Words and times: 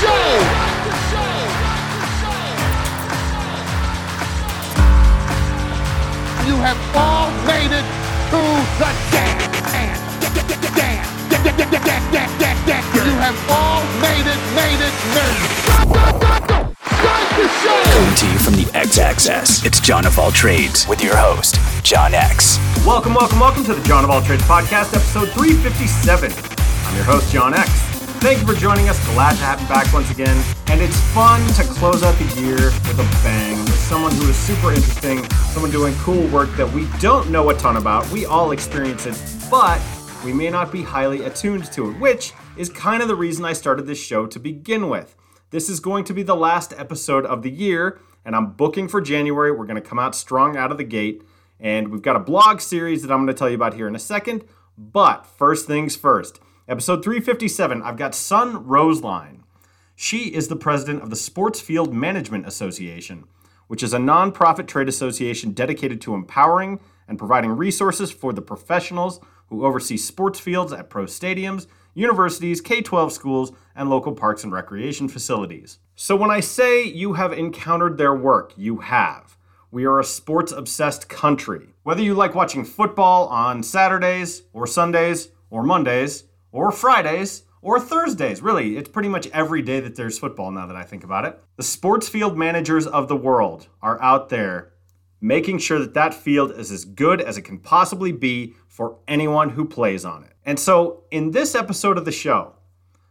show. 0.00 0.24
You 6.48 6.56
have 6.64 6.80
all 6.96 7.28
made 7.44 7.72
it 7.72 7.84
to 8.32 8.40
the 8.80 8.90
dance. 9.12 9.50
You 12.94 13.16
have 13.16 13.38
all 13.50 13.82
made 14.00 14.26
it, 14.26 14.40
made 14.56 14.80
it, 14.80 14.94
made 15.14 15.36
it. 15.36 16.76
Start 16.80 17.28
the 17.36 17.46
show. 17.60 17.82
Coming 17.92 18.14
to 18.14 18.26
you 18.26 18.38
from 18.38 18.54
the 18.54 18.70
X 18.74 18.98
Axis, 18.98 19.64
it's 19.66 19.80
Jon 19.80 20.06
of 20.06 20.18
All 20.18 20.30
Trades 20.30 20.88
with 20.88 21.02
your 21.02 21.16
host, 21.16 21.56
John 21.84 22.14
X. 22.14 22.58
Welcome, 22.86 23.14
welcome, 23.14 23.38
welcome 23.38 23.64
to 23.64 23.74
the 23.74 23.82
Jon 23.86 24.04
of 24.04 24.10
All 24.10 24.22
Trades 24.22 24.42
podcast, 24.44 24.94
episode 24.94 25.28
357. 25.30 26.32
I'm 26.86 26.96
your 26.96 27.04
host, 27.04 27.30
John 27.32 27.52
X. 27.54 27.89
Thank 28.20 28.40
you 28.40 28.46
for 28.46 28.52
joining 28.52 28.90
us. 28.90 29.02
Glad 29.14 29.30
to 29.30 29.44
have 29.44 29.62
you 29.62 29.66
back 29.66 29.90
once 29.94 30.10
again. 30.10 30.44
And 30.66 30.82
it's 30.82 31.00
fun 31.14 31.40
to 31.54 31.62
close 31.62 32.02
out 32.02 32.14
the 32.18 32.40
year 32.42 32.56
with 32.56 32.98
a 32.98 33.22
bang 33.24 33.56
with 33.56 33.78
someone 33.78 34.12
who 34.12 34.28
is 34.28 34.36
super 34.36 34.74
interesting, 34.74 35.24
someone 35.52 35.70
doing 35.70 35.94
cool 36.00 36.26
work 36.28 36.54
that 36.58 36.70
we 36.70 36.86
don't 37.00 37.30
know 37.30 37.48
a 37.48 37.54
ton 37.54 37.78
about. 37.78 38.06
We 38.10 38.26
all 38.26 38.50
experience 38.50 39.06
it, 39.06 39.18
but 39.50 39.80
we 40.22 40.34
may 40.34 40.50
not 40.50 40.70
be 40.70 40.82
highly 40.82 41.24
attuned 41.24 41.72
to 41.72 41.92
it, 41.92 41.98
which 41.98 42.34
is 42.58 42.68
kind 42.68 43.00
of 43.00 43.08
the 43.08 43.14
reason 43.14 43.46
I 43.46 43.54
started 43.54 43.86
this 43.86 43.98
show 43.98 44.26
to 44.26 44.38
begin 44.38 44.90
with. 44.90 45.16
This 45.48 45.70
is 45.70 45.80
going 45.80 46.04
to 46.04 46.12
be 46.12 46.22
the 46.22 46.36
last 46.36 46.74
episode 46.76 47.24
of 47.24 47.40
the 47.40 47.50
year, 47.50 48.00
and 48.26 48.36
I'm 48.36 48.52
booking 48.52 48.86
for 48.86 49.00
January. 49.00 49.50
We're 49.50 49.64
going 49.64 49.82
to 49.82 49.88
come 49.88 49.98
out 49.98 50.14
strong 50.14 50.58
out 50.58 50.70
of 50.70 50.76
the 50.76 50.84
gate, 50.84 51.22
and 51.58 51.88
we've 51.88 52.02
got 52.02 52.16
a 52.16 52.20
blog 52.20 52.60
series 52.60 53.00
that 53.00 53.10
I'm 53.10 53.24
going 53.24 53.28
to 53.28 53.34
tell 53.34 53.48
you 53.48 53.56
about 53.56 53.72
here 53.72 53.88
in 53.88 53.96
a 53.96 53.98
second. 53.98 54.44
But 54.76 55.24
first 55.24 55.66
things 55.66 55.96
first, 55.96 56.38
episode 56.70 57.02
357, 57.02 57.82
I've 57.82 57.96
got 57.96 58.14
Sun 58.14 58.64
Roesslein. 58.64 59.40
She 59.96 60.32
is 60.32 60.46
the 60.46 60.54
president 60.54 61.02
of 61.02 61.10
the 61.10 61.16
Sports 61.16 61.60
Field 61.60 61.92
Management 61.92 62.46
Association, 62.46 63.24
which 63.66 63.82
is 63.82 63.92
a 63.92 63.98
nonprofit 63.98 64.68
trade 64.68 64.88
association 64.88 65.50
dedicated 65.50 66.00
to 66.02 66.14
empowering 66.14 66.78
and 67.08 67.18
providing 67.18 67.50
resources 67.50 68.12
for 68.12 68.32
the 68.32 68.40
professionals 68.40 69.18
who 69.48 69.66
oversee 69.66 69.96
sports 69.96 70.38
fields 70.38 70.72
at 70.72 70.88
pro 70.88 71.06
stadiums, 71.06 71.66
universities, 71.92 72.60
K 72.60 72.82
12 72.82 73.12
schools, 73.12 73.50
and 73.74 73.90
local 73.90 74.12
parks 74.12 74.44
and 74.44 74.52
recreation 74.52 75.08
facilities. 75.08 75.80
So, 75.96 76.14
when 76.14 76.30
I 76.30 76.38
say 76.38 76.84
you 76.84 77.14
have 77.14 77.32
encountered 77.32 77.98
their 77.98 78.14
work, 78.14 78.52
you 78.56 78.76
have. 78.76 79.36
We 79.72 79.86
are 79.86 79.98
a 79.98 80.04
sports 80.04 80.52
obsessed 80.52 81.08
country. 81.08 81.74
Whether 81.82 82.02
you 82.02 82.14
like 82.14 82.36
watching 82.36 82.64
football 82.64 83.26
on 83.26 83.64
Saturdays, 83.64 84.42
or 84.52 84.68
Sundays, 84.68 85.30
or 85.50 85.64
Mondays, 85.64 86.24
or 86.52 86.70
Fridays, 86.70 87.44
or 87.62 87.78
Thursdays, 87.78 88.40
really, 88.40 88.76
it's 88.76 88.88
pretty 88.88 89.08
much 89.08 89.26
every 89.28 89.62
day 89.62 89.80
that 89.80 89.94
there's 89.94 90.18
football 90.18 90.50
now 90.50 90.66
that 90.66 90.76
I 90.76 90.82
think 90.82 91.04
about 91.04 91.24
it. 91.24 91.38
The 91.56 91.62
sports 91.62 92.08
field 92.08 92.36
managers 92.36 92.86
of 92.86 93.08
the 93.08 93.16
world 93.16 93.68
are 93.82 94.00
out 94.00 94.30
there 94.30 94.72
making 95.20 95.58
sure 95.58 95.78
that 95.78 95.94
that 95.94 96.14
field 96.14 96.52
is 96.52 96.72
as 96.72 96.84
good 96.84 97.20
as 97.20 97.36
it 97.36 97.42
can 97.42 97.58
possibly 97.58 98.12
be 98.12 98.54
for 98.66 98.98
anyone 99.06 99.50
who 99.50 99.64
plays 99.64 100.04
on 100.04 100.24
it. 100.24 100.32
And 100.44 100.58
so, 100.58 101.04
in 101.10 101.32
this 101.32 101.54
episode 101.54 101.98
of 101.98 102.06
the 102.06 102.12
show, 102.12 102.54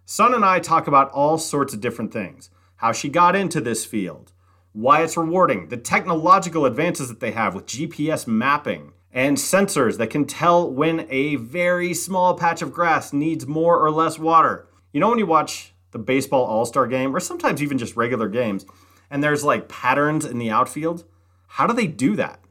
Sun 0.06 0.34
and 0.34 0.44
I 0.44 0.60
talk 0.60 0.88
about 0.88 1.12
all 1.12 1.38
sorts 1.38 1.73
of 1.73 1.82
different 1.82 2.12
things 2.12 2.50
how 2.78 2.92
she 2.94 3.10
got 3.10 3.36
into 3.36 3.60
this 3.60 3.86
field, 3.86 4.32
why 4.72 5.04
it's 5.04 5.17
rewarding, 5.17 5.67
the 5.67 5.76
technological 5.76 6.66
advances 6.66 7.10
that 7.10 7.20
they 7.20 7.32
have 7.32 7.54
with 7.54 7.66
GPS 7.66 8.26
mapping 8.26 8.94
and 9.12 9.38
sensors 9.38 9.98
that 9.98 10.10
can 10.10 10.26
tell 10.26 10.70
when 10.70 11.08
a 11.10 11.36
very 11.36 11.94
small 11.94 12.36
patch 12.36 12.62
of 12.62 12.74
grass 12.74 13.12
needs 13.12 13.48
more 13.48 13.80
or 13.80 13.92
less 13.92 14.20
water. 14.20 14.68
You 14.94 15.00
know, 15.00 15.10
when 15.10 15.20
you 15.20 15.26
watch 15.26 15.74
the 15.92 16.00
baseball 16.00 16.46
all 16.46 16.66
star 16.66 16.88
game, 16.88 17.16
or 17.16 17.20
sometimes 17.20 17.62
even 17.64 17.78
just 17.78 17.96
regular 17.96 18.28
games, 18.28 18.66
and 19.10 19.24
there's 19.24 19.44
like 19.44 19.70
patterns 19.70 20.26
in 20.26 20.38
the 20.38 20.52
outfield? 20.52 21.04
How 21.48 21.66
do 21.66 21.74
they 21.74 21.88
do 21.88 22.16
that? 22.16 22.42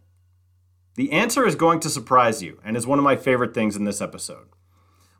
The 0.97 1.13
answer 1.13 1.47
is 1.47 1.55
going 1.55 1.79
to 1.81 1.89
surprise 1.89 2.43
you 2.43 2.59
and 2.65 2.77
is 2.77 2.87
one 2.87 2.99
of 2.99 3.05
my 3.05 3.15
favorite 3.15 3.55
things 3.55 3.77
in 3.77 3.85
this 3.85 4.01
episode. 4.01 4.49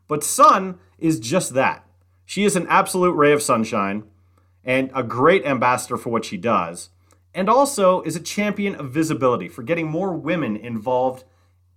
But 0.09 0.23
Sun 0.23 0.77
is 0.97 1.19
just 1.19 1.53
that. 1.53 1.85
She 2.25 2.43
is 2.43 2.57
an 2.57 2.67
absolute 2.67 3.13
ray 3.13 3.31
of 3.31 3.41
sunshine 3.41 4.03
and 4.63 4.91
a 4.93 5.03
great 5.03 5.45
ambassador 5.45 5.95
for 5.95 6.09
what 6.09 6.25
she 6.25 6.35
does, 6.35 6.89
and 7.33 7.49
also 7.49 8.01
is 8.01 8.15
a 8.15 8.21
champion 8.21 8.75
of 8.75 8.91
visibility 8.91 9.47
for 9.47 9.63
getting 9.63 9.87
more 9.87 10.13
women 10.13 10.57
involved 10.57 11.23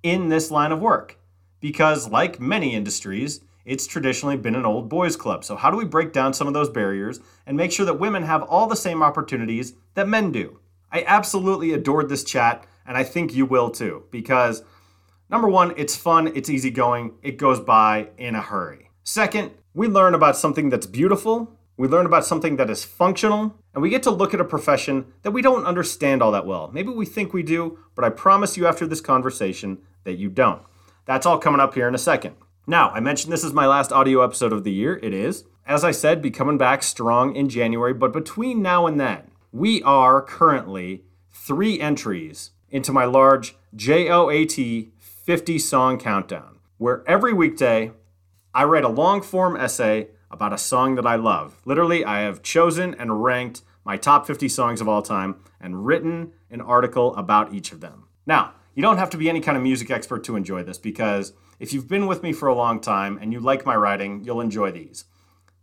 in 0.03 0.29
this 0.29 0.51
line 0.51 0.73
of 0.73 0.81
work. 0.81 1.19
Because, 1.61 2.09
like 2.09 2.41
many 2.41 2.75
industries, 2.75 3.41
it's 3.65 3.87
traditionally 3.87 4.37
been 4.37 4.57
an 4.57 4.67
old 4.67 4.89
boys 4.89 5.17
club. 5.17 5.45
So, 5.45 5.57
how 5.57 5.71
do 5.71 5.77
we 5.77 5.85
break 5.85 6.13
down 6.13 6.35
some 6.35 6.49
of 6.49 6.55
those 6.55 6.69
barriers 6.69 7.21
and 7.47 7.57
make 7.57 7.73
sure 7.73 7.87
that 7.87 8.01
women 8.01 8.25
have 8.25 8.43
all 8.43 8.67
the 8.67 8.77
same 8.77 9.03
opportunities 9.03 9.75
that 9.95 10.09
men 10.09 10.33
do? 10.33 10.59
I 10.91 11.05
absolutely 11.07 11.73
adored 11.73 12.09
this 12.09 12.25
chat, 12.25 12.67
and 12.87 12.97
I 12.97 13.05
think 13.05 13.35
you 13.35 13.47
will 13.47 13.71
too, 13.71 14.05
because 14.11 14.63
number 15.31 15.49
one, 15.49 15.73
it's 15.77 15.97
fun, 15.97 16.33
it's 16.35 16.51
easygoing, 16.51 17.15
it 17.23 17.39
goes 17.39 17.61
by 17.61 18.09
in 18.19 18.35
a 18.35 18.43
hurry. 18.43 18.91
Second, 19.05 19.53
we 19.75 19.89
learn 19.89 20.15
about 20.15 20.37
something 20.37 20.69
that's 20.69 20.87
beautiful, 20.87 21.57
we 21.79 21.89
learn 21.89 22.05
about 22.05 22.27
something 22.27 22.57
that 22.57 22.69
is 22.69 22.85
functional, 22.85 23.57
and 23.73 23.83
we 23.83 23.89
get 23.89 24.03
to 24.03 24.11
look 24.11 24.35
at 24.35 24.41
a 24.41 24.45
profession 24.45 25.07
that 25.23 25.31
we 25.31 25.41
don't 25.41 25.65
understand 25.65 26.23
all 26.23 26.33
that 26.33 26.47
well. 26.47 26.71
Maybe 26.73 26.91
we 26.91 27.07
think 27.07 27.33
we 27.33 27.43
do, 27.43 27.79
but 27.95 28.05
I 28.05 28.11
promise 28.11 28.57
you 28.59 28.67
after 28.67 28.87
this 28.87 29.01
conversation 29.01 29.79
that 30.05 30.19
you 30.19 30.29
don't. 30.29 30.63
That's 31.05 31.27
all 31.27 31.39
coming 31.39 31.61
up 31.61 31.75
here 31.75 31.89
in 31.89 31.95
a 31.95 31.99
second. 31.99 32.37
Now, 32.67 32.91
I 32.91 33.01
mentioned 33.01 33.33
this 33.33 33.45
is 33.45 33.53
my 33.53 33.67
last 33.67 33.93
audio 33.93 34.23
episode 34.23 34.53
of 34.53 34.65
the 34.65 34.73
year. 34.73 35.01
It 35.03 35.13
is. 35.13 35.45
As 35.67 35.85
I 35.85 35.91
said, 35.91 36.23
be 36.23 36.31
coming 36.31 36.59
back 36.59 36.83
strong 36.83 37.35
in 37.35 37.49
January, 37.49 37.95
but 37.95 38.13
between 38.13 38.63
now 38.63 38.87
and 38.87 39.01
then, 39.01 39.31
we 39.53 39.83
are 39.83 40.23
currently 40.23 41.05
three 41.31 41.81
entries 41.81 42.51
into 42.71 42.93
my 42.93 43.05
large 43.05 43.57
JOAT 43.75 44.91
50 44.99 45.59
song 45.59 45.99
countdown, 45.99 46.59
where 46.79 47.05
every 47.07 47.33
weekday 47.33 47.93
I 48.55 48.65
write 48.65 48.85
a 48.85 48.89
long 48.89 49.23
form 49.23 49.57
essay 49.57 50.09
about 50.31 50.53
a 50.53 50.59
song 50.59 50.95
that 50.97 51.07
I 51.07 51.17
love. 51.17 51.61
Literally, 51.65 52.05
I 52.05 52.21
have 52.21 52.43
chosen 52.43 52.95
and 52.95 53.23
ranked 53.23 53.63
my 53.85 53.97
top 53.97 54.27
50 54.27 54.49
songs 54.49 54.81
of 54.81 54.89
all 54.89 55.03
time 55.03 55.37
and 55.61 55.87
written 55.87 56.33
an 56.51 56.61
article 56.61 57.15
about 57.17 57.53
each 57.53 57.73
of 57.73 57.81
them. 57.81 58.05
Now, 58.27 58.55
you 58.75 58.83
don't 58.83 58.99
have 58.99 59.11
to 59.11 59.17
be 59.17 59.29
any 59.29 59.41
kind 59.41 59.57
of 59.57 59.63
music 59.63 59.91
expert 59.91 60.25
to 60.25 60.37
enjoy 60.37 60.63
this 60.63 60.79
because 60.79 61.33
if 61.59 61.73
you've 61.73 61.89
been 61.89 62.07
with 62.07 62.23
me 62.23 62.33
for 62.33 62.49
a 62.49 62.55
long 62.55 62.81
time 62.81 63.19
and 63.21 63.33
you 63.33 63.41
like 63.41 63.67
my 63.67 63.77
writing, 63.77 64.25
you'll 64.25 64.41
enjoy 64.41 64.73
these. 64.73 65.05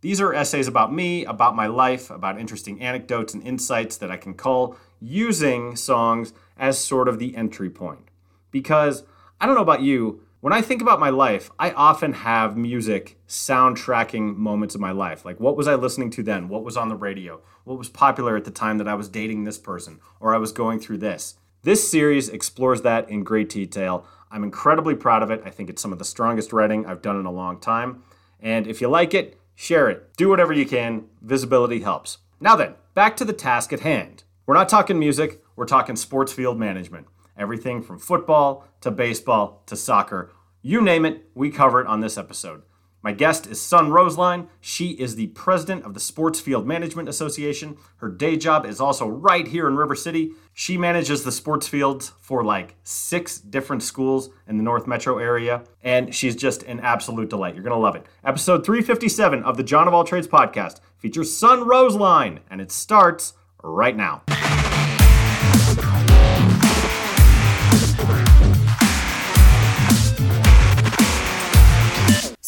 These 0.00 0.20
are 0.20 0.32
essays 0.32 0.66
about 0.66 0.94
me, 0.94 1.24
about 1.24 1.54
my 1.54 1.66
life, 1.66 2.10
about 2.10 2.40
interesting 2.40 2.80
anecdotes 2.80 3.34
and 3.34 3.46
insights 3.46 3.96
that 3.98 4.10
I 4.10 4.16
can 4.16 4.34
cull 4.34 4.76
using 5.00 5.76
songs 5.76 6.32
as 6.56 6.78
sort 6.78 7.08
of 7.08 7.18
the 7.18 7.36
entry 7.36 7.68
point. 7.68 8.08
Because 8.50 9.04
I 9.40 9.46
don't 9.46 9.54
know 9.54 9.60
about 9.60 9.82
you, 9.82 10.22
when 10.40 10.54
I 10.54 10.62
think 10.62 10.80
about 10.80 11.00
my 11.00 11.10
life, 11.10 11.50
I 11.58 11.72
often 11.72 12.14
have 12.14 12.56
music 12.56 13.18
soundtracking 13.28 14.36
moments 14.36 14.74
of 14.74 14.80
my 14.80 14.90
life. 14.90 15.22
Like, 15.26 15.38
what 15.38 15.54
was 15.54 15.68
I 15.68 15.74
listening 15.74 16.10
to 16.12 16.22
then? 16.22 16.48
What 16.48 16.64
was 16.64 16.78
on 16.78 16.88
the 16.88 16.96
radio? 16.96 17.42
What 17.64 17.76
was 17.76 17.90
popular 17.90 18.36
at 18.36 18.46
the 18.46 18.50
time 18.50 18.78
that 18.78 18.88
I 18.88 18.94
was 18.94 19.10
dating 19.10 19.44
this 19.44 19.58
person 19.58 20.00
or 20.18 20.34
I 20.34 20.38
was 20.38 20.52
going 20.52 20.80
through 20.80 20.98
this? 20.98 21.36
This 21.62 21.90
series 21.90 22.30
explores 22.30 22.80
that 22.82 23.10
in 23.10 23.22
great 23.22 23.50
detail. 23.50 24.06
I'm 24.30 24.44
incredibly 24.44 24.94
proud 24.94 25.22
of 25.22 25.30
it. 25.30 25.42
I 25.44 25.50
think 25.50 25.68
it's 25.68 25.82
some 25.82 25.92
of 25.92 25.98
the 25.98 26.06
strongest 26.06 26.54
writing 26.54 26.86
I've 26.86 27.02
done 27.02 27.20
in 27.20 27.26
a 27.26 27.30
long 27.30 27.60
time. 27.60 28.02
And 28.40 28.66
if 28.66 28.80
you 28.80 28.88
like 28.88 29.12
it, 29.12 29.38
share 29.54 29.90
it. 29.90 30.16
Do 30.16 30.30
whatever 30.30 30.54
you 30.54 30.64
can. 30.64 31.04
Visibility 31.20 31.80
helps. 31.80 32.18
Now 32.40 32.56
then, 32.56 32.76
back 32.94 33.14
to 33.18 33.26
the 33.26 33.34
task 33.34 33.74
at 33.74 33.80
hand. 33.80 34.24
We're 34.46 34.54
not 34.54 34.70
talking 34.70 34.98
music, 34.98 35.42
we're 35.54 35.66
talking 35.66 35.96
sports 35.96 36.32
field 36.32 36.58
management. 36.58 37.06
Everything 37.36 37.82
from 37.82 37.98
football 37.98 38.66
to 38.80 38.90
baseball 38.90 39.62
to 39.66 39.76
soccer. 39.76 40.32
You 40.62 40.80
name 40.80 41.04
it, 41.04 41.26
we 41.34 41.50
cover 41.50 41.82
it 41.82 41.86
on 41.86 42.00
this 42.00 42.16
episode. 42.16 42.62
My 43.02 43.12
guest 43.12 43.46
is 43.46 43.60
Sun 43.60 43.88
Roesslein. 43.88 44.48
She 44.60 44.90
is 44.90 45.16
the 45.16 45.28
president 45.28 45.84
of 45.84 45.94
the 45.94 46.00
Sports 46.00 46.38
Field 46.38 46.66
Management 46.66 47.08
Association. 47.08 47.78
Her 47.96 48.10
day 48.10 48.36
job 48.36 48.66
is 48.66 48.78
also 48.78 49.08
right 49.08 49.46
here 49.48 49.66
in 49.66 49.76
River 49.76 49.94
City. 49.94 50.32
She 50.52 50.76
manages 50.76 51.24
the 51.24 51.32
sports 51.32 51.66
fields 51.66 52.12
for 52.20 52.44
like 52.44 52.76
six 52.82 53.38
different 53.38 53.82
schools 53.82 54.28
in 54.46 54.58
the 54.58 54.62
North 54.62 54.86
Metro 54.86 55.16
area, 55.18 55.64
and 55.82 56.14
she's 56.14 56.36
just 56.36 56.62
an 56.64 56.80
absolute 56.80 57.30
delight. 57.30 57.54
You're 57.54 57.64
going 57.64 57.76
to 57.76 57.80
love 57.80 57.96
it. 57.96 58.04
Episode 58.22 58.66
357 58.66 59.44
of 59.44 59.56
the 59.56 59.62
Jon 59.62 59.88
of 59.88 59.94
All 59.94 60.04
Trades 60.04 60.28
podcast 60.28 60.80
features 60.98 61.34
Sun 61.34 61.60
Roesslein, 61.60 62.40
and 62.50 62.60
it 62.60 62.70
starts 62.70 63.32
right 63.62 63.96
now. 63.96 64.22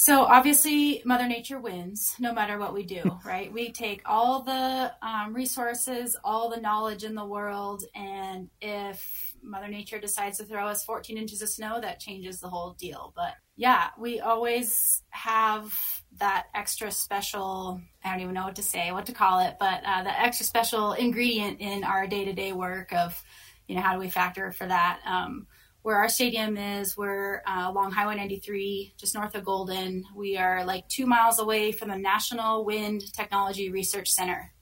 So 0.03 0.25
obviously, 0.25 1.01
Mother 1.05 1.29
Nature 1.29 1.61
wins 1.61 2.17
no 2.19 2.33
matter 2.33 2.59
what 2.59 2.75
we 2.75 2.83
do, 2.83 3.03
right? 3.25 3.53
we 3.53 3.71
take 3.71 4.03
all 4.05 4.43
the 4.43 4.93
um, 5.01 5.33
resources, 5.33 6.17
all 6.25 6.51
the 6.51 6.61
knowledge 6.61 7.05
in 7.05 7.15
the 7.15 7.25
world, 7.25 7.85
and 7.95 8.51
if 8.61 9.33
Mother 9.45 9.69
Nature 9.69 10.01
decides 10.01 10.39
to 10.39 10.45
throw 10.45 10.67
us 10.67 10.83
14 10.83 11.17
inches 11.17 11.41
of 11.41 11.51
snow, 11.51 11.81
that 11.81 12.01
changes 12.01 12.41
the 12.41 12.49
whole 12.49 12.73
deal. 12.73 13.13
But 13.15 13.35
yeah, 13.55 13.91
we 13.97 14.19
always 14.19 15.05
have 15.11 15.73
that 16.19 16.47
extra 16.53 16.91
special, 16.91 17.81
I 18.03 18.11
don't 18.11 18.23
even 18.23 18.35
know 18.35 18.47
what 18.47 18.57
to 18.57 18.63
say, 18.65 18.91
what 18.91 19.07
to 19.07 19.13
call 19.13 19.39
it, 19.39 19.55
but 19.61 19.85
uh, 19.87 20.03
that 20.03 20.19
extra 20.19 20.45
special 20.45 20.95
ingredient 20.95 21.61
in 21.61 21.85
our 21.85 22.09
day 22.09 22.25
to 22.25 22.33
day 22.33 22.51
work 22.51 22.93
of, 22.93 23.23
you 23.69 23.77
know, 23.77 23.83
how 23.83 23.93
do 23.93 24.01
we 24.01 24.11
factor 24.11 24.51
for 24.51 24.67
that? 24.67 24.99
Um, 25.07 25.47
where 25.83 25.97
our 25.97 26.09
stadium 26.09 26.57
is, 26.57 26.97
we're 26.97 27.43
uh, 27.47 27.67
along 27.69 27.93
Highway 27.93 28.17
93, 28.17 28.95
just 28.97 29.15
north 29.15 29.35
of 29.35 29.45
Golden. 29.45 30.05
We 30.15 30.37
are 30.37 30.65
like 30.65 30.89
two 30.89 31.07
miles 31.07 31.39
away 31.39 31.73
from 31.73 31.89
the 31.89 31.97
National 31.97 32.65
Wind 32.65 33.03
Technology 33.13 33.71
Research 33.71 34.09
Center 34.09 34.53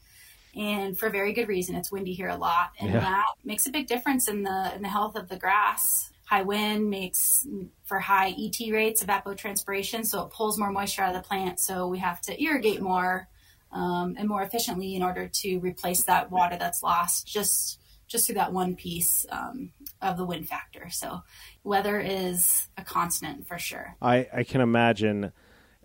and 0.56 0.98
for 0.98 1.10
very 1.10 1.32
good 1.32 1.48
reason. 1.48 1.74
It's 1.74 1.92
windy 1.92 2.14
here 2.14 2.28
a 2.28 2.36
lot, 2.36 2.72
and 2.78 2.92
yeah. 2.92 3.00
that 3.00 3.24
makes 3.44 3.66
a 3.66 3.70
big 3.70 3.86
difference 3.86 4.28
in 4.28 4.42
the 4.42 4.72
in 4.74 4.82
the 4.82 4.88
health 4.88 5.16
of 5.16 5.28
the 5.28 5.36
grass. 5.36 6.10
High 6.24 6.42
wind 6.42 6.90
makes 6.90 7.46
for 7.84 7.98
high 7.98 8.34
ET 8.38 8.72
rates, 8.72 9.02
of 9.02 9.08
evapotranspiration, 9.08 10.06
so 10.06 10.22
it 10.22 10.30
pulls 10.30 10.58
more 10.58 10.70
moisture 10.70 11.02
out 11.02 11.14
of 11.14 11.22
the 11.22 11.26
plant. 11.26 11.60
So 11.60 11.88
we 11.88 11.98
have 11.98 12.20
to 12.22 12.42
irrigate 12.42 12.80
more 12.80 13.28
um, 13.72 14.14
and 14.18 14.28
more 14.28 14.42
efficiently 14.42 14.94
in 14.94 15.02
order 15.02 15.28
to 15.28 15.58
replace 15.58 16.04
that 16.04 16.30
water 16.30 16.56
that's 16.58 16.82
lost 16.82 17.26
just 17.26 17.79
just 18.10 18.26
through 18.26 18.34
that 18.34 18.52
one 18.52 18.74
piece 18.74 19.24
um, 19.30 19.70
of 20.02 20.16
the 20.18 20.24
wind 20.24 20.48
factor. 20.48 20.90
So 20.90 21.22
weather 21.64 21.98
is 21.98 22.68
a 22.76 22.84
constant 22.84 23.46
for 23.46 23.58
sure. 23.58 23.96
I, 24.02 24.28
I 24.34 24.44
can 24.44 24.60
imagine 24.60 25.32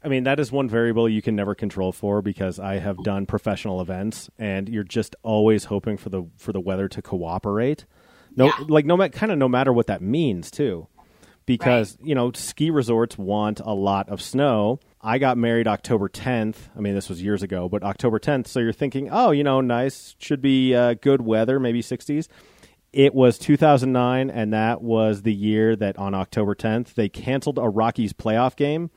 I 0.03 0.07
mean, 0.07 0.25
that 0.25 0.39
is 0.39 0.51
one 0.51 0.69
variable 0.69 1.09
you 1.09 1.23
can 1.23 1.35
never 1.35 1.55
control 1.55 1.91
for 1.91 2.21
because 2.21 2.59
I 2.59 2.75
have 2.75 3.03
done 3.03 3.25
professional 3.25 3.81
events, 3.81 4.29
and 4.37 4.69
you're 4.69 4.83
just 4.83 5.15
always 5.23 5.63
hoping 5.63 5.97
for 5.97 6.09
the 6.09 6.25
for 6.37 6.53
the 6.53 6.59
weather 6.59 6.87
to 6.89 7.01
cooperate. 7.01 7.85
No, 8.35 8.45
yeah. 8.45 8.53
like 8.67 8.85
no 8.85 8.95
matter 8.95 9.17
kind 9.17 9.31
of 9.31 9.39
no 9.39 9.49
matter 9.49 9.73
what 9.73 9.87
that 9.87 10.03
means 10.03 10.51
too, 10.51 10.87
because 11.45 11.97
right. 11.99 12.07
you 12.07 12.15
know 12.15 12.31
ski 12.33 12.69
resorts 12.69 13.17
want 13.17 13.59
a 13.59 13.73
lot 13.73 14.09
of 14.09 14.21
snow. 14.21 14.79
I 15.01 15.19
got 15.19 15.37
married 15.37 15.67
October 15.67 16.09
10th. 16.09 16.55
I 16.75 16.79
mean, 16.79 16.95
this 16.95 17.09
was 17.09 17.21
years 17.21 17.43
ago, 17.43 17.69
but 17.69 17.83
October 17.83 18.19
10th. 18.19 18.47
So 18.47 18.59
you're 18.59 18.73
thinking, 18.73 19.09
oh, 19.11 19.29
you 19.29 19.43
know, 19.43 19.61
nice, 19.61 20.15
should 20.17 20.41
be 20.41 20.73
uh, 20.73 20.95
good 20.95 21.21
weather, 21.21 21.59
maybe 21.59 21.83
60s. 21.83 22.27
It 22.91 23.13
was 23.13 23.37
2009, 23.37 24.31
and 24.31 24.53
that 24.53 24.81
was 24.81 25.21
the 25.21 25.33
year 25.33 25.75
that 25.75 25.97
on 25.97 26.15
October 26.15 26.55
10th 26.55 26.95
they 26.95 27.09
canceled 27.09 27.59
a 27.59 27.69
Rockies 27.69 28.13
playoff 28.13 28.55
game 28.55 28.89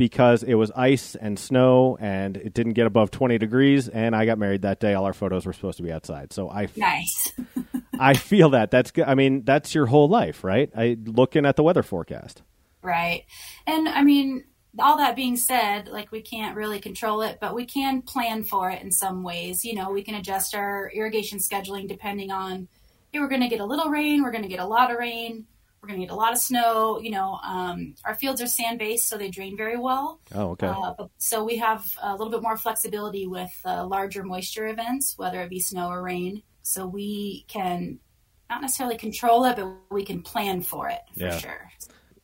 because 0.00 0.42
it 0.42 0.54
was 0.54 0.70
ice 0.70 1.14
and 1.14 1.38
snow 1.38 1.98
and 2.00 2.38
it 2.38 2.54
didn't 2.54 2.72
get 2.72 2.86
above 2.86 3.10
20 3.10 3.36
degrees 3.36 3.86
and 3.86 4.16
I 4.16 4.24
got 4.24 4.38
married 4.38 4.62
that 4.62 4.80
day 4.80 4.94
all 4.94 5.04
our 5.04 5.12
photos 5.12 5.44
were 5.44 5.52
supposed 5.52 5.76
to 5.76 5.82
be 5.82 5.92
outside. 5.92 6.32
So 6.32 6.48
I 6.48 6.68
Nice. 6.76 7.32
I 7.98 8.14
feel 8.14 8.48
that. 8.50 8.70
That's 8.70 8.92
good. 8.92 9.04
I 9.04 9.14
mean, 9.14 9.44
that's 9.44 9.74
your 9.74 9.84
whole 9.84 10.08
life, 10.08 10.42
right? 10.42 10.70
I 10.74 10.96
looking 11.04 11.44
at 11.44 11.56
the 11.56 11.62
weather 11.62 11.82
forecast. 11.82 12.40
Right. 12.80 13.26
And 13.66 13.90
I 13.90 14.02
mean, 14.02 14.44
all 14.78 14.96
that 14.96 15.16
being 15.16 15.36
said, 15.36 15.88
like 15.88 16.10
we 16.10 16.22
can't 16.22 16.56
really 16.56 16.80
control 16.80 17.20
it, 17.20 17.36
but 17.38 17.54
we 17.54 17.66
can 17.66 18.00
plan 18.00 18.42
for 18.44 18.70
it 18.70 18.80
in 18.80 18.90
some 18.90 19.22
ways. 19.22 19.66
You 19.66 19.74
know, 19.74 19.90
we 19.90 20.02
can 20.02 20.14
adjust 20.14 20.54
our 20.54 20.90
irrigation 20.94 21.40
scheduling 21.40 21.86
depending 21.86 22.30
on 22.30 22.68
hey, 23.12 23.18
we're 23.18 23.28
going 23.28 23.42
to 23.42 23.48
get 23.48 23.60
a 23.60 23.66
little 23.66 23.90
rain, 23.90 24.22
we're 24.22 24.30
going 24.30 24.44
to 24.44 24.48
get 24.48 24.60
a 24.60 24.66
lot 24.66 24.90
of 24.90 24.96
rain 24.96 25.46
we're 25.82 25.88
going 25.88 26.00
to 26.00 26.06
get 26.06 26.12
a 26.12 26.16
lot 26.16 26.32
of 26.32 26.38
snow. 26.38 27.00
You 27.00 27.10
know, 27.10 27.38
um, 27.42 27.94
our 28.04 28.14
fields 28.14 28.42
are 28.42 28.46
sand 28.46 28.78
based, 28.78 29.08
so 29.08 29.16
they 29.16 29.30
drain 29.30 29.56
very 29.56 29.78
well. 29.78 30.20
Oh, 30.34 30.50
okay. 30.50 30.66
Uh, 30.66 30.94
so 31.18 31.44
we 31.44 31.56
have 31.56 31.86
a 32.02 32.12
little 32.12 32.30
bit 32.30 32.42
more 32.42 32.56
flexibility 32.56 33.26
with 33.26 33.50
uh, 33.64 33.86
larger 33.86 34.22
moisture 34.22 34.68
events, 34.68 35.14
whether 35.16 35.40
it 35.42 35.50
be 35.50 35.60
snow 35.60 35.88
or 35.88 36.02
rain. 36.02 36.42
So 36.62 36.86
we 36.86 37.44
can 37.48 37.98
not 38.50 38.60
necessarily 38.60 38.98
control 38.98 39.44
it, 39.44 39.56
but 39.56 39.72
we 39.90 40.04
can 40.04 40.22
plan 40.22 40.62
for 40.62 40.88
it 40.88 41.00
for 41.16 41.24
yeah. 41.24 41.38
sure. 41.38 41.70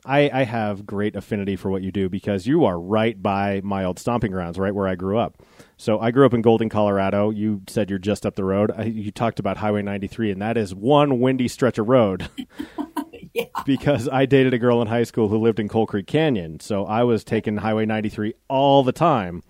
I, 0.04 0.30
I 0.32 0.44
have 0.44 0.86
great 0.86 1.16
affinity 1.16 1.56
for 1.56 1.70
what 1.70 1.82
you 1.82 1.90
do 1.90 2.08
because 2.08 2.46
you 2.46 2.64
are 2.64 2.78
right 2.78 3.20
by 3.20 3.60
my 3.64 3.84
old 3.84 3.98
stomping 3.98 4.30
grounds, 4.30 4.58
right 4.58 4.74
where 4.74 4.86
I 4.86 4.94
grew 4.94 5.18
up. 5.18 5.42
So 5.78 5.98
I 5.98 6.12
grew 6.12 6.24
up 6.24 6.32
in 6.32 6.42
Golden, 6.42 6.68
Colorado. 6.68 7.30
You 7.30 7.62
said 7.68 7.90
you're 7.90 7.98
just 7.98 8.24
up 8.24 8.36
the 8.36 8.44
road. 8.44 8.70
I, 8.76 8.84
you 8.84 9.10
talked 9.10 9.40
about 9.40 9.56
Highway 9.56 9.82
93, 9.82 10.30
and 10.30 10.42
that 10.42 10.56
is 10.56 10.74
one 10.74 11.20
windy 11.20 11.48
stretch 11.48 11.78
of 11.78 11.88
road. 11.88 12.28
yeah. 13.54 13.62
Because 13.66 14.08
I 14.08 14.24
dated 14.24 14.54
a 14.54 14.58
girl 14.58 14.80
in 14.80 14.88
high 14.88 15.02
school 15.02 15.28
who 15.28 15.36
lived 15.36 15.60
in 15.60 15.68
Coal 15.68 15.86
Creek 15.86 16.06
Canyon, 16.06 16.60
so 16.60 16.86
I 16.86 17.02
was 17.02 17.22
taking 17.22 17.58
Highway 17.58 17.84
93 17.84 18.32
all 18.48 18.82
the 18.82 18.92
time. 18.92 19.42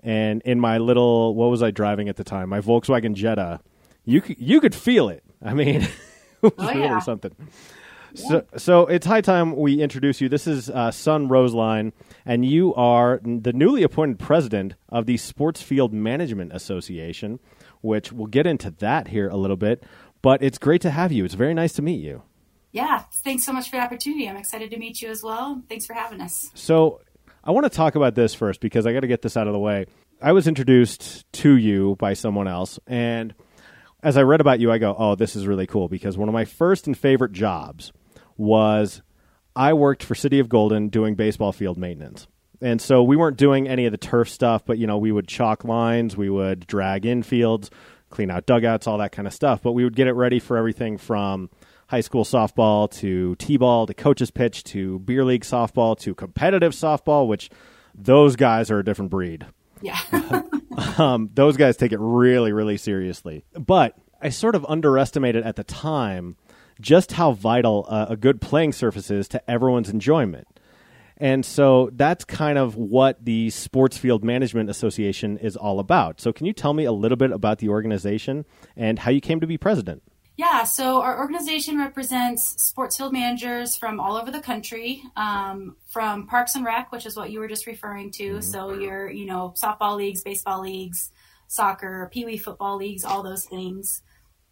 And 0.00 0.42
in 0.42 0.60
my 0.60 0.78
little, 0.78 1.34
what 1.34 1.50
was 1.50 1.60
I 1.62 1.72
driving 1.72 2.08
at 2.08 2.16
the 2.16 2.22
time? 2.22 2.48
My 2.48 2.60
Volkswagen 2.60 3.14
Jetta. 3.14 3.60
You 4.04 4.20
could, 4.20 4.36
you 4.38 4.60
could 4.60 4.74
feel 4.74 5.08
it. 5.08 5.24
I 5.42 5.54
mean, 5.54 5.82
it 5.82 5.90
was 6.42 6.52
oh, 6.58 6.68
really 6.68 6.82
yeah. 6.82 7.00
something. 7.00 7.34
So, 8.14 8.46
so 8.56 8.86
it's 8.86 9.04
high 9.04 9.20
time 9.20 9.56
we 9.56 9.82
introduce 9.82 10.20
you. 10.20 10.28
This 10.28 10.46
is 10.46 10.70
uh, 10.70 10.92
Sun 10.92 11.28
Roesslein, 11.28 11.92
and 12.24 12.46
you 12.46 12.72
are 12.74 13.20
the 13.24 13.52
newly 13.52 13.82
appointed 13.82 14.20
president 14.20 14.74
of 14.88 15.06
the 15.06 15.16
Sports 15.16 15.60
Field 15.60 15.92
Management 15.92 16.52
Association, 16.54 17.40
which 17.80 18.12
we'll 18.12 18.28
get 18.28 18.46
into 18.46 18.70
that 18.70 19.08
here 19.08 19.28
a 19.28 19.36
little 19.36 19.56
bit. 19.56 19.82
But 20.22 20.42
it's 20.42 20.56
great 20.56 20.80
to 20.82 20.90
have 20.90 21.10
you. 21.10 21.24
It's 21.24 21.34
very 21.34 21.52
nice 21.52 21.72
to 21.74 21.82
meet 21.82 22.00
you. 22.00 22.22
Yeah, 22.76 23.04
thanks 23.24 23.42
so 23.44 23.54
much 23.54 23.70
for 23.70 23.76
the 23.76 23.82
opportunity. 23.82 24.28
I'm 24.28 24.36
excited 24.36 24.70
to 24.70 24.76
meet 24.76 25.00
you 25.00 25.08
as 25.08 25.22
well. 25.22 25.62
Thanks 25.66 25.86
for 25.86 25.94
having 25.94 26.20
us. 26.20 26.50
So, 26.52 27.00
I 27.42 27.50
want 27.52 27.64
to 27.64 27.70
talk 27.70 27.94
about 27.94 28.14
this 28.14 28.34
first 28.34 28.60
because 28.60 28.86
I 28.86 28.92
got 28.92 29.00
to 29.00 29.06
get 29.06 29.22
this 29.22 29.34
out 29.34 29.46
of 29.46 29.54
the 29.54 29.58
way. 29.58 29.86
I 30.20 30.32
was 30.32 30.46
introduced 30.46 31.24
to 31.32 31.56
you 31.56 31.96
by 31.98 32.12
someone 32.12 32.46
else, 32.46 32.78
and 32.86 33.34
as 34.02 34.18
I 34.18 34.24
read 34.24 34.42
about 34.42 34.60
you, 34.60 34.70
I 34.70 34.76
go, 34.76 34.94
"Oh, 34.98 35.14
this 35.14 35.36
is 35.36 35.46
really 35.46 35.66
cool." 35.66 35.88
Because 35.88 36.18
one 36.18 36.28
of 36.28 36.34
my 36.34 36.44
first 36.44 36.86
and 36.86 36.96
favorite 36.98 37.32
jobs 37.32 37.94
was 38.36 39.00
I 39.54 39.72
worked 39.72 40.02
for 40.02 40.14
City 40.14 40.38
of 40.38 40.50
Golden 40.50 40.90
doing 40.90 41.14
baseball 41.14 41.52
field 41.52 41.78
maintenance. 41.78 42.26
And 42.60 42.82
so 42.82 43.02
we 43.02 43.16
weren't 43.16 43.38
doing 43.38 43.66
any 43.66 43.86
of 43.86 43.92
the 43.92 43.96
turf 43.96 44.28
stuff, 44.28 44.66
but 44.66 44.76
you 44.76 44.86
know, 44.86 44.98
we 44.98 45.12
would 45.12 45.28
chalk 45.28 45.64
lines, 45.64 46.14
we 46.14 46.28
would 46.28 46.66
drag 46.66 47.04
infields, 47.04 47.70
clean 48.10 48.30
out 48.30 48.44
dugouts, 48.44 48.86
all 48.86 48.98
that 48.98 49.12
kind 49.12 49.26
of 49.26 49.32
stuff. 49.32 49.62
But 49.62 49.72
we 49.72 49.82
would 49.82 49.96
get 49.96 50.08
it 50.08 50.12
ready 50.12 50.40
for 50.40 50.58
everything 50.58 50.98
from 50.98 51.48
high 51.88 52.00
school 52.00 52.24
softball 52.24 52.90
to 52.90 53.34
t-ball 53.36 53.86
to 53.86 53.94
coaches 53.94 54.30
pitch 54.30 54.64
to 54.64 54.98
beer 55.00 55.24
league 55.24 55.44
softball 55.44 55.98
to 56.00 56.14
competitive 56.14 56.72
softball, 56.72 57.28
which 57.28 57.50
those 57.94 58.36
guys 58.36 58.70
are 58.70 58.78
a 58.78 58.84
different 58.84 59.10
breed. 59.10 59.46
Yeah. 59.80 59.98
um, 60.98 61.30
those 61.34 61.56
guys 61.56 61.76
take 61.76 61.92
it 61.92 61.98
really, 62.00 62.52
really 62.52 62.76
seriously. 62.76 63.44
But 63.54 63.94
I 64.20 64.28
sort 64.28 64.54
of 64.54 64.66
underestimated 64.68 65.44
at 65.44 65.56
the 65.56 65.64
time 65.64 66.36
just 66.80 67.12
how 67.12 67.32
vital 67.32 67.86
uh, 67.88 68.06
a 68.10 68.16
good 68.16 68.40
playing 68.40 68.72
surface 68.72 69.10
is 69.10 69.28
to 69.28 69.50
everyone's 69.50 69.88
enjoyment. 69.88 70.46
And 71.18 71.46
so 71.46 71.90
that's 71.94 72.24
kind 72.24 72.58
of 72.58 72.76
what 72.76 73.24
the 73.24 73.48
Sports 73.48 73.96
Field 73.96 74.22
Management 74.22 74.68
Association 74.68 75.38
is 75.38 75.56
all 75.56 75.78
about. 75.78 76.20
So, 76.20 76.30
can 76.30 76.44
you 76.44 76.52
tell 76.52 76.74
me 76.74 76.84
a 76.84 76.92
little 76.92 77.16
bit 77.16 77.30
about 77.30 77.58
the 77.58 77.70
organization 77.70 78.44
and 78.76 78.98
how 78.98 79.10
you 79.10 79.22
came 79.22 79.40
to 79.40 79.46
be 79.46 79.56
president? 79.56 80.02
Yeah, 80.36 80.64
so 80.64 81.00
our 81.00 81.18
organization 81.18 81.78
represents 81.78 82.62
sports 82.62 82.98
field 82.98 83.14
managers 83.14 83.74
from 83.74 83.98
all 83.98 84.16
over 84.16 84.30
the 84.30 84.40
country, 84.40 85.02
um, 85.16 85.76
from 85.86 86.26
Parks 86.26 86.54
and 86.54 86.64
Rec, 86.64 86.92
which 86.92 87.06
is 87.06 87.16
what 87.16 87.30
you 87.30 87.40
were 87.40 87.48
just 87.48 87.66
referring 87.66 88.10
to. 88.12 88.32
Mm-hmm. 88.32 88.40
So, 88.42 88.74
your, 88.74 89.10
you 89.10 89.24
know, 89.24 89.54
softball 89.56 89.96
leagues, 89.96 90.22
baseball 90.22 90.60
leagues, 90.60 91.10
soccer, 91.48 92.10
pee 92.12 92.26
wee 92.26 92.36
football 92.36 92.76
leagues, 92.76 93.02
all 93.02 93.22
those 93.22 93.46
things. 93.46 94.02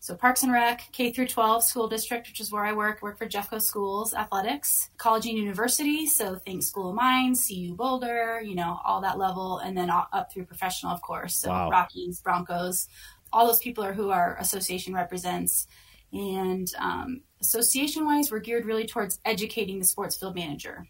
So 0.04 0.14
Parks 0.14 0.42
and 0.42 0.52
Rec, 0.52 0.90
K 0.92 1.14
through 1.14 1.28
12 1.28 1.64
school 1.64 1.88
district, 1.88 2.28
which 2.28 2.38
is 2.38 2.52
where 2.52 2.62
I 2.62 2.74
work, 2.74 3.00
work 3.00 3.16
for 3.16 3.26
Jeffco 3.26 3.58
Schools 3.58 4.12
Athletics, 4.12 4.90
college 4.98 5.24
and 5.24 5.38
university. 5.38 6.06
So 6.06 6.36
think 6.36 6.62
School 6.62 6.90
of 6.90 6.94
Mines, 6.94 7.46
CU 7.48 7.74
Boulder, 7.74 8.42
you 8.44 8.54
know, 8.54 8.78
all 8.84 9.00
that 9.00 9.16
level, 9.16 9.60
and 9.60 9.74
then 9.74 9.88
up 9.88 10.30
through 10.30 10.44
professional, 10.44 10.92
of 10.92 11.00
course. 11.00 11.34
So 11.36 11.48
wow. 11.48 11.70
Rockies, 11.70 12.20
Broncos, 12.20 12.86
all 13.34 13.48
those 13.48 13.58
people 13.58 13.84
are 13.84 13.92
who 13.92 14.10
our 14.10 14.36
association 14.38 14.94
represents. 14.94 15.66
And 16.12 16.72
um, 16.78 17.22
association 17.40 18.06
wise, 18.06 18.30
we're 18.30 18.38
geared 18.38 18.64
really 18.64 18.86
towards 18.86 19.18
educating 19.24 19.80
the 19.80 19.84
sports 19.84 20.16
field 20.16 20.36
manager. 20.36 20.86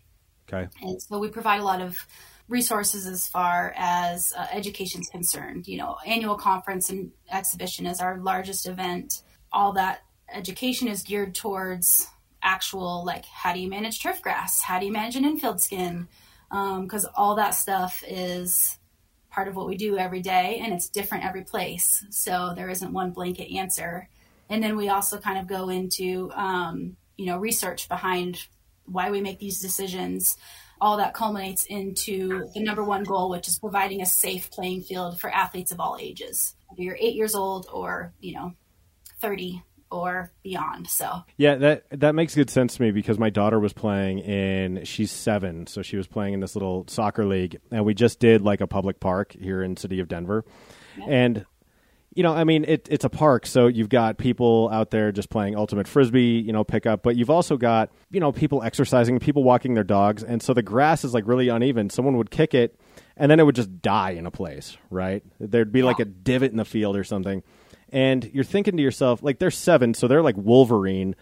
Okay. 0.46 0.68
And 0.82 1.00
so 1.00 1.18
we 1.18 1.30
provide 1.30 1.60
a 1.60 1.64
lot 1.64 1.80
of 1.80 2.06
resources 2.46 3.06
as 3.06 3.26
far 3.26 3.72
as 3.76 4.34
uh, 4.36 4.46
education 4.52 5.00
is 5.00 5.08
concerned. 5.08 5.66
You 5.66 5.78
know, 5.78 5.96
annual 6.06 6.36
conference 6.36 6.90
and 6.90 7.12
exhibition 7.32 7.86
is 7.86 8.00
our 8.00 8.18
largest 8.18 8.68
event. 8.68 9.22
All 9.50 9.72
that 9.72 10.02
education 10.30 10.86
is 10.86 11.02
geared 11.02 11.34
towards 11.34 12.06
actual, 12.42 13.06
like, 13.06 13.24
how 13.24 13.54
do 13.54 13.60
you 13.60 13.70
manage 13.70 14.02
turf 14.02 14.20
grass? 14.20 14.60
How 14.60 14.78
do 14.78 14.84
you 14.84 14.92
manage 14.92 15.16
an 15.16 15.24
infield 15.24 15.62
skin? 15.62 16.08
Because 16.50 17.06
um, 17.06 17.10
all 17.16 17.36
that 17.36 17.54
stuff 17.54 18.04
is 18.06 18.78
part 19.34 19.48
of 19.48 19.56
what 19.56 19.66
we 19.66 19.76
do 19.76 19.98
every 19.98 20.20
day 20.20 20.60
and 20.62 20.72
it's 20.72 20.88
different 20.88 21.24
every 21.24 21.42
place. 21.42 22.04
So 22.10 22.52
there 22.54 22.68
isn't 22.68 22.92
one 22.92 23.10
blanket 23.10 23.52
answer. 23.52 24.08
And 24.48 24.62
then 24.62 24.76
we 24.76 24.88
also 24.88 25.18
kind 25.18 25.38
of 25.38 25.48
go 25.48 25.70
into, 25.70 26.30
um, 26.34 26.96
you 27.16 27.26
know, 27.26 27.38
research 27.38 27.88
behind 27.88 28.46
why 28.84 29.10
we 29.10 29.20
make 29.20 29.40
these 29.40 29.60
decisions 29.60 30.36
all 30.80 30.98
that 30.98 31.14
culminates 31.14 31.64
into 31.66 32.48
the 32.54 32.60
number 32.60 32.84
one 32.84 33.04
goal, 33.04 33.30
which 33.30 33.48
is 33.48 33.58
providing 33.58 34.02
a 34.02 34.06
safe 34.06 34.50
playing 34.50 34.82
field 34.82 35.18
for 35.18 35.30
athletes 35.30 35.72
of 35.72 35.80
all 35.80 35.96
ages. 35.98 36.54
Whether 36.68 36.82
you're 36.82 36.98
eight 37.00 37.14
years 37.14 37.34
old 37.34 37.66
or, 37.72 38.12
you 38.20 38.34
know, 38.34 38.54
30, 39.20 39.62
or 39.90 40.32
beyond. 40.42 40.88
So 40.88 41.22
yeah, 41.36 41.56
that 41.56 41.84
that 41.90 42.14
makes 42.14 42.34
good 42.34 42.50
sense 42.50 42.76
to 42.76 42.82
me 42.82 42.90
because 42.90 43.18
my 43.18 43.30
daughter 43.30 43.60
was 43.60 43.72
playing 43.72 44.18
in 44.20 44.84
she's 44.84 45.10
seven, 45.10 45.66
so 45.66 45.82
she 45.82 45.96
was 45.96 46.06
playing 46.06 46.34
in 46.34 46.40
this 46.40 46.54
little 46.56 46.84
soccer 46.88 47.24
league, 47.24 47.60
and 47.70 47.84
we 47.84 47.94
just 47.94 48.18
did 48.18 48.42
like 48.42 48.60
a 48.60 48.66
public 48.66 49.00
park 49.00 49.36
here 49.38 49.62
in 49.62 49.76
city 49.76 50.00
of 50.00 50.08
Denver, 50.08 50.44
and 51.06 51.44
you 52.14 52.22
know, 52.22 52.32
I 52.32 52.44
mean, 52.44 52.64
it, 52.66 52.86
it's 52.90 53.04
a 53.04 53.08
park, 53.08 53.44
so 53.44 53.66
you've 53.66 53.88
got 53.88 54.18
people 54.18 54.70
out 54.72 54.90
there 54.90 55.10
just 55.10 55.30
playing 55.30 55.56
ultimate 55.56 55.88
frisbee, 55.88 56.42
you 56.46 56.52
know, 56.52 56.62
pickup, 56.62 57.02
but 57.02 57.16
you've 57.16 57.30
also 57.30 57.56
got, 57.56 57.90
you 58.10 58.20
know, 58.20 58.30
people 58.30 58.62
exercising, 58.62 59.18
people 59.18 59.42
walking 59.42 59.74
their 59.74 59.84
dogs, 59.84 60.22
and 60.22 60.40
so 60.40 60.54
the 60.54 60.62
grass 60.62 61.04
is 61.04 61.12
like 61.12 61.26
really 61.26 61.48
uneven. 61.48 61.90
Someone 61.90 62.16
would 62.16 62.30
kick 62.30 62.54
it, 62.54 62.78
and 63.16 63.30
then 63.30 63.40
it 63.40 63.42
would 63.42 63.56
just 63.56 63.82
die 63.82 64.10
in 64.10 64.26
a 64.26 64.30
place, 64.30 64.76
right? 64.90 65.24
There'd 65.40 65.72
be 65.72 65.82
like 65.82 65.98
a 65.98 66.04
divot 66.04 66.52
in 66.52 66.56
the 66.56 66.64
field 66.64 66.96
or 66.96 67.02
something, 67.02 67.42
and 67.94 68.28
you're 68.34 68.44
thinking 68.44 68.76
to 68.76 68.82
yourself, 68.82 69.22
like, 69.22 69.38
they're 69.38 69.50
seven, 69.50 69.94
so 69.94 70.08
they're 70.08 70.22
like 70.22 70.36
Wolverine, 70.36 71.14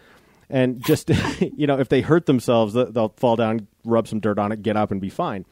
and 0.49 0.83
just, 0.83 1.09
you 1.39 1.67
know, 1.67 1.79
if 1.79 1.87
they 1.87 2.01
hurt 2.01 2.25
themselves, 2.25 2.73
they'll 2.73 3.13
fall 3.17 3.35
down, 3.35 3.67
rub 3.85 4.07
some 4.07 4.19
dirt 4.19 4.39
on 4.39 4.51
it, 4.51 4.61
get 4.61 4.75
up, 4.75 4.91
and 4.91 4.99
be 4.99 5.09
fine. 5.09 5.45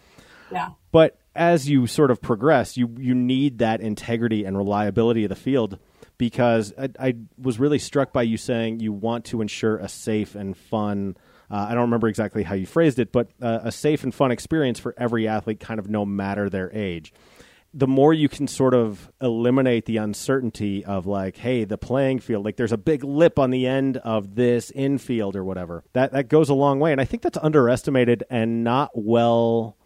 Yeah. 0.51 0.71
But 0.91 1.17
as 1.35 1.69
you 1.69 1.87
sort 1.87 2.11
of 2.11 2.21
progress, 2.21 2.75
you 2.75 2.93
you 2.99 3.15
need 3.15 3.59
that 3.59 3.81
integrity 3.81 4.43
and 4.43 4.57
reliability 4.57 5.23
of 5.23 5.29
the 5.29 5.35
field 5.35 5.79
because 6.17 6.73
I, 6.77 6.89
I 6.99 7.15
was 7.37 7.59
really 7.59 7.79
struck 7.79 8.11
by 8.11 8.23
you 8.23 8.37
saying 8.37 8.79
you 8.79 8.91
want 8.91 9.25
to 9.25 9.41
ensure 9.41 9.77
a 9.77 9.87
safe 9.87 10.35
and 10.35 10.57
fun. 10.57 11.15
Uh, 11.49 11.67
I 11.69 11.73
don't 11.73 11.83
remember 11.83 12.07
exactly 12.07 12.43
how 12.43 12.55
you 12.55 12.65
phrased 12.65 12.99
it, 12.99 13.11
but 13.11 13.29
uh, 13.41 13.59
a 13.63 13.71
safe 13.71 14.03
and 14.03 14.13
fun 14.13 14.31
experience 14.31 14.79
for 14.79 14.93
every 14.97 15.27
athlete, 15.27 15.59
kind 15.59 15.79
of 15.79 15.89
no 15.89 16.05
matter 16.05 16.49
their 16.49 16.71
age. 16.73 17.13
The 17.73 17.87
more 17.87 18.13
you 18.13 18.27
can 18.27 18.47
sort 18.47 18.73
of 18.73 19.09
eliminate 19.21 19.85
the 19.85 19.97
uncertainty 19.97 20.83
of 20.83 21.05
like, 21.05 21.37
hey, 21.37 21.63
the 21.63 21.77
playing 21.77 22.19
field, 22.19 22.43
like 22.43 22.57
there's 22.57 22.73
a 22.73 22.77
big 22.77 23.03
lip 23.03 23.39
on 23.39 23.49
the 23.49 23.65
end 23.65 23.97
of 23.97 24.35
this 24.35 24.71
infield 24.71 25.37
or 25.37 25.45
whatever. 25.45 25.83
That 25.93 26.11
that 26.11 26.27
goes 26.27 26.49
a 26.49 26.53
long 26.53 26.79
way, 26.79 26.91
and 26.91 26.99
I 26.99 27.05
think 27.05 27.23
that's 27.23 27.37
underestimated 27.41 28.25
and 28.29 28.63
not 28.63 28.91
well 28.93 29.77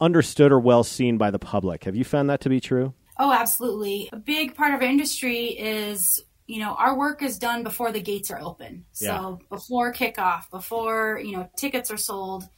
understood 0.00 0.52
or 0.52 0.60
well 0.60 0.84
seen 0.84 1.18
by 1.18 1.30
the 1.30 1.38
public. 1.38 1.84
Have 1.84 1.96
you 1.96 2.04
found 2.04 2.30
that 2.30 2.40
to 2.42 2.48
be 2.48 2.60
true? 2.60 2.94
Oh, 3.18 3.32
absolutely. 3.32 4.08
A 4.12 4.16
big 4.16 4.54
part 4.54 4.74
of 4.74 4.80
our 4.80 4.86
industry 4.86 5.46
is, 5.46 6.22
you 6.46 6.58
know, 6.58 6.74
our 6.74 6.96
work 6.96 7.22
is 7.22 7.38
done 7.38 7.62
before 7.62 7.92
the 7.92 8.00
gates 8.00 8.30
are 8.30 8.40
open. 8.40 8.84
So 8.92 9.38
yeah. 9.40 9.46
before 9.48 9.92
kickoff, 9.92 10.50
before, 10.50 11.20
you 11.22 11.36
know, 11.36 11.48
tickets 11.56 11.90
are 11.90 11.96
sold. 11.96 12.48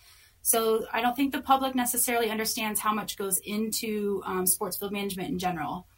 So 0.47 0.87
I 0.93 1.01
don't 1.01 1.17
think 1.17 1.33
the 1.33 1.41
public 1.41 1.75
necessarily 1.75 2.31
understands 2.31 2.79
how 2.79 2.95
much 2.95 3.17
goes 3.19 3.39
into 3.39 4.23
um, 4.25 4.47
sports 4.47 4.77
field 4.77 4.93
management 4.93 5.29
in 5.29 5.41
general 5.41 5.89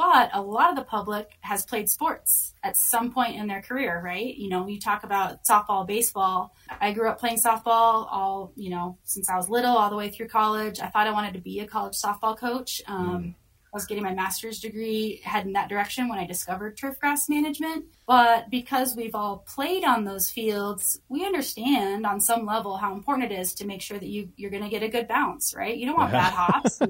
but 0.00 0.30
a 0.32 0.40
lot 0.40 0.70
of 0.70 0.76
the 0.76 0.84
public 0.84 1.28
has 1.42 1.66
played 1.66 1.90
sports 1.90 2.54
at 2.62 2.74
some 2.74 3.12
point 3.12 3.36
in 3.36 3.46
their 3.46 3.60
career, 3.60 4.00
right? 4.02 4.34
You 4.34 4.48
know, 4.48 4.66
you 4.66 4.80
talk 4.80 5.04
about 5.04 5.44
softball, 5.44 5.86
baseball. 5.86 6.54
I 6.80 6.94
grew 6.94 7.06
up 7.10 7.20
playing 7.20 7.36
softball 7.36 8.08
all, 8.10 8.54
you 8.56 8.70
know, 8.70 8.96
since 9.04 9.28
I 9.28 9.36
was 9.36 9.50
little, 9.50 9.76
all 9.76 9.90
the 9.90 9.96
way 9.96 10.08
through 10.08 10.28
college. 10.28 10.80
I 10.80 10.86
thought 10.86 11.06
I 11.06 11.12
wanted 11.12 11.34
to 11.34 11.40
be 11.40 11.60
a 11.60 11.66
college 11.66 12.00
softball 12.02 12.34
coach. 12.34 12.80
Um, 12.86 13.22
mm. 13.22 13.34
I 13.72 13.76
was 13.76 13.86
getting 13.86 14.02
my 14.02 14.14
master's 14.14 14.58
degree, 14.58 15.20
heading 15.22 15.52
that 15.52 15.68
direction 15.68 16.08
when 16.08 16.18
I 16.18 16.26
discovered 16.26 16.76
turf 16.76 16.98
grass 16.98 17.28
management. 17.28 17.84
But 18.06 18.50
because 18.50 18.96
we've 18.96 19.14
all 19.14 19.44
played 19.46 19.84
on 19.84 20.04
those 20.04 20.28
fields, 20.28 21.00
we 21.08 21.24
understand 21.24 22.04
on 22.04 22.20
some 22.20 22.44
level 22.44 22.76
how 22.76 22.92
important 22.92 23.30
it 23.30 23.38
is 23.38 23.54
to 23.54 23.66
make 23.66 23.80
sure 23.80 23.98
that 23.98 24.08
you, 24.08 24.28
you're 24.36 24.50
going 24.50 24.64
to 24.64 24.68
get 24.68 24.82
a 24.82 24.88
good 24.88 25.06
bounce, 25.06 25.54
right? 25.54 25.76
You 25.76 25.86
don't 25.86 25.96
want 25.96 26.10
bad 26.10 26.32
hops. 26.32 26.80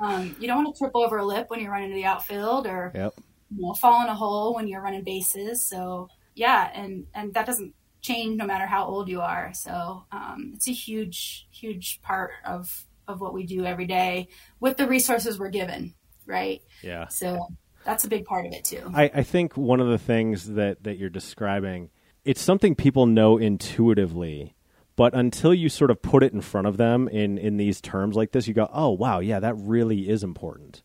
um, 0.00 0.34
you 0.40 0.48
don't 0.48 0.64
want 0.64 0.74
to 0.74 0.78
trip 0.78 0.92
over 0.94 1.18
a 1.18 1.24
lip 1.24 1.48
when 1.48 1.60
you're 1.60 1.70
running 1.70 1.90
to 1.90 1.94
the 1.94 2.04
outfield 2.04 2.66
or 2.66 2.90
yep. 2.94 3.14
you 3.54 3.62
know, 3.64 3.74
fall 3.74 4.02
in 4.02 4.08
a 4.08 4.14
hole 4.14 4.54
when 4.54 4.66
you're 4.66 4.82
running 4.82 5.04
bases. 5.04 5.64
So, 5.64 6.08
yeah, 6.34 6.70
and, 6.74 7.06
and 7.14 7.32
that 7.34 7.46
doesn't 7.46 7.74
change 8.00 8.36
no 8.36 8.44
matter 8.44 8.66
how 8.66 8.84
old 8.84 9.08
you 9.08 9.20
are. 9.20 9.52
So 9.54 10.04
um, 10.10 10.52
it's 10.56 10.68
a 10.68 10.72
huge, 10.72 11.46
huge 11.52 12.02
part 12.02 12.32
of 12.44 12.86
of 13.08 13.20
what 13.20 13.34
we 13.34 13.46
do 13.46 13.64
every 13.64 13.86
day 13.86 14.28
with 14.60 14.76
the 14.76 14.86
resources 14.86 15.38
we're 15.38 15.50
given, 15.50 15.94
right? 16.26 16.62
Yeah. 16.82 17.08
So 17.08 17.48
that's 17.84 18.04
a 18.04 18.08
big 18.08 18.24
part 18.24 18.46
of 18.46 18.52
it 18.52 18.64
too. 18.64 18.90
I, 18.94 19.10
I 19.14 19.22
think 19.22 19.56
one 19.56 19.80
of 19.80 19.88
the 19.88 19.98
things 19.98 20.46
that, 20.50 20.84
that 20.84 20.98
you're 20.98 21.10
describing, 21.10 21.90
it's 22.24 22.40
something 22.40 22.74
people 22.74 23.06
know 23.06 23.36
intuitively, 23.38 24.54
but 24.94 25.14
until 25.14 25.52
you 25.52 25.68
sort 25.68 25.90
of 25.90 26.02
put 26.02 26.22
it 26.22 26.32
in 26.32 26.40
front 26.40 26.66
of 26.66 26.76
them 26.76 27.08
in, 27.08 27.38
in 27.38 27.56
these 27.56 27.80
terms 27.80 28.14
like 28.14 28.32
this, 28.32 28.46
you 28.46 28.54
go, 28.54 28.70
oh, 28.72 28.90
wow, 28.90 29.18
yeah, 29.18 29.40
that 29.40 29.54
really 29.56 30.08
is 30.08 30.22
important. 30.22 30.82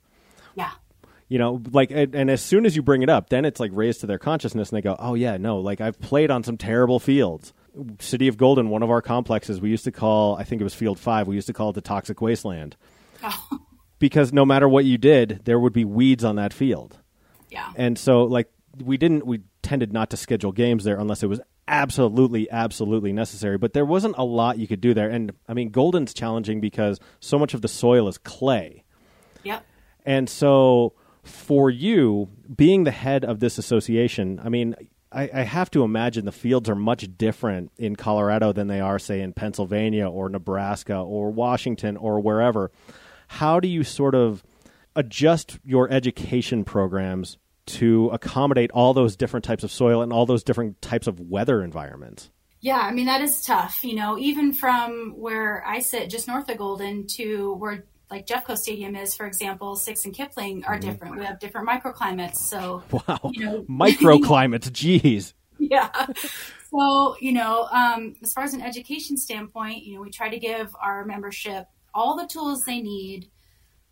Yeah. 0.56 0.72
You 1.28 1.38
know, 1.38 1.62
like, 1.72 1.92
and, 1.92 2.16
and 2.16 2.32
as 2.32 2.42
soon 2.42 2.66
as 2.66 2.76
you 2.76 2.82
bring 2.82 3.02
it 3.04 3.10
up, 3.10 3.30
then 3.30 3.44
it's 3.44 3.60
like 3.60 3.72
raised 3.74 4.00
to 4.02 4.08
their 4.08 4.18
consciousness 4.18 4.70
and 4.70 4.78
they 4.78 4.82
go, 4.82 4.96
oh, 4.98 5.14
yeah, 5.14 5.38
no, 5.38 5.60
like 5.60 5.82
I've 5.82 6.00
played 6.00 6.32
on 6.32 6.44
some 6.44 6.58
terrible 6.58 7.00
fields 7.00 7.54
City 8.00 8.28
of 8.28 8.38
Golden, 8.38 8.70
one 8.70 8.84
of 8.84 8.90
our 8.90 9.02
complexes, 9.02 9.62
we 9.62 9.70
used 9.70 9.84
to 9.86 9.92
call, 9.92 10.36
I 10.36 10.44
think 10.44 10.62
it 10.62 10.64
was 10.64 10.74
Field 10.74 11.00
5, 11.00 11.28
we 11.28 11.36
used 11.36 11.48
to 11.48 11.54
call 11.54 11.70
it 11.70 11.74
the 11.74 11.82
Toxic 11.82 12.22
Wasteland. 12.22 12.76
Oh. 13.24 13.48
Because 14.00 14.32
no 14.32 14.46
matter 14.46 14.70
what 14.70 14.86
you 14.86 15.00
did, 15.00 15.42
there 15.46 15.60
would 15.60 15.74
be 15.74 15.84
weeds 15.84 16.24
on 16.24 16.36
that 16.36 16.54
field. 16.54 17.00
Yeah. 17.50 17.72
And 17.76 17.98
so, 17.98 18.26
like, 18.26 18.48
we 18.86 18.96
didn't, 18.96 19.26
we 19.26 19.42
tended 19.64 19.92
not 19.92 20.12
to 20.12 20.18
schedule 20.18 20.52
games 20.52 20.84
there 20.84 21.00
unless 21.00 21.24
it 21.24 21.26
was 21.28 21.42
absolutely, 21.68 22.50
absolutely 22.52 23.12
necessary. 23.12 23.58
But 23.58 23.74
there 23.74 23.86
wasn't 23.86 24.16
a 24.18 24.24
lot 24.24 24.60
you 24.60 24.68
could 24.68 24.82
do 24.82 24.94
there. 24.94 25.10
And 25.10 25.34
I 25.48 25.54
mean, 25.54 25.70
Golden's 25.70 26.14
challenging 26.14 26.62
because 26.62 27.00
so 27.20 27.40
much 27.40 27.54
of 27.54 27.62
the 27.62 27.68
soil 27.68 28.08
is 28.08 28.18
clay. 28.18 28.84
Yep. 29.44 29.66
And 30.06 30.30
so, 30.30 30.94
for 31.24 31.70
you, 31.70 32.30
being 32.56 32.84
the 32.84 32.92
head 32.92 33.26
of 33.26 33.40
this 33.40 33.58
association, 33.58 34.40
I 34.44 34.50
mean, 34.50 34.76
I, 35.18 35.30
I, 35.34 35.42
have 35.42 35.72
to 35.72 35.84
imagine 35.84 36.26
the 36.26 36.32
fields 36.32 36.70
are 36.70 36.76
much 36.76 37.08
different 37.18 37.72
in 37.78 37.96
Colorado 37.96 38.54
than 38.54 38.68
they 38.68 38.80
are, 38.80 39.00
say, 39.00 39.22
in 39.22 39.34
Pennsylvania 39.34 40.08
or 40.08 40.30
Nebraska 40.30 40.96
or 40.96 41.32
Washington 41.32 41.98
or 41.98 42.20
wherever. 42.20 42.72
How 43.28 43.60
do 43.60 43.68
you 43.68 43.84
sort 43.84 44.14
of 44.14 44.44
adjust 44.96 45.58
your 45.64 45.92
education 45.92 46.64
programs 46.64 47.38
to 47.66 48.10
accommodate 48.10 48.70
all 48.72 48.94
those 48.94 49.16
different 49.16 49.44
types 49.44 49.64
of 49.64 49.72
soil 49.72 50.04
and 50.04 50.14
all 50.14 50.28
those 50.28 50.44
different 50.44 50.82
types 50.84 51.08
of 51.08 51.20
weather 51.20 51.64
environments? 51.64 52.30
Yeah, 52.60 52.78
I 52.78 52.92
mean, 52.92 53.08
that 53.08 53.22
is 53.22 53.42
tough. 53.42 53.84
You 53.84 53.96
know, 53.96 54.20
even 54.20 54.54
from 54.54 55.14
where 55.18 55.64
I 55.66 55.80
sit 55.80 56.12
just 56.12 56.28
north 56.28 56.48
of 56.48 56.58
Golden 56.60 57.08
to 57.16 57.56
where 57.56 57.86
like 58.10 58.26
Jeffco 58.26 58.58
Stadium 58.58 58.96
is, 58.96 59.16
for 59.16 59.26
example, 59.26 59.76
Six 59.76 60.06
and 60.06 60.14
Kipling 60.14 60.64
are 60.66 60.78
mm-hmm. 60.78 60.90
different. 60.90 61.18
We 61.18 61.26
have 61.26 61.40
different 61.40 61.68
microclimates. 61.68 62.38
So 62.38 62.84
wow, 62.92 63.20
you 63.34 63.46
know, 63.46 63.62
microclimates. 63.70 64.72
geez. 64.72 65.34
Yeah. 65.60 65.90
So 66.72 67.16
you 67.20 67.34
know, 67.34 67.68
um, 67.72 68.16
as 68.24 68.34
far 68.34 68.44
as 68.44 68.54
an 68.54 68.62
education 68.62 69.18
standpoint, 69.18 69.84
you 69.84 69.96
know, 69.96 70.02
we 70.02 70.10
try 70.10 70.30
to 70.30 70.40
give 70.40 70.74
our 70.82 71.06
membership 71.06 71.66
all 71.94 72.16
the 72.16 72.28
tools 72.28 72.64
they 72.64 72.82
need 72.82 73.30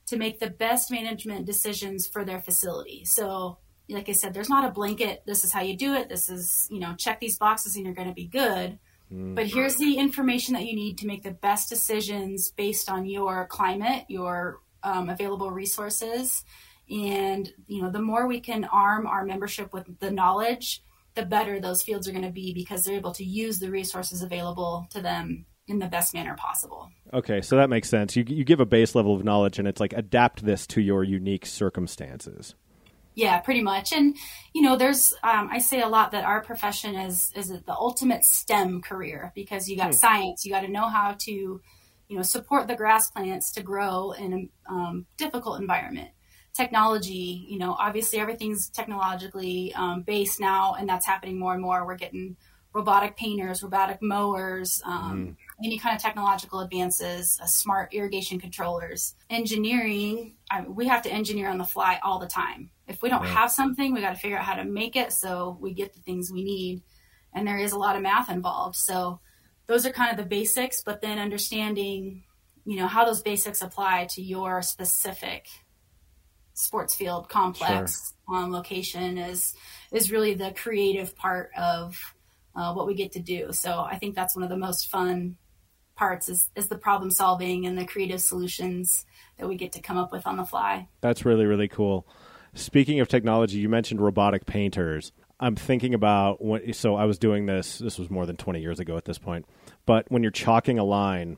to 0.08 0.18
make 0.18 0.40
the 0.40 0.50
best 0.50 0.92
management 0.92 1.46
decisions 1.46 2.08
for 2.08 2.24
their 2.24 2.40
facility. 2.40 3.04
So, 3.06 3.58
like 3.90 4.08
I 4.08 4.12
said, 4.12 4.34
there's 4.34 4.50
not 4.50 4.64
a 4.64 4.72
blanket. 4.72 5.24
This 5.26 5.44
is 5.44 5.52
how 5.52 5.62
you 5.62 5.76
do 5.76 5.94
it. 5.96 6.10
This 6.10 6.30
is 6.30 6.68
you 6.72 6.80
know, 6.80 6.94
check 6.98 7.20
these 7.20 7.38
boxes 7.38 7.76
and 7.76 7.86
you're 7.86 7.96
going 7.96 8.08
to 8.08 8.14
be 8.14 8.28
good 8.28 8.80
Mm. 9.12 9.36
But 9.36 9.48
here's 9.48 9.76
the 9.76 9.96
information 9.98 10.54
that 10.54 10.66
you 10.66 10.76
need 10.76 10.98
to 11.00 11.08
make 11.08 11.24
the 11.24 11.32
best 11.32 11.70
decisions 11.70 12.52
based 12.52 12.90
on 12.90 13.06
your 13.06 13.48
climate, 13.48 14.06
your 14.08 14.60
um, 14.84 15.10
available 15.10 15.52
resources, 15.52 16.44
and 16.90 17.52
you 17.68 17.82
know 17.82 17.90
the 17.90 18.02
more 18.02 18.28
we 18.28 18.40
can 18.40 18.66
arm 18.66 19.08
our 19.08 19.26
membership 19.26 19.74
with 19.74 20.00
the 20.00 20.12
knowledge, 20.12 20.84
the 21.16 21.26
better 21.26 21.60
those 21.60 21.82
fields 21.82 22.08
are 22.08 22.12
going 22.12 22.24
to 22.24 22.32
be 22.32 22.54
because 22.54 22.84
they're 22.84 22.96
able 22.96 23.14
to 23.14 23.24
use 23.24 23.60
the 23.60 23.72
resources 23.72 24.22
available 24.22 24.88
to 24.92 25.02
them 25.02 25.46
in 25.68 25.80
the 25.80 25.88
best 25.88 26.14
manner 26.14 26.36
possible. 26.36 26.90
Okay, 27.12 27.42
so 27.42 27.56
that 27.56 27.70
makes 27.70 27.90
sense. 27.90 28.16
You 28.16 28.24
you 28.28 28.44
give 28.44 28.60
a 28.60 28.66
base 28.66 28.96
level 28.96 29.16
of 29.16 29.24
knowledge, 29.24 29.60
and 29.60 29.68
it's 29.68 29.80
like 29.80 29.94
adapt 29.94 30.46
this 30.46 30.68
to 30.68 30.82
your 30.82 31.04
unique 31.04 31.46
circumstances. 31.46 32.56
Yeah, 33.16 33.40
pretty 33.40 33.62
much. 33.62 33.94
And 33.94 34.16
you 34.54 34.62
know, 34.62 34.76
there's 34.76 35.14
um, 35.24 35.50
I 35.52 35.60
say 35.60 35.82
a 35.82 35.88
lot 35.88 36.12
that 36.12 36.26
our 36.26 36.42
profession 36.42 36.96
is 36.96 37.32
is 37.36 37.48
the 37.48 37.74
ultimate 37.74 38.26
STEM 38.26 38.82
career 38.82 39.32
because 39.34 39.68
you 39.70 39.78
got 39.78 39.88
hmm. 39.88 39.94
science, 39.94 40.46
you 40.46 40.52
got 40.52 40.62
to 40.62 40.68
know 40.68 40.88
how 40.88 41.16
to, 41.20 41.32
you 41.32 42.18
know, 42.18 42.22
support 42.22 42.68
the 42.68 42.76
grass 42.76 43.10
plants 43.10 43.54
to 43.54 43.64
grow 43.64 44.12
in 44.12 44.34
a 44.70 44.74
um, 44.74 45.06
difficult 45.18 45.60
environment. 45.60 46.10
Technology, 46.54 47.46
you 47.50 47.58
know, 47.58 47.74
obviously 47.74 48.20
everything's 48.20 48.70
technologically 48.70 49.74
um, 49.76 50.04
based 50.04 50.40
now, 50.40 50.76
and 50.76 50.88
that's 50.88 51.06
happening 51.06 51.38
more 51.38 51.54
and 51.54 51.62
more. 51.62 51.86
We're 51.86 51.96
getting 51.96 52.38
robotic 52.76 53.16
painters, 53.16 53.64
robotic 53.64 54.02
mowers, 54.02 54.82
um, 54.86 55.28
mm. 55.28 55.36
any 55.64 55.80
kind 55.80 55.96
of 55.96 56.02
technological 56.02 56.60
advances, 56.60 57.40
uh, 57.42 57.46
smart 57.46 57.94
irrigation 57.94 58.40
controllers. 58.40 59.16
Engineering, 59.30 60.36
I, 60.52 60.62
we 60.62 60.88
have 60.88 61.02
to 61.04 61.10
engineer 61.12 61.50
on 61.50 61.58
the 61.58 61.64
fly 61.64 62.00
all 62.04 62.20
the 62.20 62.28
time. 62.28 62.72
If 62.88 63.02
we 63.02 63.10
don't 63.10 63.22
right. 63.22 63.30
have 63.30 63.52
something, 63.52 63.94
we 63.94 64.02
got 64.02 64.12
to 64.12 64.20
figure 64.20 64.38
out 64.38 64.46
how 64.46 64.56
to 64.56 64.66
make 64.66 64.96
it 64.96 65.12
so 65.12 65.58
we 65.60 65.74
get 65.74 65.94
the 65.94 66.02
things 66.02 66.32
we 66.32 66.44
need. 66.44 66.82
And 67.34 67.48
there 67.48 67.58
is 67.58 67.72
a 67.72 67.78
lot 67.78 67.96
of 67.96 68.02
math 68.02 68.30
involved. 68.30 68.76
So 68.76 69.20
those 69.68 69.86
are 69.86 69.92
kind 69.92 70.12
of 70.12 70.18
the 70.18 70.30
basics, 70.30 70.82
but 70.84 71.02
then 71.02 71.18
understanding, 71.18 72.24
you 72.66 72.78
know, 72.78 72.88
how 72.88 73.06
those 73.06 73.22
basics 73.22 73.62
apply 73.62 74.08
to 74.12 74.22
your 74.22 74.62
specific 74.62 75.48
sports 76.54 76.96
field 76.96 77.28
complex 77.28 78.14
sure. 78.30 78.38
on 78.38 78.52
location 78.52 79.18
is 79.18 79.54
is 79.92 80.10
really 80.10 80.36
the 80.36 80.52
creative 80.52 81.14
part 81.16 81.52
of 81.58 81.98
uh, 82.56 82.74
what 82.74 82.88
we 82.88 82.94
get 82.94 83.12
to 83.14 83.20
do. 83.20 83.52
So 83.52 83.80
I 83.80 83.98
think 83.98 84.16
that's 84.16 84.36
one 84.36 84.44
of 84.44 84.50
the 84.50 84.58
most 84.58 84.90
fun 84.90 85.36
parts 85.96 86.30
is, 86.30 86.50
is 86.56 86.68
the 86.68 86.78
problem 86.78 87.10
solving 87.10 87.66
and 87.66 87.78
the 87.78 87.86
creative 87.86 88.22
solutions 88.22 89.06
that 89.38 89.48
we 89.48 89.56
get 89.56 89.74
to 89.74 89.82
come 89.82 89.98
up 89.98 90.12
with 90.12 90.28
on 90.28 90.38
the 90.38 90.46
fly. 90.46 90.88
That's 91.02 91.26
really, 91.26 91.46
really 91.46 91.68
cool. 91.68 92.08
Speaking 92.56 93.00
of 93.02 93.08
technology, 93.08 93.58
you 93.58 93.70
mentioned 93.70 94.02
robotic 94.02 94.46
painters. 94.46 95.12
I'm 95.40 95.56
thinking 95.56 95.94
about 95.94 96.44
when, 96.44 96.74
so 96.74 96.96
I 96.96 97.06
was 97.06 97.20
doing 97.20 97.46
this, 97.46 97.80
this 97.80 98.00
was 98.00 98.10
more 98.10 98.26
than 98.26 98.38
20 98.38 98.62
years 98.62 98.80
ago 98.80 98.96
at 98.98 99.06
this 99.06 99.18
point, 99.18 99.46
but 99.86 100.10
when 100.10 100.24
you're 100.24 100.32
chalking 100.32 100.80
a 100.80 100.84
line, 100.84 101.38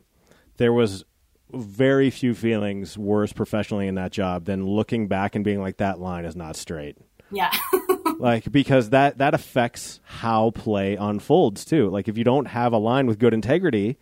there 0.57 0.71
was 0.71 1.03
very 1.51 2.09
few 2.11 2.35
feelings 2.35 2.97
worse 2.97 3.33
professionally 3.33 3.87
in 3.87 3.95
that 3.95 4.11
job 4.11 4.45
than 4.45 4.65
looking 4.65 5.07
back 5.07 5.35
and 5.35 5.43
being 5.43 5.59
like, 5.59 5.77
that 5.77 5.99
line 5.99 6.25
is 6.25 6.35
not 6.35 6.55
straight. 6.55 6.97
Yeah. 7.31 7.51
like 8.19 8.51
because 8.51 8.91
that 8.91 9.17
that 9.17 9.33
affects 9.33 9.99
how 10.03 10.51
play 10.51 10.95
unfolds 10.95 11.65
too. 11.65 11.89
Like 11.89 12.07
if 12.07 12.17
you 12.17 12.23
don't 12.23 12.45
have 12.45 12.73
a 12.73 12.77
line 12.77 13.07
with 13.07 13.19
good 13.19 13.33
integrity, 13.33 13.97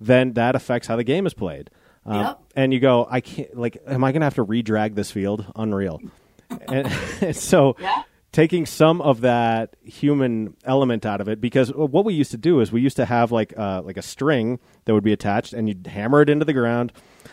then 0.00 0.32
that 0.34 0.56
affects 0.56 0.88
how 0.88 0.96
the 0.96 1.04
game 1.04 1.26
is 1.26 1.34
played. 1.34 1.70
Um, 2.04 2.24
yep. 2.24 2.40
And 2.56 2.72
you 2.72 2.80
go, 2.80 3.06
I 3.08 3.20
can't. 3.20 3.56
Like, 3.56 3.78
am 3.86 4.02
I 4.02 4.12
going 4.12 4.20
to 4.20 4.26
have 4.26 4.34
to 4.34 4.44
redrag 4.44 4.94
this 4.94 5.10
field? 5.10 5.46
Unreal. 5.54 6.00
And, 6.68 6.92
and, 7.20 7.36
so, 7.36 7.76
yeah. 7.78 8.02
taking 8.32 8.66
some 8.66 9.00
of 9.00 9.20
that 9.22 9.76
human 9.82 10.56
element 10.64 11.04
out 11.06 11.20
of 11.20 11.28
it, 11.28 11.40
because 11.40 11.70
what 11.70 12.04
we 12.04 12.14
used 12.14 12.30
to 12.32 12.36
do 12.36 12.60
is 12.60 12.72
we 12.72 12.80
used 12.80 12.96
to 12.96 13.04
have 13.04 13.32
like 13.32 13.56
uh, 13.58 13.82
like 13.82 13.96
a 13.96 14.02
string 14.02 14.58
that 14.84 14.94
would 14.94 15.04
be 15.04 15.12
attached, 15.12 15.52
and 15.52 15.68
you'd 15.68 15.86
hammer 15.86 16.22
it 16.22 16.28
into 16.28 16.44
the 16.44 16.52
ground, 16.52 16.92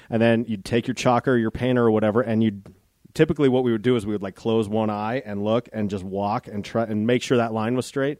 and 0.10 0.22
then 0.22 0.46
you'd 0.48 0.66
take 0.66 0.88
your 0.88 0.96
chalker, 0.96 1.40
your 1.40 1.52
painter, 1.52 1.86
or 1.86 1.92
whatever, 1.92 2.22
and 2.22 2.44
you'd 2.44 2.64
typically 3.14 3.50
what 3.50 3.64
we 3.64 3.72
would 3.72 3.82
do 3.82 3.96
is 3.96 4.06
we 4.06 4.14
would 4.14 4.22
like 4.22 4.36
close 4.36 4.68
one 4.68 4.90
eye 4.90 5.22
and 5.26 5.44
look 5.44 5.68
and 5.74 5.90
just 5.90 6.04
walk 6.04 6.48
and 6.48 6.64
try 6.64 6.84
and 6.84 7.08
make 7.08 7.22
sure 7.22 7.38
that 7.38 7.54
line 7.54 7.76
was 7.76 7.86
straight. 7.86 8.20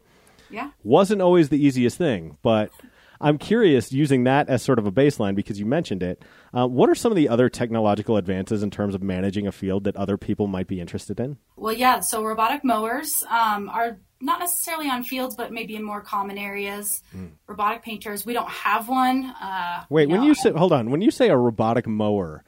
Yeah. 0.50 0.70
Wasn't 0.82 1.22
always 1.22 1.48
the 1.48 1.64
easiest 1.64 1.96
thing, 1.96 2.36
but 2.42 2.70
I'm 3.20 3.36
curious 3.36 3.92
using 3.92 4.24
that 4.24 4.48
as 4.48 4.62
sort 4.62 4.78
of 4.78 4.86
a 4.86 4.92
baseline 4.92 5.34
because 5.34 5.60
you 5.60 5.66
mentioned 5.66 6.02
it. 6.02 6.24
Uh, 6.54 6.66
what 6.66 6.88
are 6.88 6.94
some 6.94 7.12
of 7.12 7.16
the 7.16 7.28
other 7.28 7.48
technological 7.48 8.16
advances 8.16 8.62
in 8.62 8.70
terms 8.70 8.94
of 8.94 9.02
managing 9.02 9.46
a 9.46 9.52
field 9.52 9.84
that 9.84 9.96
other 9.96 10.16
people 10.16 10.46
might 10.46 10.66
be 10.66 10.80
interested 10.80 11.20
in? 11.20 11.36
Well, 11.56 11.74
yeah. 11.74 12.00
So 12.00 12.24
robotic 12.24 12.64
mowers 12.64 13.22
um, 13.28 13.68
are 13.68 13.98
not 14.20 14.40
necessarily 14.40 14.88
on 14.88 15.04
fields, 15.04 15.34
but 15.36 15.52
maybe 15.52 15.76
in 15.76 15.82
more 15.82 16.00
common 16.00 16.38
areas. 16.38 17.02
Mm. 17.14 17.32
Robotic 17.46 17.82
painters, 17.82 18.24
we 18.24 18.32
don't 18.32 18.48
have 18.48 18.88
one. 18.88 19.26
Uh, 19.26 19.84
Wait, 19.90 20.08
you 20.08 20.14
when 20.14 20.22
you 20.22 20.34
say 20.34 20.50
hold 20.52 20.72
on, 20.72 20.90
when 20.90 21.02
you 21.02 21.10
say 21.10 21.28
a 21.28 21.36
robotic 21.36 21.86
mower, 21.86 22.44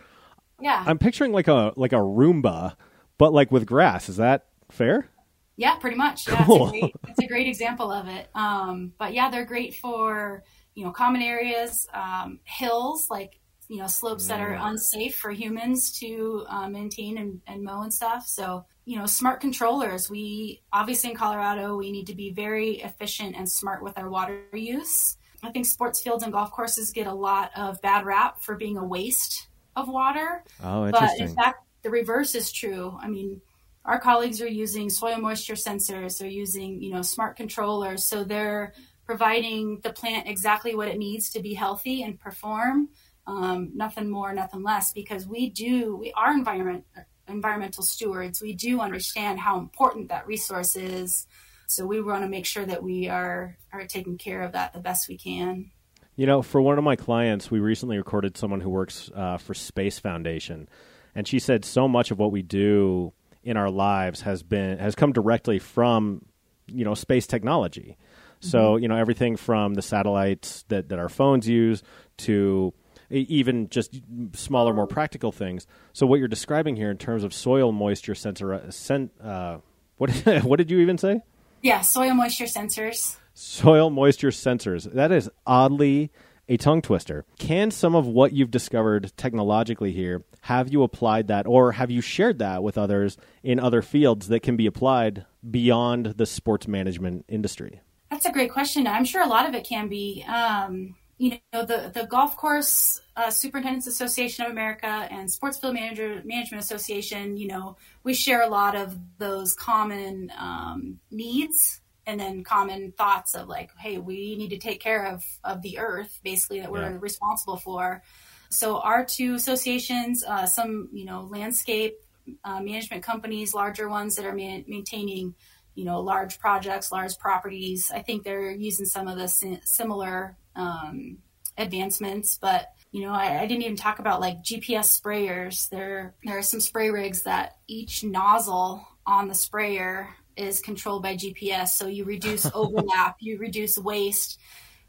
yeah, 0.60 0.82
I'm 0.86 0.98
picturing 0.98 1.32
like 1.32 1.48
a 1.48 1.72
like 1.76 1.92
a 1.92 1.96
Roomba, 1.96 2.76
but 3.18 3.32
like 3.32 3.50
with 3.50 3.66
grass. 3.66 4.08
Is 4.08 4.16
that 4.16 4.46
fair? 4.70 5.08
Yeah, 5.56 5.76
pretty 5.76 5.96
much. 5.96 6.28
Yeah, 6.28 6.44
cool. 6.44 6.68
it's, 6.68 6.76
a 6.76 6.80
great, 6.80 6.94
it's 7.08 7.18
a 7.20 7.26
great 7.26 7.46
example 7.46 7.90
of 7.92 8.08
it. 8.08 8.28
Um, 8.34 8.92
but 8.98 9.12
yeah, 9.12 9.30
they're 9.30 9.44
great 9.44 9.74
for 9.74 10.42
you 10.74 10.84
know, 10.84 10.90
common 10.90 11.22
areas, 11.22 11.86
um, 11.92 12.40
hills, 12.44 13.08
like, 13.10 13.38
you 13.68 13.78
know, 13.78 13.86
slopes 13.86 14.26
that 14.26 14.40
are 14.40 14.58
unsafe 14.60 15.16
for 15.16 15.30
humans 15.30 15.98
to 15.98 16.44
uh, 16.48 16.68
maintain 16.68 17.16
and, 17.16 17.40
and 17.46 17.62
mow 17.62 17.82
and 17.82 17.92
stuff. 17.92 18.26
So, 18.26 18.66
you 18.84 18.98
know, 18.98 19.06
smart 19.06 19.40
controllers. 19.40 20.10
We 20.10 20.60
obviously 20.72 21.10
in 21.10 21.16
Colorado, 21.16 21.76
we 21.76 21.90
need 21.90 22.06
to 22.08 22.14
be 22.14 22.32
very 22.32 22.82
efficient 22.82 23.34
and 23.36 23.50
smart 23.50 23.82
with 23.82 23.96
our 23.98 24.10
water 24.10 24.42
use. 24.52 25.16
I 25.42 25.50
think 25.50 25.66
sports 25.66 26.02
fields 26.02 26.22
and 26.22 26.32
golf 26.32 26.52
courses 26.52 26.90
get 26.90 27.06
a 27.06 27.14
lot 27.14 27.50
of 27.56 27.80
bad 27.80 28.04
rap 28.04 28.42
for 28.42 28.56
being 28.56 28.76
a 28.76 28.84
waste 28.84 29.48
of 29.74 29.88
water. 29.88 30.44
Oh, 30.62 30.86
interesting. 30.86 31.18
But 31.18 31.30
in 31.30 31.34
fact, 31.34 31.64
the 31.82 31.90
reverse 31.90 32.34
is 32.34 32.52
true. 32.52 32.96
I 33.00 33.08
mean, 33.08 33.40
our 33.84 33.98
colleagues 33.98 34.40
are 34.40 34.48
using 34.48 34.90
soil 34.90 35.18
moisture 35.18 35.54
sensors, 35.54 36.18
they're 36.18 36.28
using, 36.28 36.80
you 36.80 36.92
know, 36.92 37.02
smart 37.02 37.36
controllers. 37.36 38.04
So 38.04 38.22
they're 38.22 38.74
providing 39.04 39.80
the 39.82 39.92
plant 39.92 40.28
exactly 40.28 40.75
what 40.75 40.88
it 40.88 40.99
needs 40.99 41.30
to 41.30 41.40
be 41.40 41.54
healthy 41.54 42.02
and 42.02 42.18
perform. 42.18 42.88
Um, 43.26 43.71
nothing 43.75 44.11
more, 44.11 44.32
nothing 44.32 44.62
less, 44.62 44.92
because 44.92 45.26
we 45.26 45.50
do, 45.50 45.97
we 45.97 46.12
are 46.12 46.32
environment, 46.32 46.85
environmental 47.28 47.85
stewards. 47.85 48.42
We 48.42 48.54
do 48.54 48.80
understand 48.80 49.38
how 49.38 49.59
important 49.59 50.09
that 50.09 50.26
resource 50.26 50.76
is. 50.76 51.26
So 51.66 51.87
we 51.87 52.00
want 52.00 52.22
to 52.22 52.29
make 52.29 52.46
sure 52.46 52.66
that 52.66 52.83
we 52.83 53.09
are, 53.09 53.57
are 53.72 53.87
taking 53.87 54.18
care 54.18 54.42
of 54.42 54.53
that 54.53 54.72
the 54.72 54.81
best 54.81 55.09
we 55.09 55.16
can. 55.16 55.70
You 56.16 56.26
know, 56.26 56.42
for 56.42 56.61
one 56.61 56.76
of 56.76 56.85
my 56.85 56.96
clients, 56.96 57.50
we 57.50 57.61
recently 57.61 57.96
recorded 57.96 58.37
someone 58.37 58.61
who 58.61 58.68
works 58.68 59.11
uh, 59.14 59.38
for 59.38 59.55
Space 59.55 59.98
Foundation, 59.98 60.68
and 61.14 61.26
she 61.26 61.38
said 61.38 61.64
so 61.64 61.88
much 61.88 62.11
of 62.11 62.18
what 62.18 62.33
we 62.33 62.42
do 62.42 63.14
in 63.42 63.57
our 63.57 63.70
lives 63.70 64.20
has 64.20 64.42
been 64.42 64.79
has 64.79 64.94
come 64.94 65.12
directly 65.12 65.59
from 65.59 66.24
you 66.66 66.85
know 66.85 66.94
space 66.94 67.26
technology. 67.26 67.96
So, 68.42 68.74
mm-hmm. 68.74 68.83
you 68.83 68.88
know, 68.88 68.96
everything 68.96 69.37
from 69.37 69.74
the 69.74 69.83
satellites 69.83 70.64
that, 70.68 70.88
that 70.88 70.98
our 70.98 71.09
phones 71.09 71.48
use 71.48 71.83
to 72.18 72.74
even 73.09 73.68
just 73.68 74.00
smaller, 74.35 74.72
more 74.72 74.87
practical 74.87 75.33
things. 75.33 75.66
So, 75.92 76.07
what 76.07 76.18
you're 76.18 76.28
describing 76.28 76.76
here 76.76 76.90
in 76.90 76.98
terms 76.98 77.24
of 77.24 77.33
soil 77.33 77.72
moisture 77.72 78.14
sensor, 78.14 78.55
uh, 78.55 78.70
sen, 78.70 79.11
uh, 79.22 79.59
what, 79.96 80.11
what 80.42 80.57
did 80.57 80.70
you 80.70 80.81
even 80.81 80.98
say? 80.98 81.20
Yeah, 81.62 81.83
soil 81.83 82.14
moisture 82.14 82.44
sensors. 82.44 83.16
Soil 83.35 83.90
moisture 83.90 84.31
sensors. 84.31 84.92
That 84.92 85.12
is 85.12 85.31
oddly 85.46 86.11
a 86.48 86.57
tongue 86.57 86.83
twister. 86.83 87.24
Can 87.38 87.70
some 87.70 87.94
of 87.94 88.07
what 88.07 88.33
you've 88.33 88.50
discovered 88.50 89.12
technologically 89.16 89.92
here 89.92 90.24
have 90.42 90.72
you 90.72 90.83
applied 90.83 91.28
that 91.28 91.46
or 91.46 91.72
have 91.72 91.90
you 91.90 92.00
shared 92.00 92.40
that 92.40 92.64
with 92.64 92.76
others 92.76 93.16
in 93.44 93.61
other 93.61 93.81
fields 93.81 94.26
that 94.28 94.42
can 94.42 94.57
be 94.57 94.66
applied 94.66 95.24
beyond 95.48 96.07
the 96.16 96.26
sports 96.26 96.66
management 96.66 97.24
industry? 97.28 97.81
That's 98.22 98.30
a 98.30 98.38
great 98.38 98.52
question. 98.52 98.87
I'm 98.87 99.04
sure 99.04 99.20
a 99.20 99.26
lot 99.26 99.48
of 99.48 99.54
it 99.56 99.64
can 99.64 99.88
be. 99.88 100.24
Um, 100.28 100.94
you 101.18 101.40
know, 101.52 101.64
the, 101.64 101.90
the 101.92 102.06
Golf 102.06 102.37
Course 102.37 103.00
uh, 103.16 103.30
Superintendents 103.30 103.88
Association 103.88 104.44
of 104.44 104.52
America 104.52 104.87
and 104.87 105.28
Sports 105.28 105.58
Field 105.58 105.74
Manager 105.74 106.22
Management 106.24 106.62
Association, 106.62 107.37
you 107.37 107.48
know, 107.48 107.76
we 108.04 108.14
share 108.14 108.42
a 108.42 108.46
lot 108.46 108.76
of 108.76 108.96
those 109.18 109.54
common 109.54 110.30
um, 110.38 111.00
needs 111.11 111.80
and 112.06 112.20
then 112.20 112.44
common 112.44 112.92
thoughts 112.92 113.35
of 113.35 113.48
like, 113.48 113.70
hey, 113.76 113.98
we 113.98 114.37
need 114.37 114.50
to 114.50 114.58
take 114.58 114.80
care 114.80 115.04
of, 115.04 115.24
of 115.42 115.61
the 115.62 115.80
earth, 115.80 116.20
basically, 116.22 116.61
that 116.61 116.70
we're 116.70 116.92
yeah. 116.92 116.98
responsible 117.00 117.56
for. 117.56 118.04
So 118.50 118.78
our 118.78 119.04
two 119.04 119.35
associations, 119.35 120.22
uh, 120.22 120.46
some, 120.46 120.90
you 120.92 121.06
know, 121.06 121.22
landscape 121.22 121.96
uh, 122.44 122.61
management 122.61 123.02
companies, 123.02 123.52
larger 123.52 123.88
ones 123.88 124.14
that 124.14 124.24
are 124.24 124.32
man- 124.32 124.64
maintaining 124.68 125.35
you 125.74 125.85
know, 125.85 126.00
large 126.00 126.38
projects, 126.38 126.92
large 126.92 127.18
properties. 127.18 127.90
I 127.92 128.00
think 128.02 128.24
they're 128.24 128.50
using 128.50 128.87
some 128.87 129.08
of 129.08 129.18
the 129.18 129.28
similar 129.28 130.37
um, 130.54 131.18
advancements, 131.56 132.38
but 132.40 132.72
you 132.90 133.02
know, 133.02 133.12
I, 133.12 133.40
I, 133.40 133.46
didn't 133.46 133.62
even 133.62 133.76
talk 133.76 134.00
about 134.00 134.20
like 134.20 134.42
GPS 134.42 135.00
sprayers. 135.00 135.68
There, 135.70 136.14
there 136.24 136.37
are 136.37 136.42
some 136.42 136.61
spray 136.61 136.90
rigs 136.90 137.22
that 137.22 137.56
each 137.66 138.04
nozzle 138.04 138.87
on 139.06 139.28
the 139.28 139.35
sprayer 139.35 140.11
is 140.37 140.61
controlled 140.61 141.02
by 141.02 141.16
GPS, 141.16 141.68
so 141.68 141.87
you 141.87 142.04
reduce 142.04 142.46
overlap, 142.54 143.16
you 143.20 143.38
reduce 143.38 143.78
waste. 143.78 144.38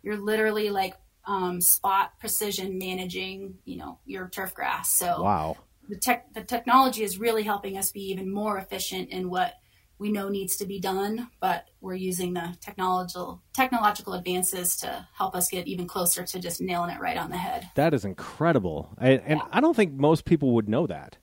You're 0.02 0.18
literally 0.18 0.70
like 0.70 0.96
um, 1.26 1.62
spot 1.62 2.12
precision 2.20 2.78
managing, 2.78 3.56
you 3.64 3.78
know, 3.78 4.00
your 4.06 4.28
turf 4.28 4.54
grass. 4.54 4.92
So 4.92 5.24
wow, 5.24 5.58
the 5.88 5.96
tech, 5.96 6.34
the 6.34 6.44
technology 6.44 7.04
is 7.04 7.18
really 7.18 7.44
helping 7.44 7.78
us 7.78 7.92
be 7.92 8.12
even 8.12 8.32
more 8.32 8.58
efficient 8.58 9.10
in 9.10 9.30
what 9.30 9.54
we 9.98 10.12
know 10.12 10.30
needs 10.30 10.56
to 10.58 10.66
be 10.66 10.80
done, 10.80 11.30
but 11.40 11.70
we're 11.82 11.96
using 11.96 12.34
the 12.34 12.56
technological 12.62 13.42
technological 13.54 14.14
advances 14.14 14.76
to 14.78 15.08
help 15.14 15.36
us 15.36 15.50
get 15.50 15.68
even 15.68 15.88
closer 15.88 16.24
to 16.24 16.40
just 16.40 16.62
nailing 16.62 16.90
it 16.90 17.00
right 17.00 17.18
on 17.18 17.30
the 17.30 17.38
head. 17.38 17.70
That 17.76 17.94
is 17.94 18.06
incredible, 18.06 18.90
I, 18.98 19.12
and 19.12 19.40
yeah. 19.40 19.48
I 19.52 19.62
don't 19.62 19.76
think 19.76 19.94
most 19.94 20.26
people 20.26 20.52
would 20.54 20.68
know 20.68 20.88
that. 20.88 21.18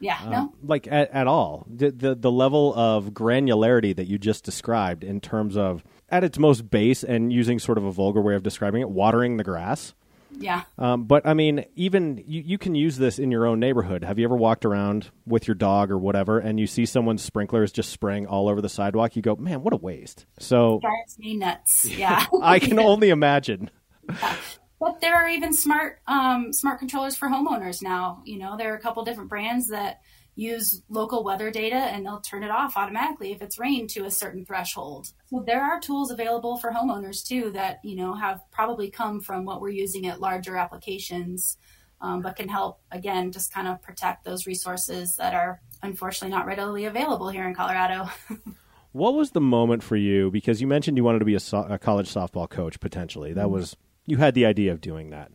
Yeah, 0.00 0.18
uh, 0.24 0.30
no, 0.30 0.54
like 0.62 0.86
at, 0.86 1.10
at 1.10 1.26
all. 1.26 1.66
The, 1.68 1.90
the 1.90 2.14
the 2.14 2.30
level 2.30 2.74
of 2.74 3.10
granularity 3.10 3.94
that 3.94 4.08
you 4.08 4.18
just 4.18 4.44
described 4.44 5.04
in 5.04 5.20
terms 5.20 5.56
of 5.56 5.84
at 6.08 6.24
its 6.24 6.38
most 6.38 6.70
base 6.70 7.04
and 7.04 7.32
using 7.32 7.58
sort 7.58 7.78
of 7.78 7.84
a 7.84 7.92
vulgar 7.92 8.20
way 8.20 8.34
of 8.34 8.42
describing 8.42 8.82
it, 8.82 8.90
watering 8.90 9.36
the 9.36 9.44
grass 9.44 9.94
yeah. 10.38 10.62
Um, 10.78 11.04
but 11.04 11.26
I 11.26 11.34
mean, 11.34 11.64
even 11.76 12.22
you, 12.26 12.42
you 12.42 12.58
can 12.58 12.74
use 12.74 12.96
this 12.96 13.18
in 13.18 13.30
your 13.30 13.46
own 13.46 13.60
neighborhood. 13.60 14.04
Have 14.04 14.18
you 14.18 14.24
ever 14.24 14.36
walked 14.36 14.64
around 14.64 15.10
with 15.26 15.46
your 15.46 15.54
dog 15.54 15.90
or 15.90 15.98
whatever, 15.98 16.38
and 16.38 16.58
you 16.58 16.66
see 16.66 16.86
someone's 16.86 17.22
sprinklers 17.22 17.72
just 17.72 17.90
spraying 17.90 18.26
all 18.26 18.48
over 18.48 18.60
the 18.60 18.68
sidewalk? 18.68 19.16
You 19.16 19.22
go, 19.22 19.36
man, 19.36 19.62
what 19.62 19.72
a 19.72 19.76
waste. 19.76 20.26
So 20.38 20.80
drives 20.80 21.18
me 21.18 21.36
nuts. 21.36 21.86
Yeah. 21.86 22.26
I 22.42 22.58
can 22.58 22.78
only 22.78 23.10
imagine. 23.10 23.70
Yeah. 24.08 24.36
But 24.80 25.00
there 25.00 25.14
are 25.14 25.28
even 25.28 25.54
smart 25.54 26.00
um, 26.08 26.52
smart 26.52 26.80
controllers 26.80 27.16
for 27.16 27.28
homeowners 27.28 27.82
now. 27.82 28.22
You 28.24 28.38
know, 28.38 28.56
there 28.56 28.72
are 28.72 28.76
a 28.76 28.80
couple 28.80 29.04
different 29.04 29.30
brands 29.30 29.68
that 29.68 30.00
use 30.34 30.82
local 30.88 31.22
weather 31.24 31.50
data 31.50 31.76
and 31.76 32.06
they'll 32.06 32.20
turn 32.20 32.42
it 32.42 32.50
off 32.50 32.76
automatically 32.76 33.32
if 33.32 33.42
it's 33.42 33.58
rained 33.58 33.90
to 33.90 34.04
a 34.04 34.10
certain 34.10 34.44
threshold. 34.44 35.12
So 35.26 35.42
there 35.46 35.62
are 35.62 35.80
tools 35.80 36.10
available 36.10 36.56
for 36.56 36.72
homeowners 36.72 37.26
too 37.26 37.50
that, 37.50 37.80
you 37.84 37.96
know, 37.96 38.14
have 38.14 38.40
probably 38.50 38.90
come 38.90 39.20
from 39.20 39.44
what 39.44 39.60
we're 39.60 39.70
using 39.70 40.06
at 40.06 40.20
larger 40.20 40.56
applications. 40.56 41.58
um, 42.00 42.20
but 42.20 42.34
can 42.34 42.48
help 42.48 42.80
again 42.90 43.30
just 43.30 43.54
kind 43.54 43.68
of 43.68 43.80
protect 43.80 44.24
those 44.24 44.46
resources 44.46 45.16
that 45.16 45.34
are 45.34 45.60
unfortunately 45.82 46.36
not 46.36 46.46
readily 46.46 46.84
available 46.84 47.28
here 47.28 47.46
in 47.46 47.54
Colorado. 47.54 48.10
what 48.92 49.14
was 49.14 49.30
the 49.30 49.40
moment 49.40 49.82
for 49.82 49.96
you? 49.96 50.30
Because 50.30 50.60
you 50.60 50.66
mentioned 50.66 50.96
you 50.96 51.04
wanted 51.04 51.20
to 51.20 51.24
be 51.24 51.34
a, 51.34 51.40
so- 51.40 51.66
a 51.68 51.78
college 51.78 52.12
softball 52.12 52.48
coach 52.50 52.80
potentially. 52.80 53.32
That 53.32 53.44
mm-hmm. 53.44 53.54
was 53.54 53.76
you 54.06 54.16
had 54.16 54.34
the 54.34 54.46
idea 54.46 54.72
of 54.72 54.80
doing 54.80 55.10
that. 55.10 55.30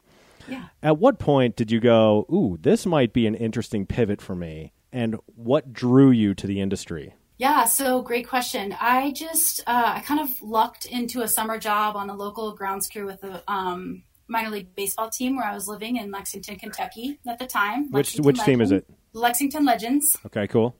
Yeah. 0.50 0.66
At 0.82 0.98
what 0.98 1.20
point 1.20 1.56
did 1.56 1.72
you 1.72 1.80
go, 1.80 2.26
"Ooh, 2.32 2.58
this 2.60 2.86
might 2.86 3.14
be 3.14 3.28
an 3.28 3.36
interesting 3.36 3.86
pivot 3.86 4.22
for 4.22 4.36
me"? 4.36 4.74
And 4.92 5.18
what 5.36 5.74
drew 5.74 6.12
you 6.12 6.34
to 6.36 6.48
the 6.48 6.62
industry? 6.62 7.14
Yeah, 7.38 7.66
so 7.66 8.02
great 8.02 8.28
question. 8.28 8.76
I 8.80 9.12
just 9.12 9.62
uh, 9.68 9.94
I 9.96 10.00
kind 10.02 10.20
of 10.20 10.30
lucked 10.42 10.86
into 10.86 11.22
a 11.22 11.28
summer 11.28 11.60
job 11.60 11.96
on 11.96 12.08
the 12.08 12.16
local 12.16 12.56
grounds 12.56 12.88
crew 12.88 13.06
with 13.06 13.22
the 13.22 13.44
um, 13.48 14.04
minor 14.28 14.50
league 14.50 14.76
baseball 14.76 15.10
team 15.10 15.36
where 15.36 15.46
I 15.46 15.54
was 15.54 15.68
living 15.68 15.98
in 15.98 16.12
Lexington, 16.12 16.58
Kentucky 16.58 17.20
at 17.28 17.38
the 17.38 17.46
time. 17.46 17.92
Which 17.92 18.16
which 18.16 18.40
team 18.42 18.62
is 18.62 18.72
it? 18.72 18.90
Lexington 19.14 19.66
Legends. 19.66 20.16
Okay, 20.26 20.48
cool. 20.48 20.76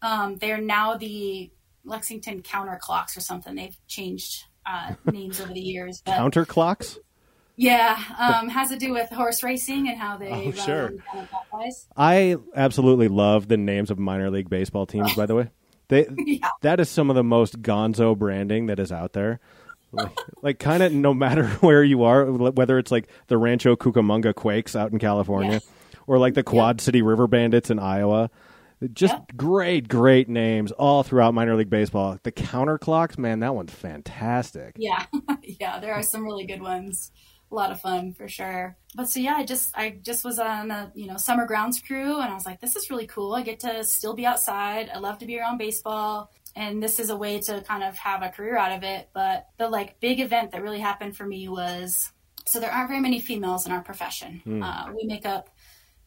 Um, 0.00 0.36
they're 0.36 0.60
now 0.60 0.96
the 0.96 1.50
Lexington 1.84 2.42
Counter 2.42 2.78
Clocks 2.80 3.16
or 3.16 3.20
something. 3.20 3.56
They've 3.56 3.76
changed 3.88 4.44
uh, 4.64 4.94
names 5.10 5.40
over 5.40 5.52
the 5.52 5.60
years. 5.60 6.02
But, 6.04 6.16
Counter 6.16 6.44
Clocks. 6.44 6.98
Yeah, 7.58 8.00
um, 8.18 8.48
has 8.48 8.70
to 8.70 8.78
do 8.78 8.92
with 8.92 9.10
horse 9.10 9.42
racing 9.42 9.88
and 9.88 9.98
how 9.98 10.16
they. 10.16 10.30
Oh, 10.30 10.52
sure. 10.52 10.92
I 11.96 12.36
absolutely 12.54 13.08
love 13.08 13.48
the 13.48 13.56
names 13.56 13.90
of 13.90 13.98
minor 13.98 14.30
league 14.30 14.48
baseball 14.48 14.86
teams. 14.86 15.14
by 15.14 15.26
the 15.26 15.34
way, 15.34 15.50
they 15.88 16.06
yeah. 16.18 16.50
that 16.62 16.80
is 16.80 16.88
some 16.88 17.10
of 17.10 17.16
the 17.16 17.24
most 17.24 17.60
gonzo 17.60 18.16
branding 18.16 18.66
that 18.66 18.78
is 18.78 18.92
out 18.92 19.12
there. 19.12 19.40
Like, 19.90 20.18
like 20.42 20.58
kind 20.58 20.82
of 20.82 20.92
no 20.92 21.12
matter 21.12 21.48
where 21.60 21.82
you 21.82 22.04
are, 22.04 22.26
whether 22.26 22.78
it's 22.78 22.92
like 22.92 23.08
the 23.26 23.36
Rancho 23.36 23.74
Cucamonga 23.74 24.34
Quakes 24.34 24.76
out 24.76 24.92
in 24.92 24.98
California, 24.98 25.52
yes. 25.52 25.68
or 26.06 26.18
like 26.18 26.34
the 26.34 26.44
Quad 26.44 26.80
City 26.80 27.02
River 27.02 27.26
Bandits 27.26 27.70
in 27.70 27.78
Iowa. 27.78 28.30
Just 28.92 29.14
yep. 29.14 29.36
great, 29.36 29.88
great 29.88 30.28
names 30.28 30.70
all 30.70 31.02
throughout 31.02 31.34
minor 31.34 31.56
league 31.56 31.70
baseball. 31.70 32.16
The 32.22 32.30
counter 32.30 32.78
clocks, 32.78 33.18
man, 33.18 33.40
that 33.40 33.52
one's 33.52 33.72
fantastic. 33.72 34.76
Yeah, 34.78 35.04
yeah, 35.42 35.80
there 35.80 35.94
are 35.94 36.04
some 36.04 36.22
really 36.22 36.46
good 36.46 36.62
ones 36.62 37.10
a 37.50 37.54
lot 37.54 37.72
of 37.72 37.80
fun 37.80 38.12
for 38.12 38.28
sure. 38.28 38.76
But 38.94 39.08
so 39.08 39.20
yeah, 39.20 39.34
I 39.34 39.44
just 39.44 39.76
I 39.76 39.98
just 40.02 40.24
was 40.24 40.38
on 40.38 40.70
a 40.70 40.92
you 40.94 41.06
know 41.06 41.16
summer 41.16 41.46
grounds 41.46 41.80
crew, 41.80 42.20
and 42.20 42.30
I 42.30 42.34
was 42.34 42.46
like, 42.46 42.60
this 42.60 42.76
is 42.76 42.90
really 42.90 43.06
cool. 43.06 43.34
I 43.34 43.42
get 43.42 43.60
to 43.60 43.84
still 43.84 44.14
be 44.14 44.26
outside. 44.26 44.90
I 44.92 44.98
love 44.98 45.18
to 45.18 45.26
be 45.26 45.38
around 45.38 45.58
baseball, 45.58 46.30
and 46.56 46.82
this 46.82 46.98
is 46.98 47.10
a 47.10 47.16
way 47.16 47.40
to 47.40 47.62
kind 47.62 47.84
of 47.84 47.96
have 47.98 48.22
a 48.22 48.28
career 48.28 48.56
out 48.56 48.72
of 48.72 48.82
it. 48.82 49.08
But 49.12 49.46
the 49.58 49.68
like 49.68 50.00
big 50.00 50.20
event 50.20 50.52
that 50.52 50.62
really 50.62 50.80
happened 50.80 51.16
for 51.16 51.26
me 51.26 51.48
was 51.48 52.12
so 52.46 52.60
there 52.60 52.70
aren't 52.70 52.88
very 52.88 53.00
many 53.00 53.20
females 53.20 53.66
in 53.66 53.72
our 53.72 53.82
profession. 53.82 54.42
Mm. 54.46 54.64
Uh, 54.64 54.92
we 54.94 55.06
make 55.06 55.26
up. 55.26 55.50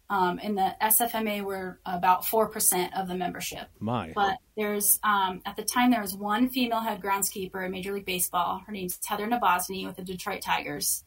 Um, 0.09 0.39
in 0.39 0.55
the 0.55 0.75
SFMA, 0.81 1.41
we're 1.41 1.79
about 1.85 2.27
four 2.27 2.49
percent 2.49 2.97
of 2.97 3.07
the 3.07 3.15
membership. 3.15 3.69
My, 3.79 4.11
but 4.13 4.39
there's 4.57 4.99
um, 5.05 5.41
at 5.45 5.55
the 5.55 5.63
time 5.63 5.89
there 5.89 6.01
was 6.01 6.13
one 6.13 6.49
female 6.49 6.81
head 6.81 6.99
groundskeeper 7.01 7.65
in 7.65 7.71
Major 7.71 7.93
League 7.93 8.05
Baseball. 8.05 8.61
Her 8.67 8.73
name's 8.73 8.99
Heather 9.05 9.25
Nabozny 9.25 9.87
with 9.87 9.95
the 9.95 10.03
Detroit 10.03 10.41
Tigers, 10.41 11.05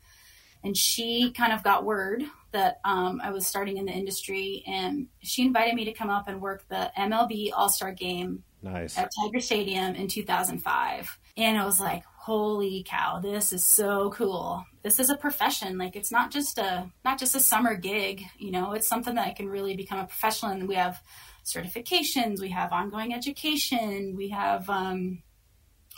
and 0.65 0.77
she 0.77 1.31
kind 1.33 1.53
of 1.53 1.63
got 1.63 1.85
word 1.85 2.25
that 2.53 2.81
um, 2.85 3.21
I 3.23 3.31
was 3.31 3.47
starting 3.47 3.77
in 3.77 3.85
the 3.85 3.93
industry, 3.93 4.65
and 4.67 5.09
she 5.21 5.45
invited 5.45 5.75
me 5.75 5.85
to 5.85 5.93
come 5.93 6.09
up 6.09 6.27
and 6.27 6.41
work 6.41 6.67
the 6.69 6.91
MLB 6.97 7.51
All 7.55 7.69
Star 7.69 7.93
Game 7.93 8.43
nice. 8.63 8.97
at 8.97 9.11
Tiger 9.21 9.41
Stadium 9.41 9.95
in 9.95 10.09
2005. 10.09 11.19
And 11.37 11.59
I 11.59 11.67
was 11.67 11.81
like, 11.81 12.05
"Holy 12.17 12.83
cow, 12.89 13.21
this 13.21 13.53
is 13.53 13.67
so 13.67 14.11
cool! 14.11 14.65
This 14.83 14.99
is 14.99 15.11
a 15.11 15.17
profession. 15.17 15.77
Like, 15.77 15.97
it's 15.97 16.11
not 16.11 16.31
just 16.31 16.57
a 16.59 16.91
not 17.05 17.19
just 17.19 17.37
a 17.37 17.41
summer 17.41 17.75
gig. 17.75 18.25
You 18.39 18.51
know, 18.51 18.73
it's 18.73 18.89
something 18.89 19.17
that 19.17 19.27
I 19.27 19.33
can 19.33 19.49
really 19.49 19.77
become 19.77 19.99
a 19.99 20.07
professional. 20.07 20.53
And 20.53 20.67
we 20.67 20.77
have 20.77 21.03
certifications, 21.45 22.41
we 22.41 22.49
have 22.49 22.73
ongoing 22.73 23.13
education, 23.13 24.17
we 24.17 24.31
have 24.31 24.71
um, 24.71 25.23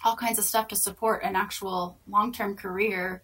all 0.04 0.16
kinds 0.16 0.40
of 0.40 0.44
stuff 0.44 0.66
to 0.68 0.76
support 0.76 1.22
an 1.22 1.36
actual 1.36 2.00
long 2.08 2.32
term 2.32 2.56
career." 2.56 3.22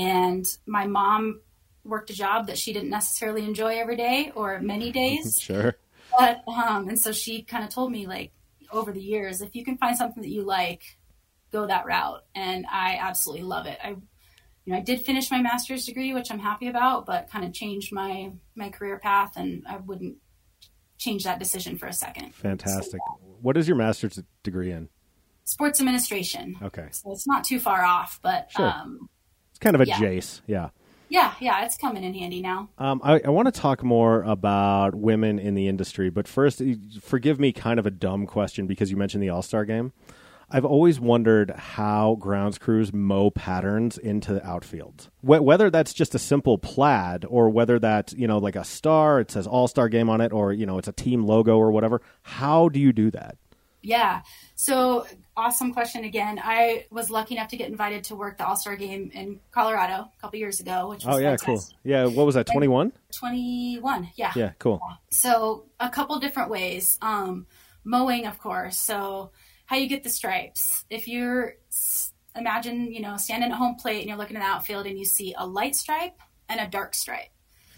And 0.00 0.46
my 0.66 0.86
mom 0.86 1.40
worked 1.84 2.10
a 2.10 2.14
job 2.14 2.46
that 2.46 2.58
she 2.58 2.72
didn't 2.72 2.90
necessarily 2.90 3.44
enjoy 3.44 3.78
every 3.78 3.96
day 3.96 4.32
or 4.34 4.60
many 4.60 4.90
days. 5.02 5.38
sure. 5.40 5.76
But 6.18 6.42
um, 6.46 6.88
and 6.88 6.98
so 6.98 7.12
she 7.12 7.42
kind 7.42 7.64
of 7.64 7.70
told 7.70 7.90
me 7.90 8.06
like 8.06 8.32
over 8.70 8.92
the 8.92 9.02
years, 9.02 9.40
if 9.40 9.54
you 9.54 9.64
can 9.64 9.78
find 9.78 9.96
something 9.96 10.22
that 10.22 10.30
you 10.30 10.42
like, 10.42 10.96
go 11.52 11.66
that 11.66 11.86
route. 11.86 12.24
And 12.34 12.66
I 12.70 12.98
absolutely 13.00 13.44
love 13.44 13.66
it. 13.66 13.78
I 13.82 13.96
you 14.64 14.72
know, 14.72 14.78
I 14.78 14.82
did 14.82 15.02
finish 15.02 15.30
my 15.30 15.42
master's 15.42 15.84
degree, 15.84 16.14
which 16.14 16.30
I'm 16.30 16.38
happy 16.38 16.68
about, 16.68 17.04
but 17.04 17.28
kind 17.30 17.44
of 17.44 17.52
changed 17.52 17.92
my 17.92 18.32
my 18.54 18.70
career 18.70 18.98
path, 18.98 19.36
and 19.36 19.64
I 19.68 19.76
wouldn't 19.76 20.16
change 20.96 21.24
that 21.24 21.38
decision 21.38 21.76
for 21.76 21.86
a 21.86 21.92
second. 21.92 22.34
Fantastic. 22.34 23.00
So, 23.06 23.18
what 23.42 23.56
is 23.56 23.68
your 23.68 23.76
master's 23.76 24.22
degree 24.42 24.70
in? 24.70 24.88
Sports 25.44 25.80
administration. 25.80 26.56
Okay. 26.62 26.88
So 26.92 27.12
it's 27.12 27.26
not 27.26 27.44
too 27.44 27.60
far 27.60 27.84
off, 27.84 28.18
but 28.22 28.50
sure. 28.52 28.66
um, 28.66 29.10
it's 29.54 29.60
kind 29.60 29.76
of 29.76 29.80
a 29.82 29.86
yeah. 29.86 29.98
Jace, 29.98 30.40
yeah. 30.48 30.70
Yeah, 31.08 31.34
yeah, 31.38 31.64
it's 31.64 31.76
coming 31.76 32.02
in 32.02 32.12
handy 32.12 32.42
now. 32.42 32.70
Um, 32.76 33.00
I, 33.04 33.20
I 33.24 33.28
want 33.28 33.46
to 33.46 33.52
talk 33.52 33.84
more 33.84 34.24
about 34.24 34.96
women 34.96 35.38
in 35.38 35.54
the 35.54 35.68
industry, 35.68 36.10
but 36.10 36.26
first, 36.26 36.60
forgive 37.00 37.38
me, 37.38 37.52
kind 37.52 37.78
of 37.78 37.86
a 37.86 37.90
dumb 37.92 38.26
question 38.26 38.66
because 38.66 38.90
you 38.90 38.96
mentioned 38.96 39.22
the 39.22 39.28
All 39.28 39.42
Star 39.42 39.64
game. 39.64 39.92
I've 40.50 40.64
always 40.64 40.98
wondered 40.98 41.50
how 41.50 42.16
grounds 42.20 42.58
crews 42.58 42.92
mow 42.92 43.30
patterns 43.30 43.96
into 43.96 44.34
the 44.34 44.44
outfield. 44.44 45.08
Wh- 45.20 45.42
whether 45.42 45.70
that's 45.70 45.94
just 45.94 46.14
a 46.14 46.18
simple 46.18 46.58
plaid 46.58 47.24
or 47.28 47.48
whether 47.48 47.78
that's, 47.78 48.12
you 48.14 48.26
know, 48.26 48.38
like 48.38 48.56
a 48.56 48.64
star, 48.64 49.20
it 49.20 49.30
says 49.30 49.46
All 49.46 49.68
Star 49.68 49.88
game 49.88 50.10
on 50.10 50.20
it, 50.20 50.32
or, 50.32 50.52
you 50.52 50.66
know, 50.66 50.78
it's 50.78 50.88
a 50.88 50.92
team 50.92 51.24
logo 51.24 51.56
or 51.56 51.70
whatever. 51.70 52.02
How 52.22 52.68
do 52.68 52.80
you 52.80 52.92
do 52.92 53.10
that? 53.12 53.36
Yeah. 53.84 54.22
So 54.54 55.06
awesome 55.36 55.72
question 55.72 56.04
again. 56.04 56.40
I 56.42 56.86
was 56.90 57.10
lucky 57.10 57.34
enough 57.36 57.48
to 57.48 57.56
get 57.56 57.68
invited 57.68 58.04
to 58.04 58.16
work 58.16 58.38
the 58.38 58.46
All 58.46 58.56
Star 58.56 58.76
game 58.76 59.10
in 59.12 59.40
Colorado 59.52 59.94
a 59.94 60.20
couple 60.20 60.38
years 60.38 60.60
ago, 60.60 60.88
which 60.88 61.04
was 61.04 61.16
oh 61.16 61.18
yeah, 61.18 61.36
fantastic. 61.36 61.46
cool. 61.46 61.78
Yeah, 61.84 62.06
what 62.06 62.26
was 62.26 62.34
that? 62.34 62.46
Twenty 62.46 62.68
one. 62.68 62.92
Twenty 63.12 63.78
one. 63.80 64.10
Yeah. 64.16 64.32
Yeah, 64.34 64.52
cool. 64.58 64.80
So 65.10 65.66
a 65.78 65.90
couple 65.90 66.18
different 66.18 66.50
ways. 66.50 66.98
Um, 67.02 67.46
mowing, 67.84 68.26
of 68.26 68.38
course. 68.38 68.78
So 68.78 69.30
how 69.66 69.76
you 69.76 69.86
get 69.86 70.02
the 70.02 70.10
stripes. 70.10 70.84
If 70.90 71.06
you're 71.06 71.54
imagine, 72.36 72.92
you 72.92 73.00
know, 73.00 73.16
standing 73.16 73.52
at 73.52 73.56
home 73.56 73.76
plate 73.76 74.00
and 74.00 74.08
you're 74.08 74.18
looking 74.18 74.36
at 74.36 74.40
the 74.40 74.46
outfield 74.46 74.86
and 74.86 74.98
you 74.98 75.04
see 75.04 75.34
a 75.36 75.46
light 75.46 75.76
stripe 75.76 76.18
and 76.48 76.60
a 76.60 76.66
dark 76.66 76.94
stripe. 76.94 77.30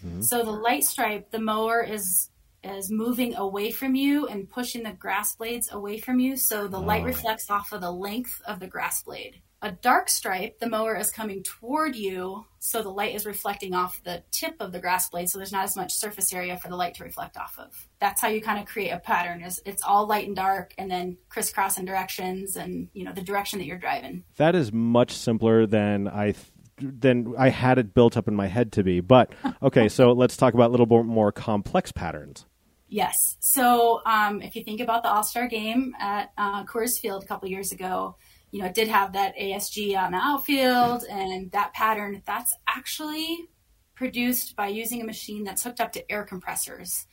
Mm-hmm. 0.05 0.21
So 0.21 0.43
the 0.43 0.51
light 0.51 0.83
stripe, 0.83 1.31
the 1.31 1.39
mower 1.39 1.81
is 1.81 2.29
is 2.63 2.91
moving 2.91 3.35
away 3.35 3.71
from 3.71 3.95
you 3.95 4.27
and 4.27 4.49
pushing 4.49 4.83
the 4.83 4.91
grass 4.91 5.35
blades 5.35 5.71
away 5.71 5.99
from 5.99 6.19
you 6.19 6.37
so 6.37 6.67
the 6.67 6.79
light 6.79 7.03
oh. 7.03 7.05
reflects 7.05 7.49
off 7.49 7.71
of 7.71 7.81
the 7.81 7.91
length 7.91 8.41
of 8.47 8.59
the 8.59 8.67
grass 8.67 9.03
blade. 9.03 9.41
A 9.63 9.71
dark 9.71 10.07
stripe, 10.07 10.59
the 10.59 10.69
mower 10.69 10.95
is 10.95 11.09
coming 11.09 11.41
toward 11.41 11.95
you 11.95 12.45
so 12.59 12.83
the 12.83 12.89
light 12.89 13.15
is 13.15 13.25
reflecting 13.25 13.73
off 13.73 14.01
the 14.03 14.21
tip 14.31 14.55
of 14.59 14.71
the 14.71 14.79
grass 14.79 15.09
blade 15.09 15.29
so 15.29 15.39
there's 15.39 15.51
not 15.51 15.63
as 15.63 15.75
much 15.75 15.93
surface 15.93 16.31
area 16.31 16.57
for 16.57 16.67
the 16.67 16.75
light 16.75 16.93
to 16.95 17.03
reflect 17.03 17.37
off 17.37 17.57
of. 17.57 17.87
That's 17.99 18.21
how 18.21 18.27
you 18.27 18.39
kind 18.39 18.59
of 18.59 18.67
create 18.67 18.91
a 18.91 18.99
pattern 18.99 19.41
is 19.41 19.59
it's 19.65 19.81
all 19.81 20.05
light 20.05 20.27
and 20.27 20.35
dark 20.35 20.75
and 20.77 20.91
then 20.91 21.17
crisscrossing 21.29 21.85
directions 21.85 22.55
and 22.55 22.89
you 22.93 23.03
know 23.03 23.13
the 23.13 23.21
direction 23.21 23.57
that 23.57 23.65
you're 23.65 23.79
driving. 23.79 24.25
That 24.35 24.53
is 24.53 24.71
much 24.71 25.13
simpler 25.13 25.65
than 25.65 26.07
I 26.07 26.33
th- 26.33 26.45
than 26.79 27.33
I 27.37 27.49
had 27.49 27.77
it 27.77 27.93
built 27.93 28.17
up 28.17 28.27
in 28.27 28.35
my 28.35 28.47
head 28.47 28.71
to 28.73 28.83
be. 28.83 28.99
But 28.99 29.33
okay, 29.61 29.89
so 29.89 30.11
let's 30.13 30.37
talk 30.37 30.53
about 30.53 30.69
a 30.69 30.71
little 30.71 30.85
bit 30.85 31.05
more 31.05 31.31
complex 31.31 31.91
patterns. 31.91 32.45
Yes. 32.89 33.35
So 33.39 34.01
um, 34.05 34.41
if 34.41 34.55
you 34.55 34.63
think 34.63 34.79
about 34.79 35.03
the 35.03 35.09
All 35.09 35.23
Star 35.23 35.47
game 35.47 35.93
at 35.99 36.31
uh, 36.37 36.63
Coors 36.65 36.99
Field 36.99 37.23
a 37.23 37.27
couple 37.27 37.49
years 37.49 37.71
ago, 37.71 38.15
you 38.51 38.61
know, 38.61 38.67
it 38.67 38.73
did 38.73 38.87
have 38.87 39.13
that 39.13 39.35
ASG 39.37 39.97
on 39.97 40.13
the 40.13 40.17
outfield 40.17 41.03
and 41.09 41.51
that 41.51 41.73
pattern. 41.73 42.21
That's 42.25 42.53
actually 42.67 43.49
produced 43.95 44.55
by 44.55 44.67
using 44.67 45.01
a 45.01 45.05
machine 45.05 45.43
that's 45.43 45.63
hooked 45.63 45.81
up 45.81 45.91
to 45.93 46.11
air 46.11 46.23
compressors. 46.23 47.07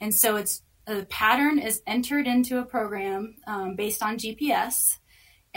And 0.00 0.14
so 0.14 0.36
it's 0.36 0.62
the 0.86 1.06
pattern 1.10 1.58
is 1.58 1.82
entered 1.86 2.26
into 2.26 2.58
a 2.58 2.64
program 2.64 3.36
um, 3.46 3.76
based 3.76 4.02
on 4.02 4.16
GPS 4.16 4.98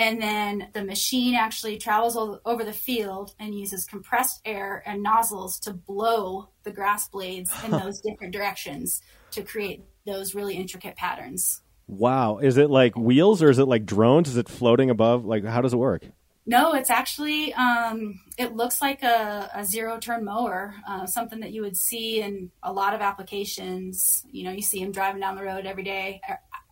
and 0.02 0.20
then 0.20 0.68
the 0.74 0.84
machine 0.84 1.36
actually 1.36 1.78
travels 1.78 2.18
over 2.44 2.64
the 2.64 2.74
field 2.74 3.36
and 3.40 3.54
uses 3.54 3.86
compressed 3.86 4.42
air 4.46 4.82
and 4.88 5.04
nozzles 5.04 5.60
to 5.60 5.74
blow 5.74 6.50
the 6.64 6.72
grass 6.72 7.08
blades 7.08 7.54
in 7.64 7.70
those 7.72 8.02
different 8.02 8.34
directions 8.34 9.04
to 9.30 9.44
create 9.44 9.84
those 10.08 10.34
really 10.34 10.56
intricate 10.56 10.96
patterns. 10.96 11.62
Wow. 11.88 12.40
Is 12.40 12.58
it 12.58 12.72
like 12.72 12.98
wheels 12.98 13.44
or 13.44 13.52
is 13.52 13.60
it 13.60 13.68
like 13.68 13.86
drones? 13.86 14.28
Is 14.28 14.38
it 14.38 14.50
floating 14.50 14.90
above? 14.90 15.24
Like, 15.24 15.46
how 15.46 15.62
does 15.62 15.72
it 15.72 15.78
work? 15.78 16.04
No, 16.48 16.74
it's 16.74 16.90
actually, 16.90 17.54
um, 17.54 18.20
it 18.40 18.56
looks 18.56 18.82
like 18.82 19.04
a, 19.04 19.52
a 19.54 19.64
zero 19.64 20.00
turn 20.00 20.26
mower, 20.26 20.74
uh, 20.88 21.06
something 21.06 21.42
that 21.42 21.52
you 21.52 21.62
would 21.62 21.78
see 21.78 22.22
in 22.22 22.50
a 22.64 22.74
lot 22.74 22.96
of 22.96 23.02
applications. 23.02 24.26
You 24.32 24.46
know, 24.46 24.52
you 24.52 24.64
see 24.64 24.84
them 24.84 24.92
driving 24.92 25.22
down 25.22 25.36
the 25.36 25.44
road 25.44 25.68
every 25.68 25.84
day. 25.84 26.22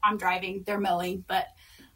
I'm 0.03 0.17
driving, 0.17 0.63
they're 0.65 0.79
mowing, 0.79 1.23
but 1.27 1.45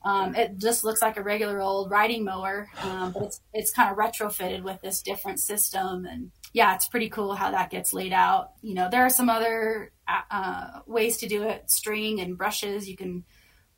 um, 0.03 0.35
it 0.35 0.57
just 0.57 0.83
looks 0.83 1.01
like 1.01 1.17
a 1.17 1.23
regular 1.23 1.61
old 1.61 1.89
riding 1.89 2.25
mower, 2.25 2.69
um, 2.81 3.11
but 3.11 3.23
it's 3.23 3.41
it's 3.53 3.71
kind 3.71 3.89
of 3.89 3.97
retrofitted 3.97 4.63
with 4.63 4.81
this 4.81 5.01
different 5.01 5.39
system, 5.39 6.05
and 6.05 6.31
yeah, 6.51 6.75
it's 6.75 6.87
pretty 6.87 7.09
cool 7.09 7.35
how 7.35 7.51
that 7.51 7.69
gets 7.69 7.93
laid 7.93 8.11
out. 8.11 8.51
You 8.61 8.73
know, 8.73 8.89
there 8.89 9.05
are 9.05 9.09
some 9.09 9.29
other 9.29 9.91
uh, 10.07 10.21
uh, 10.29 10.79
ways 10.85 11.17
to 11.17 11.27
do 11.27 11.43
it 11.43 11.71
string 11.71 12.19
and 12.19 12.37
brushes. 12.37 12.89
You 12.89 12.97
can 12.97 13.23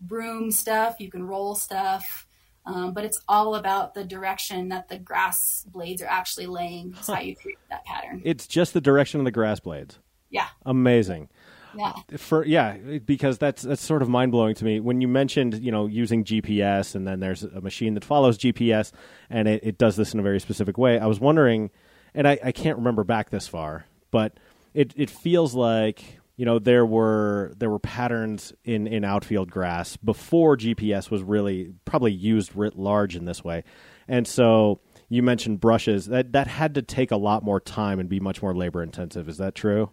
broom 0.01 0.51
stuff, 0.51 0.95
you 0.99 1.11
can 1.11 1.23
roll 1.23 1.55
stuff. 1.55 2.27
Um, 2.67 2.93
but 2.93 3.05
it's 3.05 3.21
all 3.27 3.53
about 3.53 3.93
the 3.93 4.03
direction 4.03 4.69
that 4.69 4.89
the 4.89 4.97
grass 4.97 5.63
blades 5.67 6.01
are 6.01 6.07
actually 6.07 6.47
laying. 6.47 6.91
That's 6.91 7.07
how 7.07 7.19
you 7.19 7.35
create 7.35 7.59
that 7.69 7.85
pattern. 7.85 8.23
It's 8.25 8.47
just 8.47 8.73
the 8.73 8.81
direction 8.81 9.21
of 9.21 9.25
the 9.25 9.31
grass 9.31 9.59
blades. 9.59 9.99
Yeah. 10.31 10.47
Amazing. 10.65 11.29
Yeah. 11.77 11.93
For 12.17 12.45
yeah, 12.45 12.77
because 13.05 13.37
that's 13.37 13.61
that's 13.63 13.83
sort 13.83 14.01
of 14.01 14.09
mind 14.09 14.31
blowing 14.31 14.55
to 14.55 14.65
me. 14.65 14.79
When 14.79 15.01
you 15.01 15.07
mentioned 15.07 15.63
you 15.63 15.71
know 15.71 15.87
using 15.87 16.23
GPS 16.23 16.95
and 16.95 17.07
then 17.07 17.19
there's 17.19 17.43
a 17.43 17.61
machine 17.61 17.93
that 17.95 18.05
follows 18.05 18.37
GPS 18.37 18.91
and 19.29 19.47
it, 19.47 19.63
it 19.63 19.77
does 19.77 19.95
this 19.95 20.13
in 20.13 20.19
a 20.19 20.23
very 20.23 20.39
specific 20.39 20.77
way. 20.77 20.99
I 20.99 21.05
was 21.05 21.19
wondering, 21.19 21.71
and 22.13 22.27
I, 22.27 22.39
I 22.43 22.51
can't 22.51 22.77
remember 22.77 23.03
back 23.03 23.29
this 23.29 23.47
far, 23.47 23.85
but 24.11 24.37
it 24.73 24.93
it 24.95 25.09
feels 25.09 25.55
like 25.55 26.19
you 26.37 26.45
know 26.45 26.59
there 26.59 26.85
were 26.85 27.53
there 27.57 27.69
were 27.69 27.79
patterns 27.79 28.53
in 28.63 28.87
in 28.87 29.03
outfield 29.03 29.51
grass 29.51 29.97
before 29.97 30.57
GPS 30.57 31.09
was 31.09 31.23
really 31.23 31.73
probably 31.85 32.11
used 32.11 32.55
writ 32.55 32.77
large 32.77 33.15
in 33.15 33.25
this 33.25 33.43
way, 33.43 33.63
and 34.07 34.27
so 34.27 34.79
you 35.07 35.21
mentioned 35.23 35.59
brushes 35.59 36.07
that 36.07 36.33
that 36.33 36.47
had 36.47 36.75
to 36.75 36.81
take 36.81 37.11
a 37.11 37.17
lot 37.17 37.43
more 37.43 37.59
time 37.59 37.99
and 37.99 38.09
be 38.09 38.19
much 38.19 38.41
more 38.41 38.53
labor 38.55 38.81
intensive. 38.83 39.29
Is 39.29 39.37
that 39.37 39.55
true? 39.55 39.89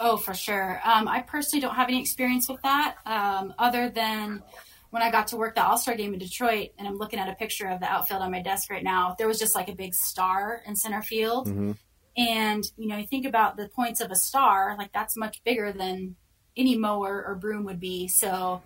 Oh, 0.00 0.16
for 0.16 0.34
sure. 0.34 0.80
Um, 0.84 1.08
I 1.08 1.22
personally 1.22 1.60
don't 1.60 1.74
have 1.74 1.88
any 1.88 2.00
experience 2.00 2.48
with 2.48 2.62
that, 2.62 2.96
um, 3.04 3.52
other 3.58 3.88
than 3.88 4.42
when 4.90 5.02
I 5.02 5.10
got 5.10 5.28
to 5.28 5.36
work 5.36 5.54
the 5.56 5.64
All 5.66 5.76
Star 5.76 5.94
game 5.96 6.12
in 6.12 6.18
Detroit, 6.20 6.70
and 6.78 6.86
I'm 6.86 6.96
looking 6.96 7.18
at 7.18 7.28
a 7.28 7.34
picture 7.34 7.66
of 7.68 7.80
the 7.80 7.86
outfield 7.86 8.22
on 8.22 8.30
my 8.30 8.40
desk 8.40 8.70
right 8.70 8.84
now. 8.84 9.14
There 9.18 9.26
was 9.26 9.38
just 9.38 9.54
like 9.54 9.68
a 9.68 9.74
big 9.74 9.94
star 9.94 10.62
in 10.66 10.76
center 10.76 11.02
field, 11.02 11.48
Mm-hmm. 11.48 11.72
and 12.16 12.64
you 12.76 12.86
know, 12.88 12.96
you 12.96 13.06
think 13.06 13.26
about 13.26 13.56
the 13.56 13.68
points 13.68 14.00
of 14.00 14.10
a 14.10 14.16
star, 14.16 14.76
like 14.78 14.92
that's 14.92 15.16
much 15.16 15.42
bigger 15.44 15.72
than 15.72 16.14
any 16.56 16.76
mower 16.76 17.24
or 17.26 17.34
broom 17.34 17.64
would 17.64 17.80
be. 17.80 18.08
So 18.08 18.62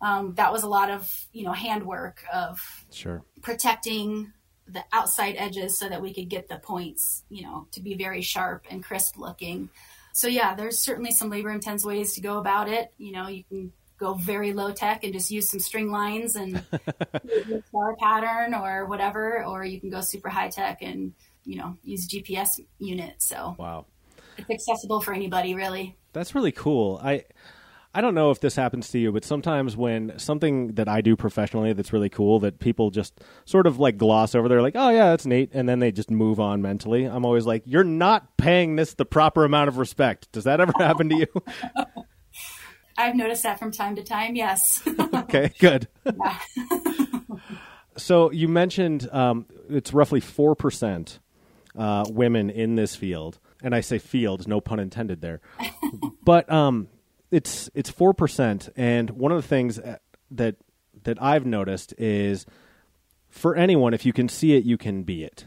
um, 0.00 0.34
that 0.36 0.52
was 0.52 0.62
a 0.62 0.68
lot 0.68 0.90
of 0.90 1.10
you 1.32 1.42
know 1.44 1.52
handwork 1.52 2.22
of 2.32 2.58
Sure. 2.92 3.22
protecting 3.42 4.32
the 4.68 4.84
outside 4.92 5.34
edges 5.38 5.78
so 5.78 5.88
that 5.88 6.00
we 6.02 6.14
could 6.14 6.28
get 6.28 6.48
the 6.48 6.58
points, 6.58 7.22
you 7.28 7.42
know, 7.42 7.66
to 7.72 7.80
be 7.80 7.94
very 7.94 8.22
sharp 8.22 8.66
and 8.70 8.82
crisp 8.84 9.16
looking. 9.16 9.68
So 10.16 10.28
yeah, 10.28 10.54
there's 10.54 10.78
certainly 10.78 11.12
some 11.12 11.28
labor 11.28 11.50
intense 11.50 11.84
ways 11.84 12.14
to 12.14 12.22
go 12.22 12.38
about 12.38 12.70
it. 12.70 12.90
You 12.96 13.12
know, 13.12 13.28
you 13.28 13.44
can 13.44 13.70
go 13.98 14.14
very 14.14 14.54
low 14.54 14.72
tech 14.72 15.04
and 15.04 15.12
just 15.12 15.30
use 15.30 15.50
some 15.50 15.60
string 15.60 15.90
lines 15.90 16.36
and 16.36 16.64
star 17.68 17.96
pattern 18.00 18.54
or 18.54 18.86
whatever, 18.86 19.44
or 19.44 19.62
you 19.62 19.78
can 19.78 19.90
go 19.90 20.00
super 20.00 20.30
high 20.30 20.48
tech 20.48 20.78
and 20.80 21.12
you 21.44 21.58
know 21.58 21.76
use 21.82 22.08
GPS 22.08 22.58
units. 22.78 23.28
So 23.28 23.56
Wow. 23.58 23.84
it's 24.38 24.48
accessible 24.50 25.02
for 25.02 25.12
anybody, 25.12 25.54
really. 25.54 25.98
That's 26.14 26.34
really 26.34 26.52
cool. 26.52 26.98
I 27.04 27.24
I 27.96 28.02
don't 28.02 28.14
know 28.14 28.30
if 28.30 28.40
this 28.40 28.54
happens 28.54 28.90
to 28.90 28.98
you, 28.98 29.10
but 29.10 29.24
sometimes 29.24 29.74
when 29.74 30.18
something 30.18 30.74
that 30.74 30.86
I 30.86 31.00
do 31.00 31.16
professionally 31.16 31.72
that's 31.72 31.94
really 31.94 32.10
cool 32.10 32.38
that 32.40 32.58
people 32.58 32.90
just 32.90 33.22
sort 33.46 33.66
of 33.66 33.78
like 33.78 33.96
gloss 33.96 34.34
over, 34.34 34.50
they're 34.50 34.60
like, 34.60 34.76
"Oh 34.76 34.90
yeah, 34.90 35.06
that's 35.06 35.24
neat," 35.24 35.48
and 35.54 35.66
then 35.66 35.78
they 35.78 35.92
just 35.92 36.10
move 36.10 36.38
on 36.38 36.60
mentally. 36.60 37.06
I'm 37.06 37.24
always 37.24 37.46
like, 37.46 37.62
"You're 37.64 37.84
not 37.84 38.36
paying 38.36 38.76
this 38.76 38.92
the 38.92 39.06
proper 39.06 39.46
amount 39.46 39.68
of 39.68 39.78
respect." 39.78 40.30
Does 40.30 40.44
that 40.44 40.60
ever 40.60 40.74
happen 40.76 41.08
to 41.08 41.16
you? 41.16 41.26
I've 42.98 43.16
noticed 43.16 43.44
that 43.44 43.58
from 43.58 43.70
time 43.70 43.96
to 43.96 44.04
time. 44.04 44.36
Yes. 44.36 44.86
okay, 45.14 45.52
good. 45.58 45.88
so 47.96 48.30
you 48.30 48.46
mentioned 48.46 49.08
um, 49.10 49.46
it's 49.70 49.94
roughly 49.94 50.20
four 50.20 50.54
percent 50.54 51.18
uh, 51.74 52.04
women 52.10 52.50
in 52.50 52.74
this 52.74 52.94
field, 52.94 53.38
and 53.62 53.74
I 53.74 53.80
say 53.80 53.96
field, 53.96 54.46
no 54.46 54.60
pun 54.60 54.80
intended 54.80 55.22
there. 55.22 55.40
but 56.22 56.52
um, 56.52 56.88
it's 57.30 57.70
it's 57.74 57.90
four 57.90 58.14
percent, 58.14 58.68
and 58.76 59.10
one 59.10 59.32
of 59.32 59.40
the 59.40 59.46
things 59.46 59.78
uh, 59.78 59.96
that 60.30 60.56
that 61.04 61.22
I've 61.22 61.46
noticed 61.46 61.94
is 61.98 62.46
for 63.28 63.54
anyone, 63.54 63.94
if 63.94 64.06
you 64.06 64.12
can 64.12 64.28
see 64.28 64.56
it, 64.56 64.64
you 64.64 64.78
can 64.78 65.02
be 65.02 65.24
it. 65.24 65.46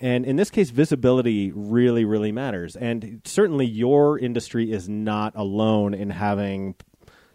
And 0.00 0.26
in 0.26 0.36
this 0.36 0.50
case, 0.50 0.70
visibility 0.70 1.52
really, 1.54 2.04
really 2.04 2.32
matters. 2.32 2.76
And 2.76 3.22
certainly, 3.24 3.64
your 3.64 4.18
industry 4.18 4.72
is 4.72 4.88
not 4.88 5.32
alone 5.34 5.94
in 5.94 6.10
having, 6.10 6.74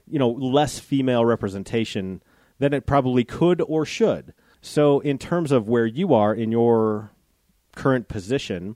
you 0.07 0.19
know, 0.19 0.29
less 0.29 0.77
female 0.77 1.25
representation 1.25 2.21
than 2.59 2.73
it 2.73 2.85
probably 2.85 3.23
could 3.23 3.61
or 3.61 3.85
should. 3.85 4.33
So, 4.61 4.99
in 4.99 5.17
terms 5.17 5.51
of 5.51 5.67
where 5.67 5.85
you 5.85 6.13
are 6.13 6.33
in 6.33 6.51
your 6.51 7.11
current 7.75 8.07
position, 8.07 8.75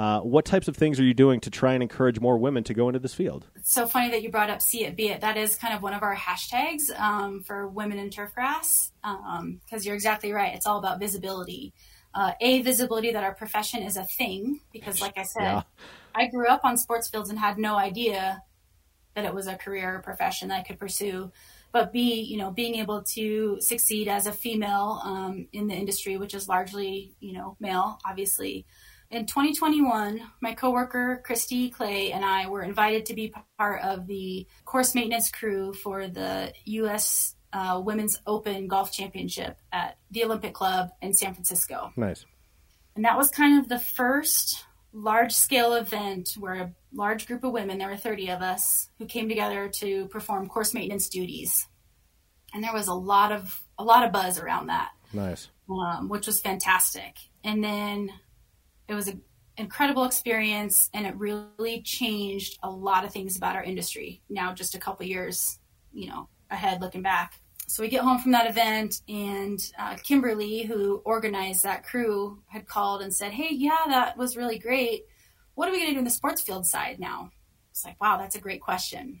uh, 0.00 0.20
what 0.20 0.46
types 0.46 0.66
of 0.66 0.74
things 0.78 0.98
are 0.98 1.04
you 1.04 1.12
doing 1.12 1.40
to 1.40 1.50
try 1.50 1.74
and 1.74 1.82
encourage 1.82 2.18
more 2.20 2.38
women 2.38 2.64
to 2.64 2.72
go 2.72 2.88
into 2.88 2.98
this 2.98 3.12
field? 3.12 3.46
It's 3.54 3.74
so 3.74 3.86
funny 3.86 4.10
that 4.12 4.22
you 4.22 4.30
brought 4.30 4.48
up 4.48 4.62
see 4.62 4.86
it 4.86 4.96
be 4.96 5.10
it 5.10 5.20
that 5.20 5.36
is 5.36 5.56
kind 5.56 5.74
of 5.74 5.82
one 5.82 5.92
of 5.92 6.02
our 6.02 6.16
hashtags 6.16 6.88
um, 6.98 7.42
for 7.42 7.68
women 7.68 7.98
in 7.98 8.08
turfgrass 8.08 8.92
because 9.02 9.84
you're 9.84 9.94
exactly 9.94 10.32
right 10.32 10.54
it's 10.54 10.66
all 10.66 10.78
about 10.78 11.00
visibility 11.00 11.74
uh, 12.14 12.32
a 12.40 12.62
visibility 12.62 13.12
that 13.12 13.22
our 13.22 13.34
profession 13.34 13.82
is 13.82 13.98
a 13.98 14.04
thing 14.04 14.60
because 14.72 15.02
like 15.02 15.18
i 15.18 15.22
said 15.22 15.42
Yeah. 15.42 15.62
i 16.14 16.26
grew 16.28 16.48
up 16.48 16.62
on 16.64 16.78
sports 16.78 17.08
fields 17.08 17.28
and 17.28 17.38
had 17.38 17.58
no 17.58 17.76
idea 17.76 18.42
that 19.14 19.26
it 19.26 19.34
was 19.34 19.46
a 19.48 19.56
career 19.56 19.96
or 19.96 20.00
profession 20.00 20.48
that 20.48 20.60
i 20.60 20.62
could 20.62 20.78
pursue 20.78 21.30
but 21.72 21.92
b 21.92 22.22
you 22.22 22.38
know 22.38 22.50
being 22.50 22.76
able 22.76 23.02
to 23.02 23.58
succeed 23.60 24.08
as 24.08 24.26
a 24.26 24.32
female 24.32 25.00
um, 25.04 25.46
in 25.52 25.66
the 25.66 25.74
industry 25.74 26.16
which 26.16 26.32
is 26.32 26.48
largely 26.48 27.14
you 27.20 27.34
know 27.34 27.56
male 27.60 27.98
obviously 28.06 28.64
in 29.10 29.26
2021, 29.26 30.20
my 30.40 30.54
coworker 30.54 31.20
Christy 31.24 31.70
Clay 31.70 32.12
and 32.12 32.24
I 32.24 32.48
were 32.48 32.62
invited 32.62 33.06
to 33.06 33.14
be 33.14 33.34
part 33.58 33.82
of 33.82 34.06
the 34.06 34.46
course 34.64 34.94
maintenance 34.94 35.30
crew 35.30 35.72
for 35.72 36.06
the 36.06 36.52
U.S. 36.64 37.34
Uh, 37.52 37.80
Women's 37.84 38.20
Open 38.26 38.68
Golf 38.68 38.92
Championship 38.92 39.58
at 39.72 39.98
the 40.10 40.24
Olympic 40.24 40.54
Club 40.54 40.90
in 41.02 41.12
San 41.12 41.34
Francisco. 41.34 41.92
Nice. 41.96 42.24
And 42.94 43.04
that 43.04 43.18
was 43.18 43.30
kind 43.30 43.58
of 43.58 43.68
the 43.68 43.78
first 43.78 44.64
large 44.92 45.32
scale 45.32 45.74
event 45.74 46.30
where 46.38 46.54
a 46.54 46.72
large 46.92 47.26
group 47.26 47.42
of 47.44 47.52
women, 47.52 47.78
there 47.78 47.88
were 47.88 47.96
30 47.96 48.30
of 48.30 48.42
us, 48.42 48.90
who 48.98 49.06
came 49.06 49.28
together 49.28 49.68
to 49.80 50.06
perform 50.06 50.48
course 50.48 50.72
maintenance 50.74 51.08
duties. 51.08 51.66
And 52.52 52.62
there 52.62 52.72
was 52.72 52.88
a 52.88 52.94
lot 52.94 53.32
of 53.32 53.62
a 53.78 53.84
lot 53.84 54.04
of 54.04 54.12
buzz 54.12 54.38
around 54.38 54.66
that 54.66 54.90
Nice. 55.12 55.48
um, 55.68 56.08
which 56.08 56.26
was 56.26 56.40
fantastic. 56.40 57.16
And 57.44 57.62
then 57.62 58.10
it 58.90 58.94
was 58.94 59.06
an 59.06 59.22
incredible 59.56 60.04
experience, 60.04 60.90
and 60.92 61.06
it 61.06 61.16
really 61.16 61.80
changed 61.82 62.58
a 62.62 62.70
lot 62.70 63.04
of 63.04 63.12
things 63.12 63.36
about 63.36 63.54
our 63.54 63.62
industry. 63.62 64.20
Now, 64.28 64.52
just 64.52 64.74
a 64.74 64.78
couple 64.78 65.06
years, 65.06 65.60
you 65.92 66.08
know, 66.08 66.28
ahead 66.50 66.80
looking 66.80 67.02
back. 67.02 67.40
So 67.68 67.84
we 67.84 67.88
get 67.88 68.02
home 68.02 68.18
from 68.18 68.32
that 68.32 68.50
event, 68.50 69.00
and 69.08 69.60
uh, 69.78 69.94
Kimberly, 70.02 70.64
who 70.64 71.00
organized 71.04 71.62
that 71.62 71.84
crew, 71.84 72.42
had 72.48 72.66
called 72.66 73.00
and 73.00 73.14
said, 73.14 73.30
"Hey, 73.30 73.54
yeah, 73.54 73.84
that 73.86 74.16
was 74.16 74.36
really 74.36 74.58
great. 74.58 75.04
What 75.54 75.68
are 75.68 75.72
we 75.72 75.78
going 75.78 75.90
to 75.90 75.94
do 75.94 76.00
in 76.00 76.04
the 76.04 76.10
sports 76.10 76.42
field 76.42 76.66
side 76.66 76.98
now?" 76.98 77.30
It's 77.70 77.84
like, 77.84 78.00
wow, 78.00 78.18
that's 78.18 78.34
a 78.34 78.40
great 78.40 78.60
question. 78.60 79.20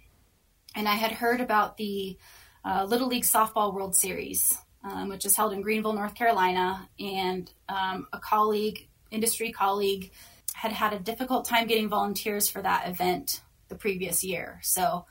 And 0.74 0.88
I 0.88 0.94
had 0.94 1.12
heard 1.12 1.40
about 1.40 1.76
the 1.76 2.18
uh, 2.64 2.84
Little 2.84 3.08
League 3.08 3.24
Softball 3.24 3.72
World 3.72 3.94
Series, 3.96 4.58
um, 4.84 5.08
which 5.08 5.24
is 5.24 5.36
held 5.36 5.52
in 5.52 5.62
Greenville, 5.62 5.92
North 5.92 6.14
Carolina. 6.14 6.88
And 6.98 7.50
um, 7.68 8.06
a 8.12 8.18
colleague, 8.18 8.88
industry 9.10 9.52
colleague, 9.52 10.10
had 10.54 10.72
had 10.72 10.92
a 10.92 10.98
difficult 10.98 11.44
time 11.44 11.66
getting 11.66 11.88
volunteers 11.88 12.48
for 12.48 12.60
that 12.62 12.88
event 12.88 13.40
the 13.68 13.74
previous 13.74 14.22
year. 14.22 14.60
So 14.62 15.06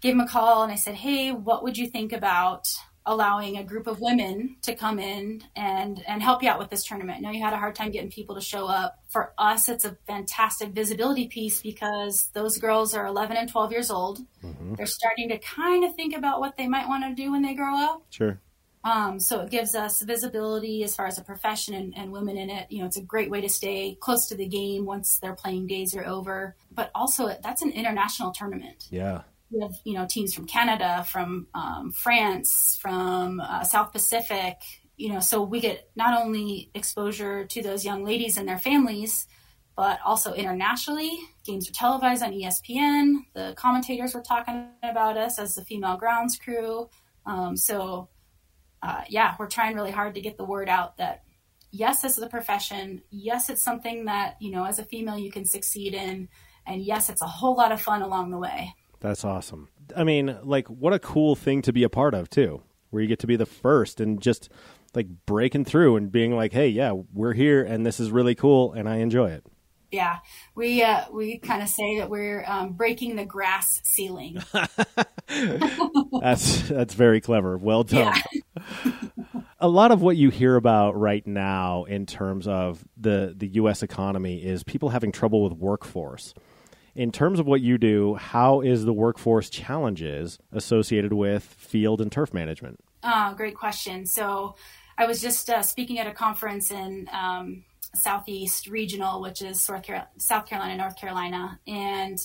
gave 0.00 0.14
him 0.14 0.20
a 0.20 0.28
call 0.28 0.62
and 0.62 0.72
I 0.72 0.76
said, 0.76 0.96
Hey, 0.96 1.30
what 1.32 1.62
would 1.62 1.78
you 1.78 1.86
think 1.86 2.12
about 2.12 2.68
allowing 3.04 3.56
a 3.56 3.64
group 3.64 3.88
of 3.88 4.00
women 4.00 4.56
to 4.62 4.76
come 4.76 5.00
in 5.00 5.42
and 5.56 6.02
and 6.06 6.22
help 6.22 6.42
you 6.42 6.48
out 6.48 6.58
with 6.58 6.70
this 6.70 6.84
tournament? 6.84 7.18
I 7.18 7.20
know 7.20 7.30
you 7.30 7.42
had 7.42 7.52
a 7.52 7.58
hard 7.58 7.74
time 7.74 7.92
getting 7.92 8.10
people 8.10 8.34
to 8.34 8.40
show 8.40 8.66
up. 8.66 8.98
For 9.08 9.32
us, 9.38 9.68
it's 9.68 9.84
a 9.84 9.96
fantastic 10.06 10.70
visibility 10.70 11.28
piece 11.28 11.62
because 11.62 12.30
those 12.32 12.58
girls 12.58 12.94
are 12.94 13.06
11 13.06 13.36
and 13.36 13.48
12 13.48 13.72
years 13.72 13.90
old. 13.90 14.20
Mm-hmm. 14.44 14.74
They're 14.74 14.86
starting 14.86 15.28
to 15.28 15.38
kind 15.38 15.84
of 15.84 15.94
think 15.94 16.16
about 16.16 16.40
what 16.40 16.56
they 16.56 16.66
might 16.66 16.88
want 16.88 17.04
to 17.04 17.22
do 17.22 17.30
when 17.30 17.42
they 17.42 17.54
grow 17.54 17.76
up. 17.76 18.02
Sure. 18.10 18.40
Um, 18.84 19.20
so 19.20 19.40
it 19.40 19.50
gives 19.50 19.74
us 19.74 20.02
visibility 20.02 20.82
as 20.82 20.96
far 20.96 21.06
as 21.06 21.18
a 21.18 21.22
profession 21.22 21.74
and, 21.74 21.96
and 21.96 22.12
women 22.12 22.36
in 22.36 22.50
it. 22.50 22.66
You 22.70 22.80
know, 22.80 22.86
it's 22.86 22.96
a 22.96 23.02
great 23.02 23.30
way 23.30 23.40
to 23.40 23.48
stay 23.48 23.96
close 24.00 24.26
to 24.28 24.34
the 24.34 24.46
game 24.46 24.84
once 24.84 25.18
their 25.18 25.34
playing 25.34 25.68
days 25.68 25.94
are 25.94 26.04
over. 26.04 26.56
But 26.70 26.90
also, 26.94 27.36
that's 27.42 27.62
an 27.62 27.70
international 27.70 28.32
tournament. 28.32 28.88
Yeah. 28.90 29.22
We 29.50 29.60
have, 29.60 29.74
you 29.84 29.94
know, 29.94 30.06
teams 30.08 30.34
from 30.34 30.46
Canada, 30.46 31.06
from 31.08 31.46
um, 31.54 31.92
France, 31.92 32.78
from 32.80 33.40
uh, 33.40 33.62
South 33.64 33.92
Pacific. 33.92 34.56
You 34.96 35.12
know, 35.12 35.20
so 35.20 35.42
we 35.42 35.60
get 35.60 35.90
not 35.94 36.20
only 36.20 36.70
exposure 36.74 37.44
to 37.44 37.62
those 37.62 37.84
young 37.84 38.04
ladies 38.04 38.36
and 38.36 38.48
their 38.48 38.58
families, 38.58 39.26
but 39.76 40.00
also 40.04 40.32
internationally. 40.34 41.10
Games 41.44 41.68
are 41.68 41.72
televised 41.72 42.22
on 42.22 42.32
ESPN. 42.32 43.20
The 43.34 43.54
commentators 43.56 44.14
were 44.14 44.22
talking 44.22 44.68
about 44.82 45.16
us 45.16 45.38
as 45.38 45.54
the 45.54 45.64
female 45.64 45.96
grounds 45.96 46.36
crew. 46.36 46.88
Um, 47.24 47.56
so 47.56 48.08
uh, 48.82 49.02
yeah, 49.08 49.36
we're 49.38 49.48
trying 49.48 49.74
really 49.74 49.90
hard 49.90 50.14
to 50.14 50.20
get 50.20 50.36
the 50.36 50.44
word 50.44 50.68
out 50.68 50.96
that 50.96 51.22
yes, 51.70 52.02
this 52.02 52.18
is 52.18 52.22
a 52.22 52.28
profession. 52.28 53.02
Yes, 53.10 53.48
it's 53.50 53.62
something 53.62 54.04
that, 54.04 54.36
you 54.40 54.50
know, 54.50 54.64
as 54.64 54.78
a 54.78 54.84
female 54.84 55.18
you 55.18 55.32
can 55.32 55.44
succeed 55.44 55.94
in. 55.94 56.28
And 56.66 56.82
yes, 56.82 57.08
it's 57.08 57.22
a 57.22 57.26
whole 57.26 57.56
lot 57.56 57.72
of 57.72 57.80
fun 57.80 58.02
along 58.02 58.30
the 58.30 58.38
way. 58.38 58.74
That's 59.00 59.24
awesome. 59.24 59.68
I 59.96 60.04
mean, 60.04 60.38
like, 60.44 60.68
what 60.68 60.92
a 60.92 60.98
cool 60.98 61.34
thing 61.34 61.62
to 61.62 61.72
be 61.72 61.82
a 61.82 61.88
part 61.88 62.14
of, 62.14 62.30
too, 62.30 62.62
where 62.90 63.02
you 63.02 63.08
get 63.08 63.18
to 63.20 63.26
be 63.26 63.36
the 63.36 63.46
first 63.46 64.00
and 64.00 64.20
just 64.20 64.48
like 64.94 65.08
breaking 65.26 65.64
through 65.64 65.96
and 65.96 66.12
being 66.12 66.36
like, 66.36 66.52
hey, 66.52 66.68
yeah, 66.68 66.92
we're 67.12 67.32
here 67.32 67.64
and 67.64 67.84
this 67.84 67.98
is 67.98 68.12
really 68.12 68.34
cool 68.34 68.72
and 68.72 68.88
I 68.88 68.96
enjoy 68.96 69.30
it. 69.30 69.44
Yeah, 69.92 70.20
we 70.54 70.82
uh, 70.82 71.04
we 71.12 71.36
kind 71.36 71.62
of 71.62 71.68
say 71.68 71.98
that 71.98 72.08
we're 72.08 72.44
um, 72.46 72.72
breaking 72.72 73.16
the 73.16 73.26
grass 73.26 73.82
ceiling. 73.84 74.42
that's 76.20 76.66
that's 76.68 76.94
very 76.94 77.20
clever. 77.20 77.58
Well 77.58 77.84
done. 77.84 78.14
Yeah. 78.56 78.62
a 79.60 79.68
lot 79.68 79.92
of 79.92 80.00
what 80.00 80.16
you 80.16 80.30
hear 80.30 80.56
about 80.56 80.98
right 80.98 81.26
now 81.26 81.84
in 81.84 82.06
terms 82.06 82.48
of 82.48 82.82
the 82.96 83.34
the 83.36 83.48
U.S. 83.48 83.82
economy 83.82 84.42
is 84.42 84.64
people 84.64 84.88
having 84.88 85.12
trouble 85.12 85.42
with 85.42 85.52
workforce. 85.52 86.32
In 86.94 87.12
terms 87.12 87.38
of 87.38 87.46
what 87.46 87.60
you 87.60 87.76
do, 87.76 88.14
how 88.14 88.62
is 88.62 88.86
the 88.86 88.92
workforce 88.94 89.50
challenges 89.50 90.38
associated 90.52 91.12
with 91.12 91.42
field 91.42 92.00
and 92.00 92.10
turf 92.10 92.32
management? 92.32 92.80
Oh, 93.02 93.34
great 93.36 93.56
question. 93.56 94.06
So, 94.06 94.56
I 94.96 95.06
was 95.06 95.20
just 95.20 95.50
uh, 95.50 95.62
speaking 95.62 95.98
at 95.98 96.06
a 96.06 96.12
conference 96.12 96.70
in 96.70 97.08
um, 97.12 97.64
Southeast 97.94 98.66
Regional, 98.66 99.20
which 99.20 99.42
is 99.42 99.60
South 99.60 100.46
Carolina, 100.46 100.76
North 100.76 100.96
Carolina, 100.96 101.58
and 101.66 102.18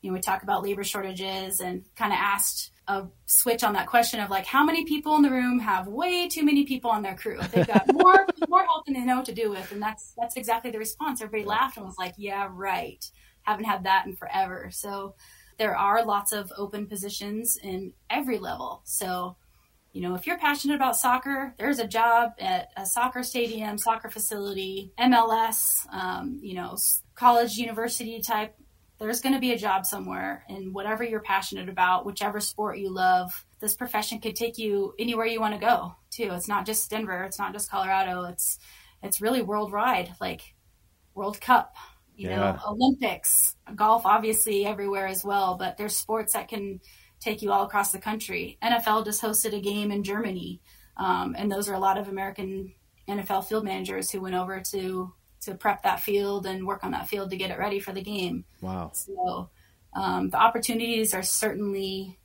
you 0.00 0.10
know 0.10 0.14
we 0.14 0.20
talk 0.20 0.42
about 0.42 0.62
labor 0.62 0.84
shortages 0.84 1.60
and 1.60 1.84
kind 1.96 2.12
of 2.12 2.18
asked 2.20 2.70
a 2.88 3.04
switch 3.26 3.62
on 3.62 3.74
that 3.74 3.86
question 3.86 4.20
of 4.20 4.30
like 4.30 4.44
how 4.44 4.64
many 4.64 4.84
people 4.84 5.14
in 5.16 5.22
the 5.22 5.30
room 5.30 5.60
have 5.60 5.86
way 5.86 6.28
too 6.28 6.44
many 6.44 6.64
people 6.64 6.90
on 6.90 7.02
their 7.02 7.14
crew. 7.14 7.38
They've 7.52 7.66
got 7.66 7.84
more 7.92 8.26
more 8.48 8.64
help 8.64 8.86
than 8.86 8.94
they 8.94 9.04
know 9.04 9.16
what 9.16 9.26
to 9.26 9.34
do 9.34 9.50
with, 9.50 9.70
and 9.72 9.82
that's 9.82 10.14
that's 10.16 10.36
exactly 10.36 10.70
the 10.70 10.78
response. 10.78 11.20
Everybody 11.20 11.48
laughed 11.48 11.76
and 11.76 11.86
was 11.86 11.98
like, 11.98 12.14
"Yeah, 12.16 12.48
right." 12.50 13.04
Haven't 13.42 13.64
had 13.64 13.84
that 13.84 14.06
in 14.06 14.14
forever. 14.14 14.68
So 14.70 15.16
there 15.58 15.76
are 15.76 16.04
lots 16.04 16.32
of 16.32 16.52
open 16.56 16.86
positions 16.86 17.56
in 17.56 17.92
every 18.08 18.38
level. 18.38 18.82
So 18.84 19.36
you 19.92 20.00
know, 20.00 20.14
if 20.14 20.26
you're 20.26 20.38
passionate 20.38 20.74
about 20.74 20.96
soccer, 20.96 21.54
there's 21.58 21.78
a 21.78 21.86
job 21.86 22.32
at 22.38 22.70
a 22.76 22.86
soccer 22.86 23.22
stadium, 23.22 23.76
soccer 23.76 24.08
facility, 24.08 24.90
MLS, 24.98 25.86
um, 25.92 26.40
you 26.42 26.54
know, 26.54 26.76
college, 27.14 27.56
university 27.56 28.20
type. 28.22 28.54
There's 28.98 29.20
going 29.20 29.34
to 29.34 29.40
be 29.40 29.52
a 29.52 29.58
job 29.58 29.84
somewhere 29.84 30.44
in 30.48 30.72
whatever 30.72 31.04
you're 31.04 31.20
passionate 31.20 31.68
about, 31.68 32.06
whichever 32.06 32.40
sport 32.40 32.78
you 32.78 32.88
love. 32.88 33.44
This 33.60 33.74
profession 33.74 34.20
could 34.20 34.34
take 34.34 34.56
you 34.56 34.94
anywhere 34.98 35.26
you 35.26 35.40
want 35.40 35.54
to 35.54 35.60
go, 35.60 35.94
too. 36.10 36.30
It's 36.32 36.48
not 36.48 36.64
just 36.64 36.88
Denver, 36.88 37.24
it's 37.24 37.38
not 37.38 37.52
just 37.52 37.70
Colorado. 37.70 38.24
It's 38.24 38.58
it's 39.02 39.20
really 39.20 39.42
worldwide, 39.42 40.14
like 40.20 40.54
World 41.14 41.40
Cup, 41.40 41.74
you 42.16 42.30
yeah. 42.30 42.36
know, 42.36 42.58
Olympics, 42.68 43.56
golf, 43.74 44.06
obviously 44.06 44.64
everywhere 44.64 45.06
as 45.06 45.24
well. 45.24 45.56
But 45.56 45.76
there's 45.76 45.96
sports 45.96 46.32
that 46.32 46.48
can 46.48 46.80
take 47.22 47.42
you 47.42 47.52
all 47.52 47.64
across 47.64 47.92
the 47.92 47.98
country. 47.98 48.58
NFL 48.62 49.04
just 49.04 49.22
hosted 49.22 49.54
a 49.54 49.60
game 49.60 49.90
in 49.90 50.02
Germany, 50.02 50.60
um, 50.96 51.34
and 51.38 51.50
those 51.50 51.68
are 51.68 51.74
a 51.74 51.78
lot 51.78 51.98
of 51.98 52.08
American 52.08 52.72
NFL 53.08 53.46
field 53.46 53.64
managers 53.64 54.10
who 54.10 54.20
went 54.20 54.34
over 54.34 54.60
to 54.72 55.12
to 55.42 55.54
prep 55.54 55.82
that 55.82 56.00
field 56.00 56.46
and 56.46 56.66
work 56.66 56.84
on 56.84 56.92
that 56.92 57.08
field 57.08 57.30
to 57.30 57.36
get 57.36 57.50
it 57.50 57.58
ready 57.58 57.80
for 57.80 57.92
the 57.92 58.02
game. 58.02 58.44
Wow! 58.60 58.92
So 58.94 59.50
um, 59.94 60.30
the 60.30 60.38
opportunities 60.38 61.14
are 61.14 61.22
certainly 61.22 62.18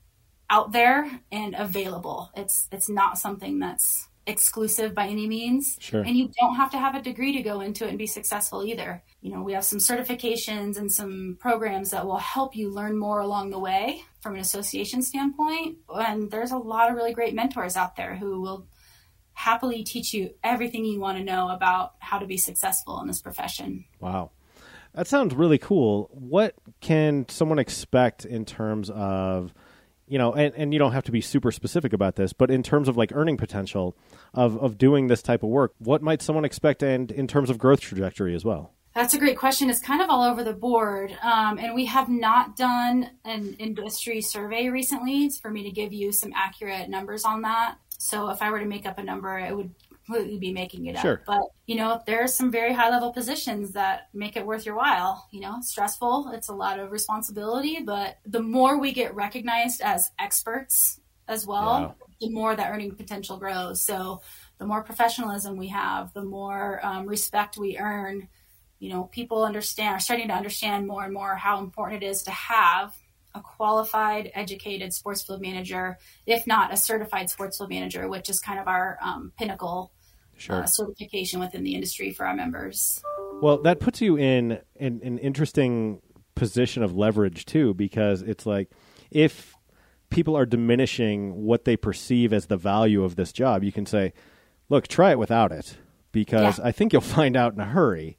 out 0.50 0.72
there 0.72 1.22
and 1.32 1.56
available. 1.56 2.32
It's 2.36 2.68
it's 2.72 2.90
not 2.90 3.18
something 3.18 3.60
that's 3.60 4.07
exclusive 4.28 4.94
by 4.94 5.08
any 5.08 5.26
means. 5.28 5.78
Sure. 5.80 6.02
And 6.02 6.16
you 6.16 6.30
don't 6.40 6.56
have 6.56 6.70
to 6.72 6.78
have 6.78 6.96
a 6.96 7.02
degree 7.02 7.32
to 7.38 7.42
go 7.42 7.62
into 7.62 7.86
it 7.86 7.90
and 7.90 7.98
be 7.98 8.06
successful 8.06 8.64
either. 8.64 9.04
You 9.22 9.32
know, 9.32 9.42
we 9.42 9.54
have 9.54 9.64
some 9.64 9.80
certifications 9.80 10.78
and 10.78 10.92
some 10.92 11.38
programs 11.40 11.92
that 11.92 12.06
will 12.06 12.18
help 12.18 12.56
you 12.56 12.70
learn 12.70 12.98
more 12.98 13.22
along 13.22 13.50
the 13.50 13.60
way 13.60 14.04
from 14.22 14.36
an 14.36 14.42
association 14.42 15.02
standpoint. 15.02 15.78
And 15.90 16.30
there's 16.30 16.52
a 16.52 16.58
lot 16.58 16.90
of 16.90 16.96
really 16.96 17.14
great 17.14 17.34
mentors 17.34 17.76
out 17.76 17.96
there 17.96 18.16
who 18.16 18.42
will 18.42 18.68
happily 19.34 19.84
teach 19.84 20.14
you 20.14 20.32
everything 20.44 20.84
you 20.84 21.00
want 21.00 21.18
to 21.18 21.24
know 21.24 21.50
about 21.50 21.94
how 22.00 22.20
to 22.20 22.26
be 22.26 22.38
successful 22.38 23.00
in 23.02 23.08
this 23.08 23.22
profession. 23.22 23.86
Wow. 24.00 24.32
That 24.94 25.08
sounds 25.08 25.36
really 25.36 25.60
cool. 25.60 26.10
What 26.12 26.56
can 26.82 27.28
someone 27.30 27.60
expect 27.60 28.26
in 28.26 28.46
terms 28.46 28.90
of 28.90 29.54
you 30.08 30.18
know, 30.18 30.34
and, 30.34 30.54
and 30.56 30.74
you 30.74 30.80
don't 30.80 30.94
have 30.94 31.04
to 31.04 31.12
be 31.12 31.22
super 31.22 31.52
specific 31.52 31.94
about 31.94 32.16
this, 32.16 32.34
but 32.34 32.50
in 32.50 32.64
terms 32.64 32.88
of 32.88 32.98
like 32.98 33.12
earning 33.14 33.38
potential 33.38 33.96
of, 34.34 34.58
of 34.58 34.78
doing 34.78 35.08
this 35.08 35.22
type 35.22 35.44
of 35.44 35.50
work, 35.50 35.74
what 35.80 36.02
might 36.02 36.22
someone 36.22 36.46
expect 36.46 36.82
and 36.82 37.12
in 37.12 37.28
terms 37.28 37.50
of 37.50 37.58
growth 37.58 37.82
trajectory 37.82 38.34
as 38.34 38.46
well? 38.46 38.74
That's 38.96 39.14
a 39.14 39.20
great 39.20 39.38
question. 39.38 39.70
It's 39.70 39.80
kind 39.80 40.02
of 40.02 40.10
all 40.10 40.24
over 40.24 40.44
the 40.44 40.54
board. 40.54 41.16
Um, 41.22 41.60
and 41.60 41.76
we 41.76 41.86
have 41.86 42.10
not 42.10 42.56
done 42.56 43.12
an 43.26 43.56
industry 43.60 44.22
survey 44.22 44.70
recently 44.70 45.30
for 45.40 45.52
me 45.52 45.64
to 45.64 45.72
give 45.72 45.94
you 45.94 46.12
some 46.12 46.32
accurate 46.36 46.90
numbers 46.90 47.24
on 47.24 47.44
that. 47.44 47.76
So 48.00 48.30
if 48.30 48.42
I 48.42 48.50
were 48.50 48.60
to 48.60 48.66
make 48.66 48.88
up 48.88 48.98
a 48.98 49.04
number, 49.04 49.38
it 49.38 49.56
would 49.56 49.72
completely 50.08 50.38
be 50.38 50.52
making 50.52 50.86
it 50.88 50.98
sure. 51.00 51.14
up. 51.14 51.20
But 51.26 51.42
you 51.66 51.76
know, 51.76 52.02
there 52.06 52.24
are 52.24 52.28
some 52.28 52.52
very 52.52 52.74
high 52.74 52.90
level 52.90 53.12
positions 53.12 53.74
that 53.74 54.08
make 54.14 54.38
it 54.38 54.46
worth 54.46 54.66
your 54.66 54.76
while. 54.76 55.28
You 55.32 55.42
know, 55.42 55.58
stressful. 55.62 56.32
It's 56.34 56.50
a 56.50 56.54
lot 56.54 56.80
of 56.80 56.92
responsibility, 56.92 57.82
but 57.84 58.18
the 58.26 58.42
more 58.42 58.80
we 58.80 58.92
get 58.94 59.14
recognized 59.16 59.82
as 59.82 60.12
experts 60.20 61.00
as 61.28 61.46
well, 61.46 61.96
yeah. 62.00 62.28
the 62.28 62.34
more 62.34 62.56
that 62.56 62.72
earning 62.72 62.96
potential 62.96 63.38
grows. 63.38 63.82
So 63.82 64.22
the 64.60 64.66
more 64.66 64.82
professionalism 64.82 65.58
we 65.58 65.68
have, 65.68 66.14
the 66.14 66.24
more 66.24 66.80
um, 66.84 67.06
respect 67.06 67.58
we 67.58 67.78
earn. 67.78 68.30
You 68.80 68.90
know, 68.90 69.04
people 69.06 69.44
understand 69.44 69.96
are 69.96 70.00
starting 70.00 70.28
to 70.28 70.36
understand 70.36 70.88
more 70.88 71.04
and 71.04 71.14
more 71.14 71.36
how 71.36 71.60
important 71.60 72.04
it 72.04 72.06
is 72.06 72.24
to 72.24 72.32
have 72.32 72.94
a 73.34 73.42
qualified, 73.42 74.32
educated 74.36 74.94
sports 74.94 75.24
field 75.24 75.42
manager, 75.42 75.98
if 76.26 76.48
not 76.48 76.74
a 76.74 76.78
certified 76.78 77.30
sports 77.30 77.58
field 77.58 77.70
manager, 77.70 78.08
which 78.08 78.30
is 78.30 78.40
kind 78.40 78.60
of 78.60 78.68
our 78.68 78.98
um, 79.02 79.32
pinnacle 79.38 79.92
sure. 80.38 80.64
uh, 80.64 80.66
certification 80.66 81.40
within 81.40 81.64
the 81.64 81.76
industry 81.76 82.12
for 82.12 82.26
our 82.26 82.36
members. 82.36 83.02
Well, 83.42 83.62
that 83.64 83.80
puts 83.80 84.02
you 84.02 84.18
in, 84.18 84.60
in 84.76 85.02
an 85.04 85.20
interesting 85.20 86.02
position 86.36 86.84
of 86.84 86.96
leverage 86.96 87.46
too, 87.46 87.74
because 87.74 88.22
it's 88.22 88.46
like 88.46 88.70
if 89.12 89.56
people 90.10 90.36
are 90.38 90.46
diminishing 90.46 91.44
what 91.46 91.66
they 91.66 91.78
perceive 91.78 92.34
as 92.34 92.48
the 92.48 92.58
value 92.58 93.04
of 93.04 93.16
this 93.16 93.32
job, 93.32 93.64
you 93.64 93.72
can 93.72 93.86
say, 93.86 94.14
"Look, 94.70 94.88
try 94.88 95.12
it 95.12 95.20
without 95.20 95.52
it," 95.52 95.78
because 96.12 96.60
yeah. 96.60 96.66
I 96.66 96.72
think 96.72 96.94
you'll 96.94 97.02
find 97.02 97.36
out 97.36 97.54
in 97.54 97.60
a 97.60 97.66
hurry 97.66 98.18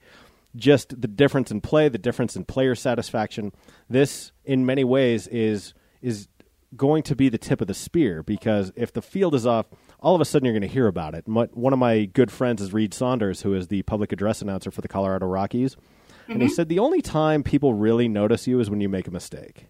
just 0.57 1.00
the 1.00 1.09
difference 1.09 1.50
in 1.50 1.61
play, 1.61 1.88
the 1.88 1.98
difference 1.98 2.37
in 2.37 2.44
player 2.44 2.74
satisfaction. 2.74 3.52
This, 3.88 4.33
in 4.44 4.66
many 4.66 4.85
ways, 4.85 5.26
is 5.28 5.74
is 6.02 6.28
going 6.76 7.02
to 7.02 7.16
be 7.16 7.28
the 7.28 7.38
tip 7.38 7.61
of 7.61 7.66
the 7.66 7.74
spear 7.74 8.22
because 8.22 8.72
if 8.76 8.92
the 8.92 9.02
field 9.02 9.35
is 9.35 9.46
off, 9.46 9.66
all 10.00 10.14
of 10.14 10.20
a 10.20 10.24
sudden 10.24 10.46
you're 10.46 10.54
going 10.54 10.62
to 10.62 10.68
hear 10.68 10.87
about 10.87 11.14
it. 11.14 11.26
one 11.26 11.72
of 11.72 11.78
my 11.78 12.04
good 12.04 12.30
friends 12.30 12.62
is 12.62 12.72
Reed 12.72 12.94
Saunders, 12.94 13.42
who 13.42 13.54
is 13.54 13.68
the 13.68 13.82
public 13.82 14.12
address 14.12 14.42
announcer 14.42 14.70
for 14.70 14.80
the 14.80 14.88
Colorado 14.88 15.26
Rockies. 15.26 15.74
Mm-hmm. 15.74 16.32
And 16.32 16.42
he 16.42 16.48
mm-hmm. 16.48 16.54
said 16.54 16.68
the 16.68 16.78
only 16.78 17.02
time 17.02 17.42
people 17.42 17.74
really 17.74 18.08
notice 18.08 18.46
you 18.46 18.61
is 18.61 18.70
when 18.70 18.80
you 18.80 18.88
make 18.88 19.08
a 19.08 19.11
mistake. 19.11 19.66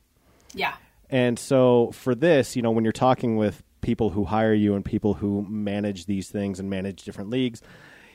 Yeah. 0.54 0.74
And 1.08 1.38
so 1.38 1.90
for 1.92 2.14
this, 2.14 2.56
you 2.56 2.62
know, 2.62 2.70
when 2.70 2.84
you're 2.84 2.92
talking 2.92 3.36
with 3.36 3.62
people 3.80 4.10
who 4.10 4.24
hire 4.24 4.52
you 4.52 4.74
and 4.74 4.84
people 4.84 5.14
who 5.14 5.46
manage 5.48 6.06
these 6.06 6.28
things 6.28 6.60
and 6.60 6.68
manage 6.68 7.04
different 7.04 7.30
leagues, 7.30 7.62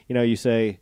you 0.08 0.14
know, 0.14 0.22
you 0.22 0.36
say, 0.36 0.80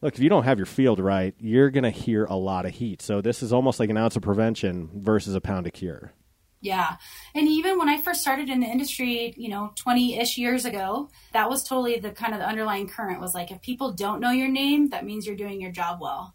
look, 0.00 0.14
if 0.14 0.20
you 0.20 0.28
don't 0.28 0.44
have 0.44 0.58
your 0.58 0.66
field 0.66 1.00
right, 1.00 1.34
you're 1.40 1.70
going 1.70 1.84
to 1.84 1.90
hear 1.90 2.24
a 2.26 2.36
lot 2.36 2.66
of 2.66 2.74
heat. 2.74 3.02
So 3.02 3.20
this 3.20 3.42
is 3.42 3.52
almost 3.52 3.80
like 3.80 3.90
an 3.90 3.96
ounce 3.96 4.16
of 4.16 4.22
prevention 4.22 4.90
versus 4.94 5.34
a 5.34 5.40
pound 5.40 5.66
of 5.66 5.72
cure. 5.72 6.12
Yeah. 6.60 6.96
And 7.34 7.46
even 7.48 7.78
when 7.78 7.88
I 7.88 8.00
first 8.00 8.20
started 8.20 8.48
in 8.48 8.60
the 8.60 8.66
industry, 8.66 9.32
you 9.36 9.48
know, 9.48 9.72
20 9.76 10.18
ish 10.18 10.38
years 10.38 10.64
ago, 10.64 11.08
that 11.32 11.48
was 11.48 11.62
totally 11.62 11.98
the 11.98 12.10
kind 12.10 12.32
of 12.34 12.40
the 12.40 12.46
underlying 12.46 12.88
current 12.88 13.20
was 13.20 13.34
like, 13.34 13.50
if 13.50 13.60
people 13.62 13.92
don't 13.92 14.20
know 14.20 14.30
your 14.30 14.48
name, 14.48 14.88
that 14.90 15.04
means 15.04 15.26
you're 15.26 15.36
doing 15.36 15.60
your 15.60 15.70
job 15.70 16.00
well. 16.00 16.34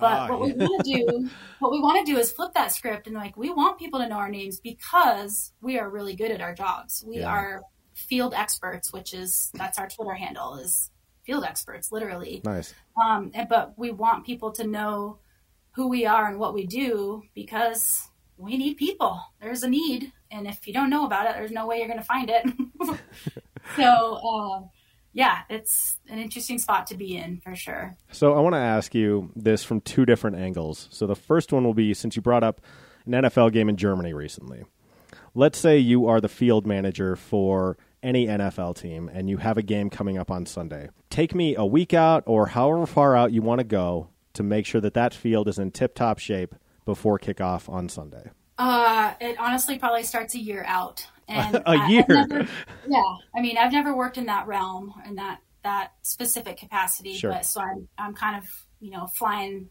But 0.00 0.30
ah, 0.30 0.36
what 0.36 0.48
yeah. 0.48 0.54
we 0.54 0.66
want 0.66 0.84
to 0.84 0.92
do, 0.92 1.30
what 1.58 1.70
we 1.70 1.80
want 1.80 2.04
to 2.04 2.12
do 2.12 2.18
is 2.18 2.32
flip 2.32 2.54
that 2.54 2.72
script 2.72 3.06
and 3.06 3.14
like, 3.14 3.36
we 3.36 3.50
want 3.50 3.78
people 3.78 4.00
to 4.00 4.08
know 4.08 4.16
our 4.16 4.30
names 4.30 4.58
because 4.58 5.52
we 5.60 5.78
are 5.78 5.90
really 5.90 6.16
good 6.16 6.30
at 6.30 6.40
our 6.40 6.54
jobs. 6.54 7.04
We 7.06 7.18
yeah. 7.18 7.28
are 7.28 7.62
field 7.94 8.32
experts, 8.34 8.92
which 8.92 9.12
is, 9.12 9.50
that's 9.54 9.78
our 9.78 9.88
Twitter 9.88 10.14
handle 10.14 10.56
is 10.56 10.90
field 11.24 11.44
experts, 11.44 11.92
literally. 11.92 12.40
Nice. 12.44 12.74
Um, 13.00 13.30
and, 13.34 13.48
but 13.48 13.78
we 13.78 13.90
want 13.90 14.24
people 14.24 14.50
to 14.52 14.66
know 14.66 15.18
who 15.72 15.88
we 15.88 16.06
are 16.06 16.26
and 16.26 16.38
what 16.38 16.54
we 16.54 16.66
do 16.66 17.22
because 17.34 18.08
we 18.42 18.56
need 18.56 18.76
people. 18.76 19.20
There's 19.40 19.62
a 19.62 19.68
need, 19.68 20.12
and 20.30 20.46
if 20.46 20.66
you 20.66 20.72
don't 20.72 20.90
know 20.90 21.06
about 21.06 21.26
it, 21.26 21.34
there's 21.34 21.50
no 21.50 21.66
way 21.66 21.78
you're 21.78 21.86
going 21.86 21.98
to 21.98 22.04
find 22.04 22.30
it. 22.30 22.46
so, 23.76 23.84
uh, 23.84 24.62
yeah, 25.12 25.40
it's 25.48 25.98
an 26.08 26.18
interesting 26.18 26.58
spot 26.58 26.86
to 26.88 26.96
be 26.96 27.16
in 27.16 27.40
for 27.40 27.54
sure. 27.54 27.96
So, 28.10 28.34
I 28.34 28.40
want 28.40 28.54
to 28.54 28.58
ask 28.58 28.94
you 28.94 29.30
this 29.36 29.64
from 29.64 29.80
two 29.80 30.04
different 30.04 30.36
angles. 30.36 30.88
So, 30.90 31.06
the 31.06 31.16
first 31.16 31.52
one 31.52 31.64
will 31.64 31.74
be 31.74 31.94
since 31.94 32.16
you 32.16 32.22
brought 32.22 32.44
up 32.44 32.60
an 33.06 33.12
NFL 33.12 33.52
game 33.52 33.68
in 33.68 33.76
Germany 33.76 34.12
recently. 34.12 34.64
Let's 35.34 35.58
say 35.58 35.78
you 35.78 36.06
are 36.06 36.20
the 36.20 36.28
field 36.28 36.66
manager 36.66 37.16
for 37.16 37.78
any 38.02 38.26
NFL 38.26 38.76
team 38.76 39.08
and 39.12 39.30
you 39.30 39.38
have 39.38 39.56
a 39.56 39.62
game 39.62 39.88
coming 39.88 40.18
up 40.18 40.30
on 40.30 40.44
Sunday. 40.44 40.90
Take 41.08 41.34
me 41.34 41.54
a 41.54 41.64
week 41.64 41.94
out 41.94 42.24
or 42.26 42.46
however 42.46 42.86
far 42.86 43.16
out 43.16 43.32
you 43.32 43.42
want 43.42 43.60
to 43.60 43.64
go 43.64 44.08
to 44.34 44.42
make 44.42 44.66
sure 44.66 44.80
that 44.80 44.94
that 44.94 45.14
field 45.14 45.48
is 45.48 45.58
in 45.58 45.70
tip 45.70 45.94
top 45.94 46.18
shape 46.18 46.54
before 46.84 47.18
kickoff 47.18 47.68
on 47.68 47.88
Sunday. 47.88 48.30
Uh, 48.58 49.14
it 49.20 49.38
honestly 49.38 49.78
probably 49.78 50.02
starts 50.02 50.34
a 50.34 50.38
year 50.38 50.64
out. 50.66 51.06
And 51.28 51.54
a 51.54 51.68
I, 51.70 51.88
year. 51.88 52.04
Never, 52.08 52.48
yeah, 52.86 53.14
I 53.34 53.40
mean, 53.40 53.56
I've 53.56 53.72
never 53.72 53.96
worked 53.96 54.18
in 54.18 54.26
that 54.26 54.48
realm 54.48 54.92
in 55.06 55.14
that 55.14 55.38
that 55.62 55.92
specific 56.02 56.58
capacity, 56.58 57.14
sure. 57.14 57.30
but 57.30 57.46
so 57.46 57.60
I'm 57.60 57.88
I'm 57.96 58.12
kind 58.12 58.36
of 58.36 58.44
you 58.80 58.90
know 58.90 59.06
flying 59.06 59.70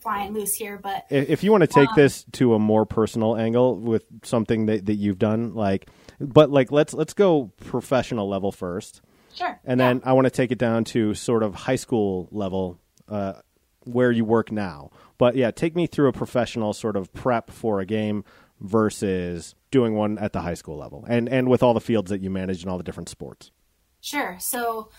flying 0.00 0.32
loose 0.32 0.54
here. 0.54 0.78
But 0.78 1.04
if 1.10 1.44
you 1.44 1.50
want 1.50 1.62
to 1.62 1.66
take 1.66 1.88
um, 1.88 1.94
this 1.96 2.24
to 2.32 2.54
a 2.54 2.58
more 2.58 2.86
personal 2.86 3.36
angle 3.36 3.78
with 3.78 4.04
something 4.22 4.66
that, 4.66 4.86
that 4.86 4.94
you've 4.94 5.18
done, 5.18 5.54
like, 5.54 5.88
but 6.18 6.50
like 6.50 6.72
let's 6.72 6.94
let's 6.94 7.14
go 7.14 7.52
professional 7.58 8.28
level 8.28 8.52
first. 8.52 9.02
Sure. 9.34 9.60
And 9.64 9.78
yeah. 9.78 9.88
then 9.88 10.02
I 10.04 10.12
want 10.14 10.26
to 10.26 10.30
take 10.30 10.50
it 10.50 10.58
down 10.58 10.84
to 10.84 11.14
sort 11.14 11.42
of 11.42 11.54
high 11.54 11.76
school 11.76 12.28
level, 12.30 12.80
uh, 13.08 13.34
where 13.84 14.10
you 14.10 14.24
work 14.24 14.52
now. 14.52 14.90
But 15.18 15.36
yeah, 15.36 15.50
take 15.50 15.76
me 15.76 15.86
through 15.86 16.08
a 16.08 16.12
professional 16.12 16.72
sort 16.72 16.96
of 16.96 17.12
prep 17.12 17.50
for 17.50 17.80
a 17.80 17.86
game 17.86 18.24
versus 18.60 19.54
doing 19.70 19.94
one 19.94 20.18
at 20.18 20.32
the 20.32 20.40
high 20.40 20.54
school 20.54 20.76
level, 20.76 21.04
and 21.08 21.28
and 21.28 21.48
with 21.48 21.62
all 21.62 21.74
the 21.74 21.80
fields 21.80 22.10
that 22.10 22.20
you 22.20 22.30
manage 22.30 22.62
and 22.62 22.70
all 22.70 22.78
the 22.78 22.84
different 22.84 23.08
sports. 23.08 23.50
Sure. 24.00 24.36
So, 24.40 24.90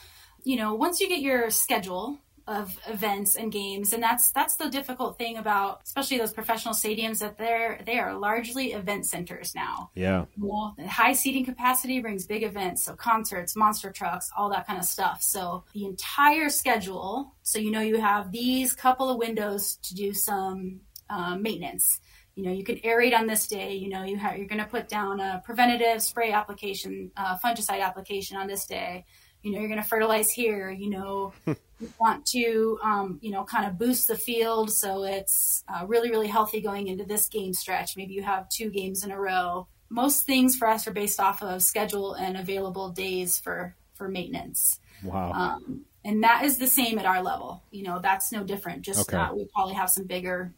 you 0.44 0.56
know, 0.56 0.74
once 0.74 1.00
you 1.00 1.10
get 1.10 1.20
your 1.20 1.50
schedule 1.50 2.20
of 2.48 2.78
events 2.88 3.36
and 3.36 3.52
games. 3.52 3.94
And 3.94 4.02
that's 4.02 4.32
that's 4.32 4.56
the 4.56 4.70
difficult 4.70 5.18
thing 5.18 5.38
about 5.38 5.82
especially 5.86 6.18
those 6.18 6.34
professional 6.34 6.74
stadiums 6.74 7.20
that 7.20 7.38
they're 7.38 7.82
they 7.86 8.00
are 8.00 8.18
largely 8.18 8.74
event 8.74 9.06
centers 9.06 9.54
now. 9.56 9.92
Yeah. 9.96 10.26
Well, 10.38 10.76
high 10.88 11.14
seating 11.14 11.46
capacity 11.46 12.00
brings 12.00 12.26
big 12.26 12.44
events. 12.44 12.86
So 12.86 12.96
concerts 12.96 13.56
monster 13.56 13.92
trucks 13.92 14.30
all 14.38 14.50
that 14.50 14.68
kind 14.68 14.80
of 14.80 14.86
stuff. 14.86 15.22
So 15.22 15.64
the 15.74 15.86
entire 15.86 16.50
schedule 16.50 17.36
so 17.44 17.60
you 17.60 17.72
know 17.72 17.82
you 17.82 18.00
have 18.00 18.32
these 18.32 18.74
couple 18.74 19.10
of 19.10 19.18
windows 19.18 19.78
to 19.84 19.96
do 19.96 20.14
some 20.14 20.82
uh, 21.10 21.36
maintenance. 21.36 22.00
You 22.36 22.44
know 22.46 22.52
you 22.52 22.64
can 22.64 22.78
aerate 22.78 23.18
on 23.18 23.28
this 23.28 23.48
day. 23.48 23.76
You 23.76 23.90
know 23.90 24.04
you 24.04 24.18
have 24.18 24.38
you're 24.38 24.48
going 24.48 24.64
to 24.64 24.70
put 24.70 24.88
down 24.88 25.20
a 25.20 25.42
preventative 25.44 26.02
spray 26.02 26.32
application 26.32 27.12
uh, 27.18 27.38
fungicide 27.44 27.82
application 27.82 28.38
on 28.38 28.48
this 28.48 28.66
day. 28.66 29.06
You 29.42 29.52
know 29.52 29.60
you're 29.60 29.70
going 29.70 29.82
to 29.82 29.88
fertilize 29.88 30.32
here. 30.32 30.72
You 30.72 30.90
know 30.90 31.34
you 31.82 31.92
want 32.00 32.26
to 32.28 32.80
um, 32.84 33.20
you 33.22 33.32
know 33.32 33.44
kind 33.44 33.66
of 33.66 33.78
boost 33.78 34.08
the 34.08 34.16
field 34.16 34.72
so 34.72 35.04
it's 35.04 35.64
uh, 35.68 35.86
really 35.86 36.10
really 36.10 36.28
healthy 36.28 36.62
going 36.62 36.88
into 36.88 37.04
this 37.04 37.28
game 37.28 37.54
stretch. 37.54 37.98
Maybe 37.98 38.14
you 38.14 38.24
have 38.24 38.48
two 38.50 38.70
games 38.70 39.04
in 39.04 39.12
a 39.12 39.20
row. 39.20 39.68
Most 39.90 40.26
things 40.26 40.56
for 40.56 40.68
us 40.68 40.88
are 40.88 40.94
based 40.94 41.20
off 41.20 41.42
of 41.42 41.62
schedule 41.62 42.14
and 42.14 42.38
available 42.38 42.90
days 42.90 43.40
for 43.40 43.76
for 43.96 44.08
maintenance. 44.08 44.80
Wow. 45.04 45.32
Um, 45.32 45.86
and 46.04 46.24
that 46.24 46.46
is 46.46 46.58
the 46.58 46.68
same 46.68 46.98
at 46.98 47.06
our 47.06 47.22
level. 47.22 47.64
You 47.72 47.84
know 47.84 48.00
that's 48.00 48.32
no 48.32 48.44
different. 48.44 48.84
Just 48.84 49.12
okay. 49.12 49.34
we 49.34 49.48
probably 49.54 49.74
have 49.74 49.90
some 49.90 50.06
bigger 50.06 50.54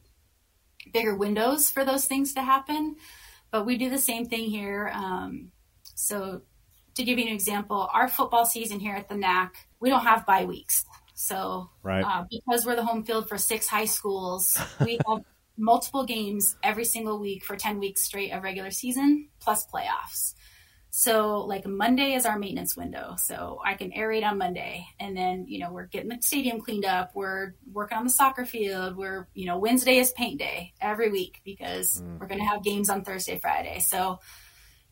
bigger 0.92 1.16
windows 1.16 1.70
for 1.70 1.86
those 1.86 2.06
things 2.06 2.34
to 2.34 2.42
happen. 2.42 2.96
But 3.52 3.66
we 3.66 3.78
do 3.78 3.90
the 3.90 4.00
same 4.00 4.26
thing 4.26 4.50
here. 4.50 4.92
Um, 4.94 5.52
so 5.96 6.42
to 6.96 7.04
give 7.04 7.20
you 7.20 7.26
an 7.26 7.34
example, 7.34 7.90
our 7.94 8.08
football 8.08 8.46
season 8.46 8.80
here 8.80 8.96
at 8.96 9.10
the 9.10 9.16
NAC, 9.16 9.68
we 9.80 9.90
don't 9.90 10.04
have 10.04 10.26
bye 10.26 10.46
weeks. 10.46 10.86
So, 11.14 11.70
right. 11.84 12.04
uh, 12.04 12.26
because 12.30 12.66
we're 12.66 12.76
the 12.76 12.86
home 12.86 13.04
field 13.04 13.30
for 13.30 13.38
six 13.38 13.68
high 13.68 13.86
schools, 13.86 14.60
we 14.80 15.00
have 15.08 15.24
multiple 15.58 16.06
games 16.06 16.56
every 16.64 16.86
single 16.86 17.20
week 17.20 17.44
for 17.44 17.56
10 17.56 17.80
weeks 17.80 18.04
straight 18.04 18.32
of 18.32 18.44
regular 18.44 18.72
season 18.72 19.30
plus 19.40 19.66
playoffs. 19.68 20.34
So, 20.96 21.40
like 21.42 21.66
Monday 21.66 22.14
is 22.14 22.26
our 22.28 22.38
maintenance 22.38 22.78
window. 22.78 23.16
So, 23.18 23.60
I 23.66 23.74
can 23.74 23.92
aerate 23.92 24.24
on 24.24 24.38
Monday. 24.38 24.86
And 25.00 25.18
then, 25.18 25.46
you 25.48 25.58
know, 25.58 25.72
we're 25.72 25.88
getting 25.88 26.10
the 26.10 26.20
stadium 26.22 26.62
cleaned 26.62 26.86
up. 26.86 27.12
We're 27.16 27.56
working 27.72 27.98
on 27.98 28.04
the 28.04 28.12
soccer 28.12 28.46
field. 28.46 28.96
We're, 28.96 29.28
you 29.34 29.48
know, 29.48 29.58
Wednesday 29.58 29.98
is 29.98 30.12
paint 30.12 30.38
day 30.38 30.74
every 30.80 31.10
week 31.10 31.42
because 31.44 32.00
mm. 32.00 32.20
we're 32.20 32.28
going 32.28 32.42
to 32.42 32.46
have 32.46 32.64
games 32.64 32.90
on 32.90 33.04
Thursday, 33.04 33.40
Friday. 33.40 33.80
So, 33.80 34.20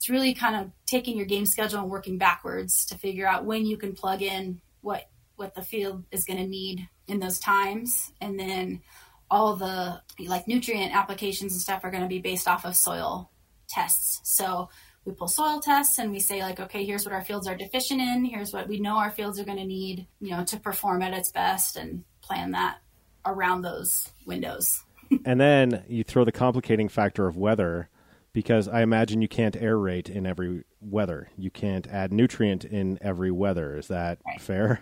it's 0.01 0.09
really 0.09 0.33
kind 0.33 0.55
of 0.55 0.71
taking 0.87 1.15
your 1.15 1.27
game 1.27 1.45
schedule 1.45 1.79
and 1.79 1.91
working 1.91 2.17
backwards 2.17 2.87
to 2.87 2.97
figure 2.97 3.27
out 3.27 3.45
when 3.45 3.67
you 3.67 3.77
can 3.77 3.93
plug 3.93 4.23
in 4.23 4.59
what 4.81 5.07
what 5.35 5.55
the 5.55 5.61
field 5.61 6.03
is 6.11 6.25
going 6.25 6.39
to 6.39 6.47
need 6.47 6.87
in 7.07 7.19
those 7.19 7.39
times 7.39 8.11
and 8.21 8.39
then 8.39 8.81
all 9.29 9.55
the 9.55 10.01
like 10.27 10.47
nutrient 10.47 10.95
applications 10.95 11.53
and 11.53 11.61
stuff 11.61 11.83
are 11.83 11.91
going 11.91 12.03
to 12.03 12.09
be 12.09 12.19
based 12.19 12.47
off 12.47 12.65
of 12.65 12.75
soil 12.75 13.31
tests 13.67 14.19
so 14.23 14.69
we 15.05 15.13
pull 15.13 15.27
soil 15.27 15.59
tests 15.59 15.97
and 15.97 16.11
we 16.11 16.19
say 16.19 16.41
like 16.41 16.59
okay 16.59 16.85
here's 16.85 17.05
what 17.05 17.13
our 17.13 17.23
fields 17.23 17.47
are 17.47 17.55
deficient 17.55 18.01
in 18.01 18.25
here's 18.25 18.53
what 18.53 18.67
we 18.67 18.79
know 18.79 18.97
our 18.97 19.11
fields 19.11 19.39
are 19.39 19.45
going 19.45 19.57
to 19.57 19.65
need 19.65 20.07
you 20.19 20.31
know 20.31 20.43
to 20.43 20.59
perform 20.59 21.01
at 21.01 21.13
its 21.13 21.31
best 21.31 21.75
and 21.75 22.03
plan 22.21 22.51
that 22.51 22.77
around 23.25 23.61
those 23.61 24.09
windows 24.25 24.83
and 25.25 25.39
then 25.39 25.83
you 25.87 26.03
throw 26.03 26.23
the 26.23 26.31
complicating 26.31 26.89
factor 26.89 27.27
of 27.27 27.37
weather 27.37 27.89
because 28.33 28.67
I 28.67 28.81
imagine 28.81 29.21
you 29.21 29.27
can't 29.27 29.59
aerate 29.59 30.09
in 30.09 30.25
every 30.25 30.63
weather. 30.79 31.29
You 31.37 31.51
can't 31.51 31.87
add 31.87 32.13
nutrient 32.13 32.63
in 32.65 32.97
every 33.01 33.31
weather. 33.31 33.77
Is 33.77 33.87
that 33.89 34.19
right. 34.25 34.39
fair? 34.39 34.81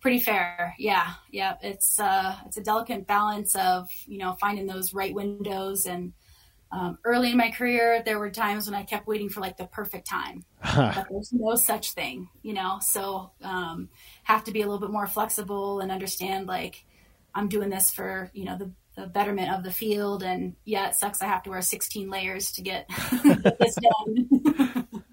Pretty 0.00 0.20
fair, 0.20 0.74
yeah, 0.78 1.14
yeah. 1.30 1.56
It's 1.62 1.98
uh, 2.00 2.36
it's 2.46 2.56
a 2.56 2.62
delicate 2.62 3.06
balance 3.06 3.54
of 3.54 3.88
you 4.06 4.18
know 4.18 4.36
finding 4.40 4.66
those 4.66 4.94
right 4.94 5.14
windows. 5.14 5.86
And 5.86 6.12
um, 6.72 6.98
early 7.04 7.30
in 7.30 7.36
my 7.36 7.50
career, 7.50 8.02
there 8.04 8.18
were 8.18 8.30
times 8.30 8.66
when 8.66 8.74
I 8.74 8.82
kept 8.82 9.06
waiting 9.06 9.28
for 9.28 9.40
like 9.40 9.56
the 9.56 9.66
perfect 9.66 10.08
time, 10.08 10.44
but 10.62 11.06
there's 11.10 11.32
no 11.32 11.54
such 11.56 11.92
thing, 11.92 12.28
you 12.42 12.54
know. 12.54 12.78
So 12.80 13.32
um, 13.42 13.88
have 14.24 14.44
to 14.44 14.52
be 14.52 14.62
a 14.62 14.66
little 14.66 14.80
bit 14.80 14.90
more 14.90 15.06
flexible 15.06 15.80
and 15.80 15.92
understand 15.92 16.46
like 16.46 16.84
I'm 17.34 17.48
doing 17.48 17.70
this 17.70 17.90
for 17.90 18.30
you 18.32 18.44
know 18.44 18.56
the 18.56 18.70
the 19.00 19.06
betterment 19.06 19.52
of 19.52 19.62
the 19.62 19.70
field. 19.70 20.22
And 20.22 20.54
yeah, 20.64 20.88
it 20.88 20.94
sucks. 20.94 21.22
I 21.22 21.26
have 21.26 21.42
to 21.44 21.50
wear 21.50 21.62
16 21.62 22.10
layers 22.10 22.52
to 22.52 22.62
get 22.62 22.88
this 23.58 23.76
done. 23.76 24.28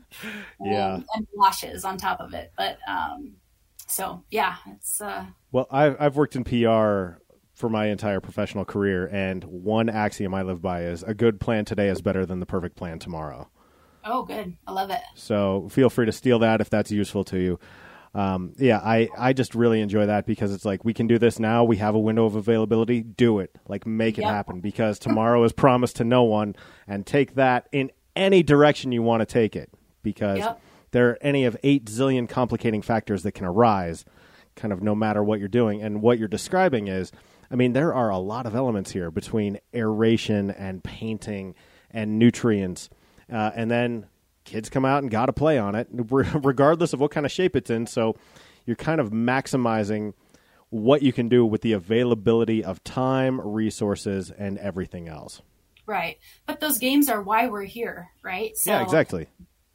yeah. 0.63 0.95
And, 0.95 1.05
and, 1.15 1.27
washes 1.33 1.85
on 1.85 1.97
top 1.97 2.19
of 2.19 2.33
it. 2.33 2.51
But, 2.57 2.77
um, 2.87 3.33
so 3.87 4.23
yeah, 4.29 4.55
it's, 4.67 5.01
uh, 5.01 5.25
well, 5.51 5.67
I've, 5.71 5.95
I've 5.99 6.15
worked 6.15 6.35
in 6.35 6.43
PR 6.43 7.19
for 7.53 7.69
my 7.69 7.87
entire 7.87 8.19
professional 8.19 8.65
career. 8.65 9.07
And 9.07 9.43
one 9.43 9.89
axiom 9.89 10.33
I 10.33 10.43
live 10.43 10.61
by 10.61 10.83
is 10.83 11.03
a 11.03 11.13
good 11.13 11.39
plan 11.39 11.65
today 11.65 11.87
is 11.87 12.01
better 12.01 12.25
than 12.25 12.39
the 12.39 12.45
perfect 12.45 12.75
plan 12.75 12.99
tomorrow. 12.99 13.49
Oh, 14.05 14.23
good. 14.23 14.55
I 14.67 14.71
love 14.71 14.89
it. 14.91 15.01
So 15.15 15.67
feel 15.69 15.89
free 15.89 16.05
to 16.05 16.11
steal 16.11 16.39
that 16.39 16.61
if 16.61 16.69
that's 16.69 16.91
useful 16.91 17.23
to 17.25 17.39
you 17.39 17.59
um, 18.17 18.53
yeah, 18.57 18.79
I, 18.83 19.09
I 19.15 19.33
just 19.33 19.53
really 19.53 19.79
enjoy 19.79 20.07
that 20.07 20.25
because 20.25 20.51
it's 20.51 20.65
like 20.65 20.83
we 20.83 20.93
can 20.93 21.05
do 21.05 21.19
this 21.19 21.37
now. 21.37 21.63
We 21.63 21.77
have 21.77 21.93
a 21.93 21.99
window 21.99 22.25
of 22.25 22.35
availability. 22.35 23.03
Do 23.03 23.39
it. 23.39 23.55
Like 23.67 23.85
make 23.85 24.17
it 24.17 24.21
yep. 24.21 24.31
happen 24.31 24.59
because 24.59 24.97
tomorrow 24.97 25.43
is 25.43 25.53
promised 25.53 25.97
to 25.97 26.03
no 26.03 26.23
one. 26.23 26.55
And 26.87 27.05
take 27.05 27.35
that 27.35 27.67
in 27.71 27.91
any 28.15 28.41
direction 28.41 28.91
you 28.91 29.03
want 29.03 29.21
to 29.21 29.25
take 29.25 29.55
it 29.55 29.69
because 30.01 30.39
yep. 30.39 30.59
There 30.97 31.09
are 31.09 31.17
any 31.21 31.45
of 31.45 31.55
eight 31.61 31.85
zillion 31.85 32.27
complicating 32.27 32.81
factors 32.81 33.21
that 33.21 33.33
can 33.33 33.45
arise, 33.45 34.03
kind 34.55 34.73
of 34.73 34.81
no 34.81 34.95
matter 34.95 35.23
what 35.23 35.37
you're 35.37 35.47
doing. 35.47 35.79
And 35.83 36.01
what 36.01 36.17
you're 36.17 36.27
describing 36.27 36.87
is, 36.87 37.11
I 37.51 37.55
mean, 37.55 37.73
there 37.73 37.93
are 37.93 38.09
a 38.09 38.17
lot 38.17 38.47
of 38.47 38.55
elements 38.55 38.89
here 38.89 39.11
between 39.11 39.59
aeration 39.75 40.49
and 40.49 40.83
painting 40.83 41.53
and 41.91 42.17
nutrients. 42.17 42.89
Uh, 43.31 43.51
and 43.53 43.69
then 43.69 44.07
kids 44.43 44.69
come 44.69 44.85
out 44.85 45.03
and 45.03 45.11
got 45.11 45.27
to 45.27 45.33
play 45.33 45.59
on 45.59 45.75
it, 45.75 45.87
regardless 45.91 46.93
of 46.93 46.99
what 46.99 47.11
kind 47.11 47.27
of 47.27 47.31
shape 47.31 47.55
it's 47.55 47.69
in. 47.69 47.85
So 47.85 48.15
you're 48.65 48.75
kind 48.75 48.99
of 48.99 49.11
maximizing 49.11 50.15
what 50.71 51.03
you 51.03 51.13
can 51.13 51.29
do 51.29 51.45
with 51.45 51.61
the 51.61 51.73
availability 51.73 52.63
of 52.63 52.83
time, 52.83 53.39
resources, 53.39 54.31
and 54.31 54.57
everything 54.57 55.07
else. 55.07 55.43
Right. 55.85 56.17
But 56.47 56.59
those 56.59 56.79
games 56.79 57.07
are 57.07 57.21
why 57.21 57.49
we're 57.49 57.65
here, 57.65 58.09
right? 58.23 58.57
So, 58.57 58.71
yeah, 58.71 58.81
exactly. 58.81 59.27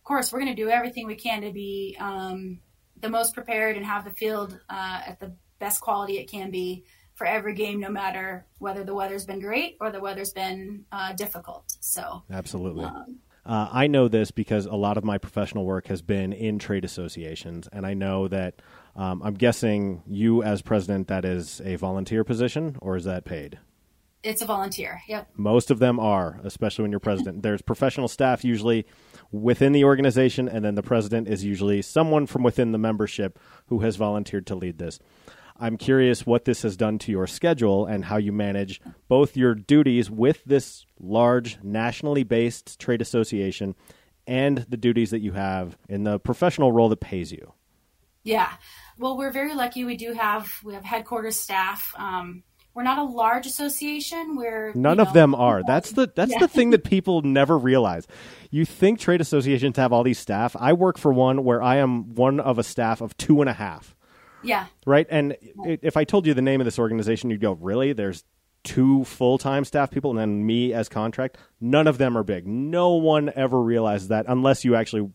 Of 0.03 0.05
course, 0.05 0.33
we're 0.33 0.41
going 0.41 0.55
to 0.57 0.61
do 0.61 0.69
everything 0.69 1.07
we 1.07 1.15
can 1.15 1.43
to 1.43 1.53
be 1.53 1.97
um, 2.01 2.59
the 3.01 3.09
most 3.09 3.35
prepared 3.35 3.77
and 3.77 3.87
have 3.87 4.05
the 4.05 4.11
field 4.11 4.59
uh, 4.69 5.01
at 5.07 5.21
the 5.21 5.33
best 5.61 5.81
quality 5.81 6.19
it 6.19 6.29
can 6.29 6.51
be 6.51 6.83
for 7.15 7.25
every 7.25 7.55
game, 7.55 7.79
no 7.79 7.89
matter 7.89 8.45
whether 8.59 8.83
the 8.83 8.95
weather's 8.95 9.25
been 9.25 9.39
great 9.39 9.77
or 9.81 9.93
the 9.93 10.01
weather's 10.01 10.33
been 10.33 10.85
uh, 10.91 11.13
difficult. 11.13 11.77
So, 11.79 12.25
absolutely. 12.33 12.85
Um, 12.85 13.21
uh, 13.47 13.69
I 13.71 13.87
know 13.87 14.09
this 14.09 14.33
because 14.33 14.67
a 14.67 14.75
lot 14.75 14.97
of 14.97 15.05
my 15.05 15.19
professional 15.19 15.65
work 15.65 15.87
has 15.87 16.03
been 16.03 16.33
in 16.33 16.59
trade 16.59 16.85
associations, 16.85 17.69
and 17.73 17.87
I 17.87 17.95
know 17.95 18.27
that 18.27 18.61
um, 18.97 19.23
I'm 19.23 19.35
guessing 19.35 20.03
you, 20.09 20.43
as 20.43 20.63
president, 20.63 21.07
that 21.09 21.25
is 21.25 21.61
a 21.65 21.77
volunteer 21.77 22.25
position, 22.25 22.77
or 22.83 22.97
is 22.97 23.05
that 23.05 23.25
paid? 23.25 23.61
It's 24.25 24.43
a 24.43 24.47
volunteer. 24.47 25.01
Yep. 25.07 25.29
Most 25.37 25.71
of 25.71 25.79
them 25.79 26.01
are, 26.01 26.41
especially 26.43 26.83
when 26.83 26.91
you're 26.91 27.01
president. 27.01 27.43
There's 27.45 27.63
professional 27.63 28.09
staff 28.09 28.45
usually 28.45 28.87
within 29.33 29.73
the 29.73 29.85
organization, 29.85 30.49
and 30.49 30.65
then 30.65 30.75
the 30.75 30.83
president 30.83 31.27
is 31.27 31.45
usually 31.45 31.83
someone 31.83 32.27
from 32.27 32.43
within 32.43 32.73
the 32.73 32.79
membership 32.79 33.39
who 33.67 33.81
has 33.81 33.97
volunteered 33.97 34.47
to 34.47 34.55
lead 34.55 34.79
this. 34.79 35.01
I'm 35.59 35.77
curious 35.77 36.27
what 36.27 36.45
this 36.45 36.63
has 36.63 36.77
done 36.77 36.99
to 37.01 37.13
your 37.13 37.27
schedule 37.27 37.87
and 37.87 38.05
how 38.05 38.17
you 38.17 38.33
manage 38.33 38.81
both 39.09 39.37
your 39.37 39.55
duties 39.55 40.11
with 40.11 40.45
this 40.45 40.85
large 40.99 41.59
nationally 41.63 42.25
based 42.25 42.79
trade 42.81 43.01
association 43.01 43.75
and 44.27 44.59
the 44.69 44.77
duties 44.77 45.11
that 45.11 45.21
you 45.21 45.33
have 45.33 45.77
in 45.89 46.05
the 46.05 46.19
professional 46.19 46.73
role 46.73 46.89
that 46.89 47.01
pays 47.01 47.33
you. 47.33 47.53
Yeah. 48.25 48.51
Well, 48.99 49.17
we're 49.17 49.33
very 49.33 49.55
lucky. 49.55 49.85
We 49.85 49.97
do 49.97 50.13
have 50.13 50.53
we 50.65 50.75
have 50.75 50.85
headquarters 50.85 51.39
staff. 51.39 51.95
Um, 51.97 52.45
we're 52.75 52.83
not 52.83 52.99
a 52.99 53.03
large 53.05 53.47
association. 53.47 54.37
We're 54.37 54.73
none 54.75 54.99
you 54.99 55.05
of 55.05 55.13
them 55.13 55.35
are. 55.35 55.63
That's 55.67 55.93
the 55.93 56.11
that's 56.15 56.33
Yeah. 56.33 56.39
the 56.39 56.49
thing 56.49 56.71
that 56.71 56.85
people 56.97 57.23
never 57.23 57.59
realize. 57.59 58.07
You 58.51 58.65
think 58.65 58.99
trade 58.99 59.21
associations 59.21 59.77
have 59.77 59.93
all 59.93 60.03
these 60.03 60.19
staff. 60.19 60.55
I 60.59 60.73
work 60.73 60.99
for 60.99 61.13
one 61.13 61.45
where 61.45 61.63
I 61.63 61.77
am 61.77 62.15
one 62.15 62.41
of 62.41 62.59
a 62.59 62.63
staff 62.63 63.01
of 63.01 63.17
two 63.17 63.41
and 63.41 63.49
a 63.51 63.55
half. 63.55 63.95
Yeah. 64.45 64.67
Right, 64.87 65.07
and 65.09 65.37
i- 65.65 65.79
if 65.83 65.97
I 65.97 66.05
told 66.05 66.27
you 66.27 66.35
the 66.35 66.43
name 66.43 66.61
of 66.61 66.65
this 66.65 66.79
organization, 66.79 67.31
you'd 67.31 67.41
go, 67.41 67.53
"Really?" 67.53 67.93
There's 67.93 68.25
two 68.65 69.05
full 69.05 69.39
time 69.39 69.65
staff 69.65 69.91
people, 69.91 70.11
and 70.11 70.19
then 70.19 70.45
me 70.47 70.73
as 70.73 70.89
contract. 70.89 71.37
None 71.61 71.87
of 71.87 71.99
them 71.99 72.17
are 72.19 72.23
big. 72.25 72.47
No 72.47 72.91
one 72.95 73.31
ever 73.37 73.61
realizes 73.61 74.09
that 74.09 74.27
unless 74.29 74.65
you 74.65 74.75
actually 74.75 75.11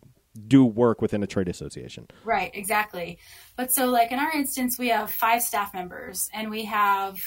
do 0.48 0.64
work 0.66 1.02
within 1.02 1.24
a 1.24 1.28
trade 1.28 1.48
association. 1.50 2.08
Right, 2.24 2.52
exactly. 2.54 3.18
But 3.56 3.72
so, 3.72 3.88
like 3.88 4.12
in 4.12 4.20
our 4.20 4.32
instance, 4.32 4.78
we 4.78 4.90
have 4.90 5.10
five 5.12 5.42
staff 5.42 5.74
members 5.74 6.30
and 6.34 6.50
we 6.52 6.66
have, 6.66 7.18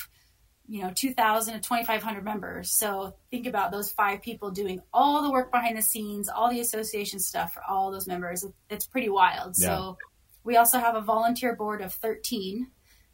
you 0.71 0.81
know, 0.81 0.93
2,000 0.95 1.55
to 1.55 1.61
2,500 1.61 2.25
members. 2.25 2.71
So 2.71 3.16
think 3.29 3.49
about 3.49 3.73
those 3.73 3.91
five 3.91 4.23
people 4.23 4.53
doing 4.53 4.81
all 4.95 5.21
the 5.21 5.31
work 5.33 5.51
behind 5.51 5.77
the 5.77 5.83
scenes, 5.83 6.29
all 6.29 6.49
the 6.49 6.61
association 6.61 7.18
stuff 7.18 7.53
for 7.53 7.62
all 7.68 7.91
those 7.91 8.07
members. 8.07 8.47
It's 8.68 8.87
pretty 8.87 9.09
wild. 9.09 9.57
So 9.57 9.99
we 10.45 10.59
also 10.59 10.79
have 10.79 10.95
a 10.95 11.01
volunteer 11.01 11.57
board 11.57 11.81
of 11.81 11.93
13. 11.95 12.68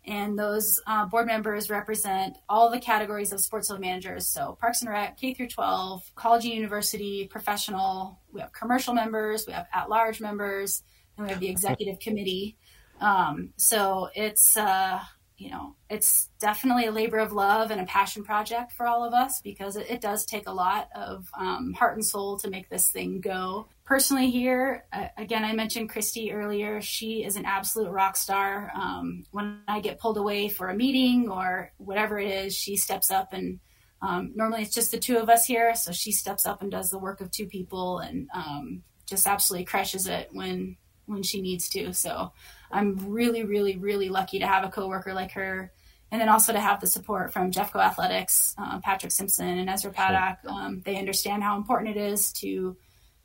And 0.04 0.38
those 0.38 0.78
uh, 0.86 1.07
board 1.07 1.26
members 1.26 1.70
represent 1.70 2.36
all 2.46 2.70
the 2.70 2.78
categories 2.78 3.32
of 3.32 3.40
sports 3.40 3.68
field 3.68 3.80
managers. 3.80 4.26
So 4.26 4.59
Parks 4.61 4.82
and 4.82 4.90
Rec, 4.90 5.16
K 5.16 5.32
through 5.32 5.48
12, 5.48 6.12
college 6.14 6.44
and 6.44 6.52
university, 6.52 7.26
professional. 7.26 8.20
We 8.32 8.42
have 8.42 8.52
commercial 8.52 8.92
members, 8.92 9.46
we 9.46 9.54
have 9.54 9.66
at-large 9.72 10.20
members, 10.20 10.82
and 11.16 11.26
we 11.26 11.32
have 11.32 11.40
the 11.40 11.48
executive 11.48 12.00
committee. 12.00 12.59
Um, 13.00 13.54
so 13.57 14.11
it's 14.14 14.59
uh, 14.59 15.00
you 15.39 15.51
know 15.51 15.74
it's 15.91 16.30
definitely 16.39 16.87
a 16.87 16.91
labor 16.91 17.18
of 17.18 17.32
love 17.32 17.70
and 17.70 17.80
a 17.80 17.84
passion 17.84 18.24
project 18.24 18.72
for 18.72 18.87
all 18.87 19.05
of 19.05 19.12
us 19.12 19.41
because 19.43 19.76
it, 19.76 19.87
it 19.91 20.01
does 20.01 20.24
take 20.24 20.49
a 20.49 20.53
lot 20.53 20.89
of 20.95 21.28
um, 21.39 21.74
heart 21.74 21.95
and 21.95 22.05
soul 22.05 22.39
to 22.39 22.51
make 22.51 22.68
this 22.68 22.91
thing 22.91 23.20
go. 23.20 23.68
Personally, 23.84 24.30
here 24.30 24.84
uh, 24.93 25.09
again, 25.16 25.45
I 25.45 25.53
mentioned 25.53 25.91
Christy 25.91 26.32
earlier. 26.32 26.80
She 26.80 27.24
is 27.24 27.37
an 27.37 27.45
absolute 27.45 27.91
rock 27.91 28.16
star. 28.16 28.72
Um, 28.74 29.24
when 29.30 29.61
I 29.68 29.80
get 29.80 30.01
pulled 30.01 30.16
away 30.16 30.49
for 30.49 30.68
a 30.68 30.74
meeting 30.74 31.28
or 31.30 31.72
whatever 31.76 32.18
it 32.18 32.30
is, 32.30 32.57
she 32.57 32.76
steps 32.76 33.11
up 33.11 33.32
and 33.32 33.61
um, 34.03 34.32
normally 34.34 34.62
it's 34.62 34.74
just 34.74 34.91
the 34.91 34.99
two 34.99 35.18
of 35.18 35.28
us 35.28 35.47
here, 35.47 35.74
so 35.74 35.93
she 35.93 36.12
steps 36.12 36.47
up 36.47 36.62
and 36.62 36.70
does 36.70 36.91
the 36.91 36.99
work 36.99 37.20
of 37.20 37.30
two 37.30 37.47
people 37.47 37.99
and 37.99 38.28
um, 38.34 38.82
just 39.07 39.26
absolutely 39.26 39.64
crushes 39.64 40.07
it 40.07 40.28
when 40.32 40.76
when 41.07 41.22
she 41.22 41.41
needs 41.41 41.68
to. 41.70 41.93
So 41.95 42.32
I'm 42.70 42.96
really, 43.10 43.44
really, 43.44 43.76
really 43.76 44.08
lucky 44.08 44.38
to 44.40 44.46
have 44.46 44.64
a 44.64 44.70
coworker 44.70 45.14
like 45.14 45.32
her, 45.32 45.72
and 46.10 46.20
then 46.20 46.28
also 46.28 46.52
to 46.52 46.60
have 46.60 46.80
the 46.80 46.86
support 46.86 47.32
from 47.32 47.50
Jeffco 47.50 47.82
Athletics, 47.82 48.54
uh, 48.58 48.80
Patrick 48.80 49.12
Simpson, 49.12 49.58
and 49.58 49.68
Ezra 49.68 49.90
Paddock. 49.90 50.38
Um, 50.46 50.82
they 50.84 50.98
understand 50.98 51.42
how 51.42 51.56
important 51.56 51.96
it 51.96 52.00
is 52.00 52.32
to 52.34 52.76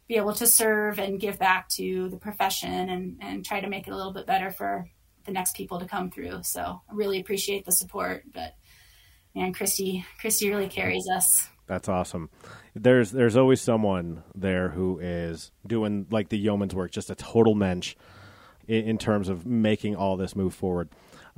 be 0.07 0.17
able 0.17 0.33
to 0.33 0.47
serve 0.47 0.99
and 0.99 1.19
give 1.19 1.39
back 1.39 1.69
to 1.69 2.09
the 2.09 2.17
profession 2.17 2.89
and 2.89 3.17
and 3.21 3.45
try 3.45 3.61
to 3.61 3.69
make 3.69 3.87
it 3.87 3.91
a 3.91 3.95
little 3.95 4.13
bit 4.13 4.25
better 4.25 4.51
for 4.51 4.89
the 5.25 5.31
next 5.31 5.55
people 5.55 5.79
to 5.79 5.85
come 5.85 6.09
through. 6.09 6.43
So 6.43 6.61
I 6.61 6.93
really 6.93 7.19
appreciate 7.19 7.65
the 7.65 7.71
support, 7.71 8.23
but 8.33 8.55
man, 9.35 9.53
Christy, 9.53 10.05
Christy 10.19 10.49
really 10.49 10.67
carries 10.67 11.07
us. 11.13 11.47
That's 11.67 11.87
awesome. 11.87 12.29
There's 12.75 13.11
there's 13.11 13.37
always 13.37 13.61
someone 13.61 14.23
there 14.35 14.69
who 14.69 14.99
is 14.99 15.51
doing 15.65 16.07
like 16.09 16.29
the 16.29 16.37
yeoman's 16.37 16.75
work, 16.75 16.91
just 16.91 17.09
a 17.09 17.15
total 17.15 17.55
mensch 17.55 17.95
in, 18.67 18.85
in 18.85 18.97
terms 18.97 19.29
of 19.29 19.45
making 19.45 19.95
all 19.95 20.17
this 20.17 20.35
move 20.35 20.53
forward. 20.53 20.89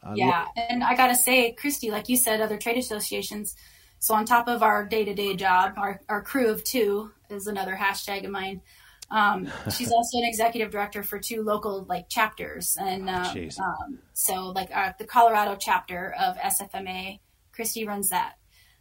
Uh, 0.02 0.14
yeah, 0.16 0.48
and 0.56 0.84
I 0.84 0.96
gotta 0.96 1.16
say, 1.16 1.54
Christy, 1.54 1.90
like 1.92 2.10
you 2.10 2.18
said, 2.18 2.42
other 2.42 2.58
trade 2.58 2.78
associations. 2.78 3.56
So 4.00 4.14
on 4.14 4.26
top 4.26 4.48
of 4.50 4.62
our 4.62 4.86
day 4.86 5.06
to 5.06 5.14
day 5.14 5.36
job, 5.36 5.74
our 5.78 6.02
our 6.10 6.22
crew 6.22 6.50
of 6.50 6.64
two 6.64 7.12
is 7.30 7.48
another 7.48 7.76
hashtag 7.76 8.26
of 8.26 8.32
mine. 8.32 8.62
Um, 9.10 9.48
she's 9.76 9.92
also 9.92 10.18
an 10.18 10.26
executive 10.26 10.72
director 10.72 11.04
for 11.04 11.20
two 11.20 11.44
local 11.44 11.86
like 11.88 12.10
chapters, 12.10 12.76
and 12.80 13.10
um, 13.10 13.24
jeez. 13.26 13.58
um, 13.60 14.00
so 14.14 14.50
like 14.50 14.70
uh, 14.76 14.92
the 14.98 15.06
Colorado 15.06 15.56
chapter 15.58 16.14
of 16.20 16.36
SFMA, 16.38 17.20
Christy 17.54 17.86
runs 17.86 18.10
that. 18.10 18.34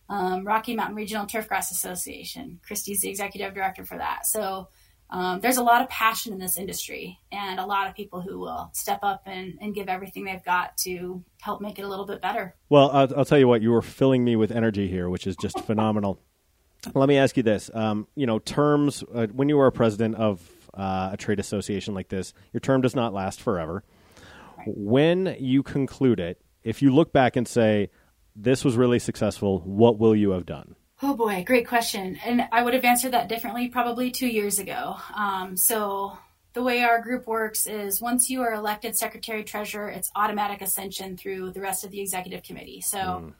Um, 0.08 0.44
Rocky 0.44 0.74
Mountain 0.74 0.96
Regional 0.96 1.26
Turfgrass 1.26 1.70
Association, 1.70 2.60
Christy's 2.66 3.00
the 3.00 3.08
executive 3.08 3.54
director 3.54 3.84
for 3.84 3.96
that. 3.96 4.26
So 4.26 4.68
um, 5.12 5.40
there's 5.40 5.58
a 5.58 5.62
lot 5.62 5.82
of 5.82 5.90
passion 5.90 6.32
in 6.32 6.38
this 6.38 6.56
industry 6.56 7.18
and 7.30 7.60
a 7.60 7.66
lot 7.66 7.86
of 7.86 7.94
people 7.94 8.22
who 8.22 8.38
will 8.38 8.70
step 8.72 9.00
up 9.02 9.22
and, 9.26 9.58
and 9.60 9.74
give 9.74 9.88
everything 9.88 10.24
they've 10.24 10.42
got 10.42 10.74
to 10.78 11.22
help 11.42 11.60
make 11.60 11.78
it 11.78 11.82
a 11.82 11.88
little 11.88 12.06
bit 12.06 12.22
better. 12.22 12.56
Well, 12.70 12.90
I'll, 12.90 13.18
I'll 13.18 13.24
tell 13.26 13.38
you 13.38 13.46
what, 13.46 13.60
you 13.60 13.72
were 13.72 13.82
filling 13.82 14.24
me 14.24 14.36
with 14.36 14.50
energy 14.50 14.88
here, 14.88 15.10
which 15.10 15.26
is 15.26 15.36
just 15.36 15.60
phenomenal. 15.60 16.18
Let 16.94 17.10
me 17.10 17.18
ask 17.18 17.36
you 17.36 17.42
this: 17.42 17.70
um, 17.74 18.08
you 18.16 18.26
know, 18.26 18.38
terms 18.38 19.04
uh, 19.14 19.26
when 19.28 19.48
you 19.50 19.60
are 19.60 19.66
a 19.66 19.72
president 19.72 20.16
of 20.16 20.42
uh, 20.74 21.10
a 21.12 21.16
trade 21.16 21.38
association 21.38 21.94
like 21.94 22.08
this, 22.08 22.32
your 22.52 22.60
term 22.60 22.80
does 22.80 22.96
not 22.96 23.12
last 23.12 23.40
forever. 23.40 23.84
When 24.66 25.36
you 25.38 25.62
conclude 25.62 26.18
it, 26.18 26.40
if 26.64 26.82
you 26.82 26.92
look 26.92 27.12
back 27.12 27.36
and 27.36 27.46
say, 27.46 27.90
"This 28.34 28.64
was 28.64 28.76
really 28.76 28.98
successful," 28.98 29.60
what 29.60 30.00
will 30.00 30.16
you 30.16 30.30
have 30.30 30.44
done? 30.44 30.74
Oh 31.04 31.14
boy, 31.14 31.42
great 31.44 31.66
question. 31.66 32.16
And 32.24 32.46
I 32.52 32.62
would 32.62 32.74
have 32.74 32.84
answered 32.84 33.12
that 33.12 33.28
differently 33.28 33.66
probably 33.66 34.12
two 34.12 34.28
years 34.28 34.60
ago. 34.60 34.96
Um, 35.16 35.56
so 35.56 36.16
the 36.52 36.62
way 36.62 36.82
our 36.82 37.00
group 37.00 37.26
works 37.26 37.66
is 37.66 38.00
once 38.00 38.30
you 38.30 38.42
are 38.42 38.54
elected 38.54 38.96
secretary 38.96 39.42
treasurer, 39.42 39.88
it's 39.88 40.12
automatic 40.14 40.62
ascension 40.62 41.16
through 41.16 41.50
the 41.50 41.60
rest 41.60 41.82
of 41.82 41.90
the 41.90 42.00
executive 42.00 42.44
committee. 42.44 42.80
So 42.80 43.32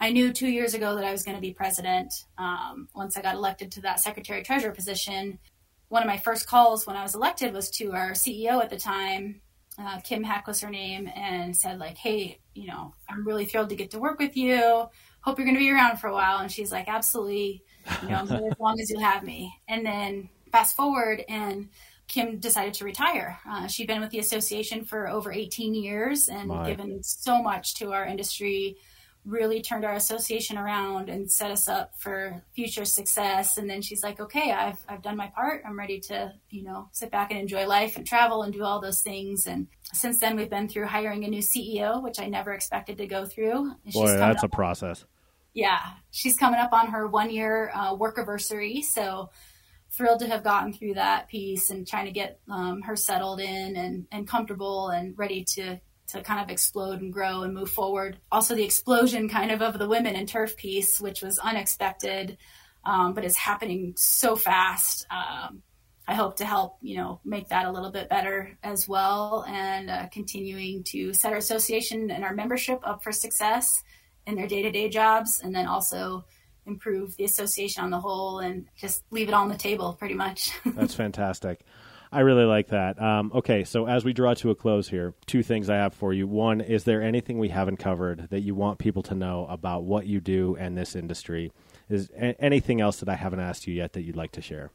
I 0.00 0.12
knew 0.12 0.32
two 0.32 0.46
years 0.46 0.74
ago 0.74 0.94
that 0.94 1.04
I 1.04 1.10
was 1.10 1.24
going 1.24 1.36
to 1.36 1.40
be 1.40 1.52
president. 1.52 2.12
Um, 2.38 2.88
once 2.94 3.16
I 3.16 3.22
got 3.22 3.34
elected 3.34 3.72
to 3.72 3.80
that 3.80 3.98
secretary 3.98 4.44
treasurer 4.44 4.72
position, 4.72 5.40
one 5.88 6.02
of 6.02 6.06
my 6.06 6.18
first 6.18 6.46
calls 6.46 6.86
when 6.86 6.96
I 6.96 7.02
was 7.02 7.16
elected 7.16 7.52
was 7.52 7.68
to 7.78 7.92
our 7.92 8.12
CEO 8.12 8.62
at 8.62 8.70
the 8.70 8.78
time, 8.78 9.40
uh, 9.78 10.00
Kim 10.00 10.22
Hack 10.22 10.46
was 10.46 10.60
her 10.60 10.70
name, 10.70 11.10
and 11.14 11.56
said 11.56 11.78
like, 11.78 11.96
"Hey, 11.96 12.38
you 12.54 12.66
know, 12.66 12.94
I'm 13.08 13.26
really 13.26 13.46
thrilled 13.46 13.70
to 13.70 13.76
get 13.76 13.90
to 13.92 13.98
work 13.98 14.18
with 14.18 14.36
you. 14.36 14.88
Hope 15.22 15.38
you're 15.38 15.46
going 15.46 15.56
to 15.56 15.60
be 15.60 15.70
around 15.70 15.98
for 15.98 16.08
a 16.08 16.12
while." 16.12 16.38
And 16.38 16.50
she's 16.50 16.70
like, 16.70 16.88
"Absolutely, 16.88 17.62
you 18.02 18.08
know, 18.08 18.16
as 18.52 18.58
long 18.58 18.80
as 18.80 18.90
you 18.90 18.98
have 19.00 19.22
me." 19.22 19.52
And 19.68 19.84
then 19.84 20.28
fast 20.50 20.76
forward, 20.76 21.24
and 21.28 21.68
Kim 22.08 22.38
decided 22.38 22.74
to 22.74 22.84
retire. 22.84 23.38
Uh, 23.48 23.66
she'd 23.66 23.86
been 23.86 24.00
with 24.00 24.10
the 24.10 24.18
association 24.18 24.84
for 24.84 25.08
over 25.08 25.32
18 25.32 25.74
years 25.74 26.28
and 26.28 26.48
My. 26.48 26.68
given 26.68 27.02
so 27.02 27.42
much 27.42 27.74
to 27.76 27.92
our 27.92 28.04
industry 28.04 28.76
really 29.24 29.62
turned 29.62 29.84
our 29.84 29.94
association 29.94 30.58
around 30.58 31.08
and 31.08 31.30
set 31.30 31.50
us 31.50 31.68
up 31.68 31.92
for 31.96 32.42
future 32.54 32.84
success. 32.84 33.56
And 33.56 33.70
then 33.70 33.80
she's 33.80 34.02
like, 34.02 34.18
okay, 34.18 34.50
I've, 34.50 34.78
I've 34.88 35.02
done 35.02 35.16
my 35.16 35.28
part. 35.28 35.62
I'm 35.64 35.78
ready 35.78 36.00
to, 36.08 36.32
you 36.50 36.64
know, 36.64 36.88
sit 36.92 37.10
back 37.10 37.30
and 37.30 37.38
enjoy 37.38 37.66
life 37.66 37.96
and 37.96 38.06
travel 38.06 38.42
and 38.42 38.52
do 38.52 38.64
all 38.64 38.80
those 38.80 39.00
things. 39.00 39.46
And 39.46 39.68
since 39.92 40.18
then 40.18 40.36
we've 40.36 40.50
been 40.50 40.68
through 40.68 40.86
hiring 40.86 41.24
a 41.24 41.28
new 41.28 41.42
CEO, 41.42 42.02
which 42.02 42.18
I 42.18 42.26
never 42.26 42.52
expected 42.52 42.98
to 42.98 43.06
go 43.06 43.24
through. 43.24 43.72
And 43.84 43.92
Boy, 43.92 44.16
that's 44.16 44.42
a 44.42 44.48
process. 44.48 45.04
yeah, 45.54 45.78
she's 46.10 46.36
coming 46.36 46.58
up 46.58 46.72
on 46.72 46.88
her 46.88 47.06
one 47.06 47.30
year 47.30 47.70
uh, 47.74 47.94
work 47.94 48.18
anniversary. 48.18 48.82
So 48.82 49.30
thrilled 49.92 50.20
to 50.20 50.26
have 50.26 50.42
gotten 50.42 50.72
through 50.72 50.94
that 50.94 51.28
piece 51.28 51.70
and 51.70 51.86
trying 51.86 52.06
to 52.06 52.12
get 52.12 52.40
um, 52.50 52.82
her 52.82 52.96
settled 52.96 53.40
in 53.40 53.76
and, 53.76 54.06
and 54.10 54.26
comfortable 54.26 54.88
and 54.88 55.16
ready 55.18 55.44
to 55.44 55.78
to 56.12 56.22
kind 56.22 56.40
of 56.40 56.50
explode 56.50 57.00
and 57.00 57.12
grow 57.12 57.42
and 57.42 57.54
move 57.54 57.70
forward. 57.70 58.18
Also, 58.30 58.54
the 58.54 58.64
explosion 58.64 59.28
kind 59.28 59.50
of 59.50 59.60
of 59.60 59.78
the 59.78 59.88
women 59.88 60.14
in 60.14 60.26
turf 60.26 60.56
piece, 60.56 61.00
which 61.00 61.22
was 61.22 61.38
unexpected, 61.38 62.38
um, 62.84 63.14
but 63.14 63.24
it's 63.24 63.36
happening 63.36 63.94
so 63.96 64.36
fast. 64.36 65.06
Um, 65.10 65.62
I 66.06 66.14
hope 66.14 66.36
to 66.36 66.44
help, 66.44 66.78
you 66.82 66.96
know, 66.96 67.20
make 67.24 67.48
that 67.48 67.66
a 67.66 67.70
little 67.70 67.90
bit 67.90 68.08
better 68.08 68.58
as 68.62 68.88
well, 68.88 69.44
and 69.48 69.88
uh, 69.88 70.08
continuing 70.12 70.82
to 70.88 71.12
set 71.14 71.32
our 71.32 71.38
association 71.38 72.10
and 72.10 72.24
our 72.24 72.34
membership 72.34 72.80
up 72.82 73.04
for 73.04 73.12
success 73.12 73.82
in 74.26 74.34
their 74.34 74.48
day-to-day 74.48 74.88
jobs, 74.88 75.40
and 75.42 75.54
then 75.54 75.66
also 75.66 76.24
improve 76.66 77.16
the 77.16 77.24
association 77.24 77.82
on 77.84 77.90
the 77.90 78.00
whole, 78.00 78.40
and 78.40 78.66
just 78.76 79.04
leave 79.10 79.28
it 79.28 79.34
all 79.34 79.42
on 79.42 79.48
the 79.48 79.56
table, 79.56 79.94
pretty 79.94 80.14
much. 80.14 80.50
That's 80.66 80.94
fantastic. 80.94 81.64
I 82.12 82.20
really 82.20 82.44
like 82.44 82.68
that. 82.68 83.00
Um, 83.00 83.32
okay, 83.34 83.64
so 83.64 83.86
as 83.86 84.04
we 84.04 84.12
draw 84.12 84.34
to 84.34 84.50
a 84.50 84.54
close 84.54 84.86
here, 84.86 85.14
two 85.24 85.42
things 85.42 85.70
I 85.70 85.76
have 85.76 85.94
for 85.94 86.12
you. 86.12 86.26
One, 86.26 86.60
is 86.60 86.84
there 86.84 87.02
anything 87.02 87.38
we 87.38 87.48
haven't 87.48 87.78
covered 87.78 88.28
that 88.28 88.40
you 88.40 88.54
want 88.54 88.78
people 88.78 89.02
to 89.04 89.14
know 89.14 89.46
about 89.48 89.84
what 89.84 90.06
you 90.06 90.20
do 90.20 90.54
and 90.60 90.76
this 90.76 90.94
industry? 90.94 91.52
Is 91.88 92.10
a- 92.10 92.38
anything 92.38 92.82
else 92.82 92.98
that 92.98 93.08
I 93.08 93.14
haven't 93.14 93.40
asked 93.40 93.66
you 93.66 93.72
yet 93.72 93.94
that 93.94 94.02
you'd 94.02 94.16
like 94.16 94.32
to 94.32 94.42
share? 94.42 94.70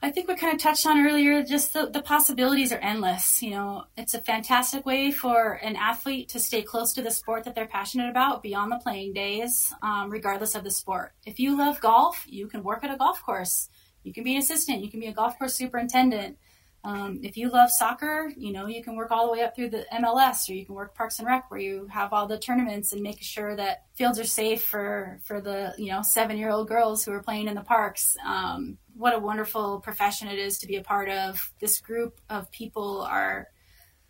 I 0.00 0.10
think 0.10 0.28
we 0.28 0.36
kind 0.36 0.52
of 0.52 0.60
touched 0.60 0.86
on 0.86 1.04
earlier, 1.04 1.42
just 1.42 1.72
the, 1.72 1.86
the 1.86 2.02
possibilities 2.02 2.72
are 2.72 2.78
endless. 2.78 3.42
You 3.42 3.50
know, 3.50 3.84
it's 3.96 4.14
a 4.14 4.20
fantastic 4.20 4.86
way 4.86 5.10
for 5.10 5.54
an 5.54 5.74
athlete 5.76 6.28
to 6.30 6.40
stay 6.40 6.62
close 6.62 6.92
to 6.94 7.02
the 7.02 7.10
sport 7.10 7.44
that 7.44 7.54
they're 7.54 7.66
passionate 7.66 8.08
about 8.08 8.42
beyond 8.42 8.70
the 8.70 8.80
playing 8.80 9.12
days, 9.12 9.72
um, 9.82 10.10
regardless 10.10 10.54
of 10.54 10.62
the 10.62 10.70
sport. 10.70 11.14
If 11.26 11.40
you 11.40 11.56
love 11.58 11.80
golf, 11.80 12.24
you 12.28 12.46
can 12.46 12.62
work 12.62 12.84
at 12.84 12.92
a 12.92 12.96
golf 12.96 13.22
course. 13.24 13.68
You 14.08 14.14
can 14.14 14.24
be 14.24 14.32
an 14.32 14.38
assistant. 14.38 14.82
You 14.82 14.90
can 14.90 15.00
be 15.00 15.06
a 15.06 15.12
golf 15.12 15.38
course 15.38 15.54
superintendent. 15.54 16.38
Um, 16.82 17.20
if 17.22 17.36
you 17.36 17.50
love 17.50 17.70
soccer, 17.70 18.32
you 18.38 18.52
know, 18.52 18.66
you 18.66 18.82
can 18.82 18.96
work 18.96 19.10
all 19.10 19.26
the 19.26 19.32
way 19.32 19.42
up 19.42 19.54
through 19.54 19.68
the 19.68 19.84
MLS 19.92 20.48
or 20.48 20.54
you 20.54 20.64
can 20.64 20.74
work 20.74 20.94
Parks 20.94 21.18
and 21.18 21.28
Rec 21.28 21.50
where 21.50 21.60
you 21.60 21.86
have 21.90 22.14
all 22.14 22.26
the 22.26 22.38
tournaments 22.38 22.94
and 22.94 23.02
make 23.02 23.20
sure 23.20 23.54
that 23.56 23.82
fields 23.92 24.18
are 24.18 24.24
safe 24.24 24.64
for, 24.64 25.20
for 25.24 25.42
the, 25.42 25.74
you 25.76 25.92
know, 25.92 26.00
seven 26.00 26.38
year 26.38 26.48
old 26.48 26.68
girls 26.68 27.04
who 27.04 27.12
are 27.12 27.22
playing 27.22 27.48
in 27.48 27.54
the 27.54 27.60
parks. 27.60 28.16
Um, 28.24 28.78
what 28.96 29.14
a 29.14 29.18
wonderful 29.18 29.80
profession 29.80 30.28
it 30.28 30.38
is 30.38 30.56
to 30.60 30.66
be 30.66 30.76
a 30.76 30.82
part 30.82 31.10
of. 31.10 31.52
This 31.60 31.78
group 31.78 32.22
of 32.30 32.50
people 32.50 33.02
are 33.02 33.48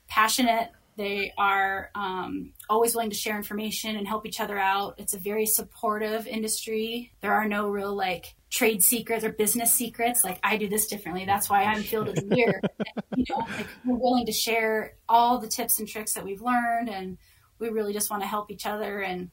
passionate. 0.06 0.70
They 0.96 1.32
are 1.36 1.90
um, 1.96 2.52
always 2.68 2.94
willing 2.94 3.10
to 3.10 3.16
share 3.16 3.36
information 3.36 3.96
and 3.96 4.06
help 4.06 4.26
each 4.26 4.40
other 4.40 4.58
out. 4.58 4.94
It's 4.98 5.14
a 5.14 5.18
very 5.18 5.46
supportive 5.46 6.26
industry. 6.26 7.12
There 7.22 7.32
are 7.32 7.48
no 7.48 7.68
real 7.68 7.96
like 7.96 8.34
trade 8.50 8.82
secrets 8.82 9.24
or 9.24 9.32
business 9.32 9.72
secrets. 9.72 10.24
Like 10.24 10.38
I 10.42 10.56
do 10.56 10.68
this 10.68 10.86
differently. 10.86 11.24
That's 11.24 11.50
why 11.50 11.64
I'm 11.64 11.82
field 11.82 12.08
of 12.08 12.14
the 12.14 12.36
year. 12.36 12.60
you 13.16 13.24
know, 13.30 13.46
like 13.56 13.66
we're 13.84 13.96
willing 13.96 14.26
to 14.26 14.32
share 14.32 14.94
all 15.08 15.38
the 15.38 15.48
tips 15.48 15.78
and 15.78 15.88
tricks 15.88 16.14
that 16.14 16.24
we've 16.24 16.40
learned, 16.40 16.88
and 16.88 17.18
we 17.58 17.68
really 17.68 17.92
just 17.92 18.10
want 18.10 18.22
to 18.22 18.28
help 18.28 18.50
each 18.50 18.66
other. 18.66 19.00
And 19.00 19.30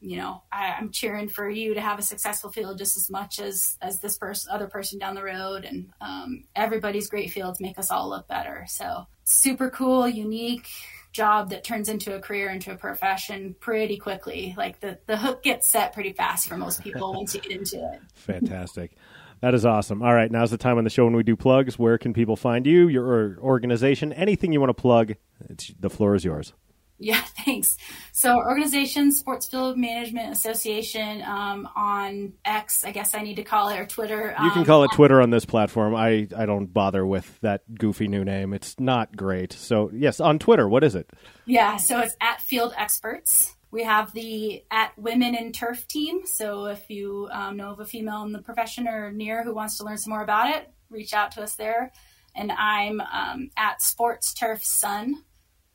you 0.00 0.18
know, 0.18 0.42
I, 0.52 0.74
am 0.78 0.90
cheering 0.90 1.28
for 1.28 1.48
you 1.48 1.74
to 1.74 1.80
have 1.80 1.98
a 1.98 2.02
successful 2.02 2.50
field 2.50 2.76
just 2.76 2.96
as 2.96 3.08
much 3.10 3.40
as 3.40 3.78
as 3.80 4.00
this 4.00 4.18
person, 4.18 4.52
other 4.52 4.66
person 4.66 4.98
down 4.98 5.14
the 5.14 5.22
road. 5.22 5.64
And 5.64 5.88
um, 6.00 6.44
everybody's 6.54 7.08
great 7.08 7.30
fields 7.30 7.60
make 7.60 7.78
us 7.78 7.90
all 7.90 8.10
look 8.10 8.28
better. 8.28 8.66
So 8.68 9.06
super 9.24 9.70
cool, 9.70 10.06
unique 10.06 10.68
job 11.14 11.50
that 11.50 11.64
turns 11.64 11.88
into 11.88 12.14
a 12.14 12.20
career 12.20 12.50
into 12.50 12.72
a 12.72 12.76
profession 12.76 13.54
pretty 13.60 13.96
quickly. 13.96 14.54
Like 14.58 14.80
the 14.80 14.98
the 15.06 15.16
hook 15.16 15.42
gets 15.42 15.70
set 15.70 15.94
pretty 15.94 16.12
fast 16.12 16.46
for 16.46 16.56
most 16.58 16.82
people 16.82 17.14
once 17.14 17.34
you 17.34 17.40
get 17.40 17.52
into 17.52 17.76
it. 17.76 18.00
Fantastic. 18.14 18.92
That 19.40 19.54
is 19.54 19.64
awesome. 19.64 20.02
All 20.02 20.12
right 20.12 20.30
now's 20.30 20.50
the 20.50 20.58
time 20.58 20.76
on 20.76 20.84
the 20.84 20.90
show 20.90 21.04
when 21.04 21.16
we 21.16 21.22
do 21.22 21.36
plugs. 21.36 21.78
Where 21.78 21.96
can 21.96 22.12
people 22.12 22.36
find 22.36 22.66
you 22.66 22.88
your 22.88 23.38
organization 23.38 24.12
anything 24.12 24.52
you 24.52 24.60
want 24.60 24.70
to 24.70 24.74
plug 24.74 25.14
the 25.80 25.90
floor 25.90 26.14
is 26.14 26.24
yours 26.24 26.52
yeah, 26.98 27.20
thanks. 27.44 27.76
So, 28.12 28.36
organization, 28.36 29.12
Sports 29.12 29.46
Field 29.46 29.76
Management 29.76 30.32
Association 30.32 31.22
um, 31.22 31.68
on 31.76 32.34
X, 32.44 32.84
I 32.84 32.92
guess 32.92 33.14
I 33.14 33.22
need 33.22 33.36
to 33.36 33.44
call 33.44 33.68
it, 33.68 33.78
or 33.78 33.86
Twitter. 33.86 34.34
You 34.42 34.50
can 34.50 34.60
um, 34.60 34.64
call 34.64 34.84
it 34.84 34.92
Twitter 34.92 35.20
on 35.20 35.30
this 35.30 35.44
platform. 35.44 35.94
I, 35.94 36.28
I 36.36 36.46
don't 36.46 36.66
bother 36.66 37.04
with 37.04 37.38
that 37.40 37.62
goofy 37.74 38.08
new 38.08 38.24
name. 38.24 38.52
It's 38.52 38.78
not 38.78 39.16
great. 39.16 39.52
So, 39.52 39.90
yes, 39.92 40.20
on 40.20 40.38
Twitter, 40.38 40.68
what 40.68 40.84
is 40.84 40.94
it? 40.94 41.10
Yeah, 41.46 41.76
so 41.76 42.00
it's 42.00 42.16
at 42.20 42.40
Field 42.40 42.72
Experts. 42.76 43.54
We 43.70 43.82
have 43.82 44.12
the 44.12 44.62
at 44.70 44.96
Women 44.96 45.34
in 45.34 45.52
Turf 45.52 45.88
team. 45.88 46.26
So, 46.26 46.66
if 46.66 46.88
you 46.88 47.28
um, 47.32 47.56
know 47.56 47.72
of 47.72 47.80
a 47.80 47.84
female 47.84 48.22
in 48.22 48.32
the 48.32 48.42
profession 48.42 48.86
or 48.86 49.12
near 49.12 49.42
who 49.42 49.54
wants 49.54 49.78
to 49.78 49.84
learn 49.84 49.98
some 49.98 50.12
more 50.12 50.22
about 50.22 50.54
it, 50.54 50.70
reach 50.90 51.12
out 51.12 51.32
to 51.32 51.42
us 51.42 51.56
there. 51.56 51.92
And 52.36 52.50
I'm 52.50 53.00
um, 53.00 53.50
at 53.56 53.80
Sports 53.80 54.34
Turf 54.34 54.64
Sun 54.64 55.22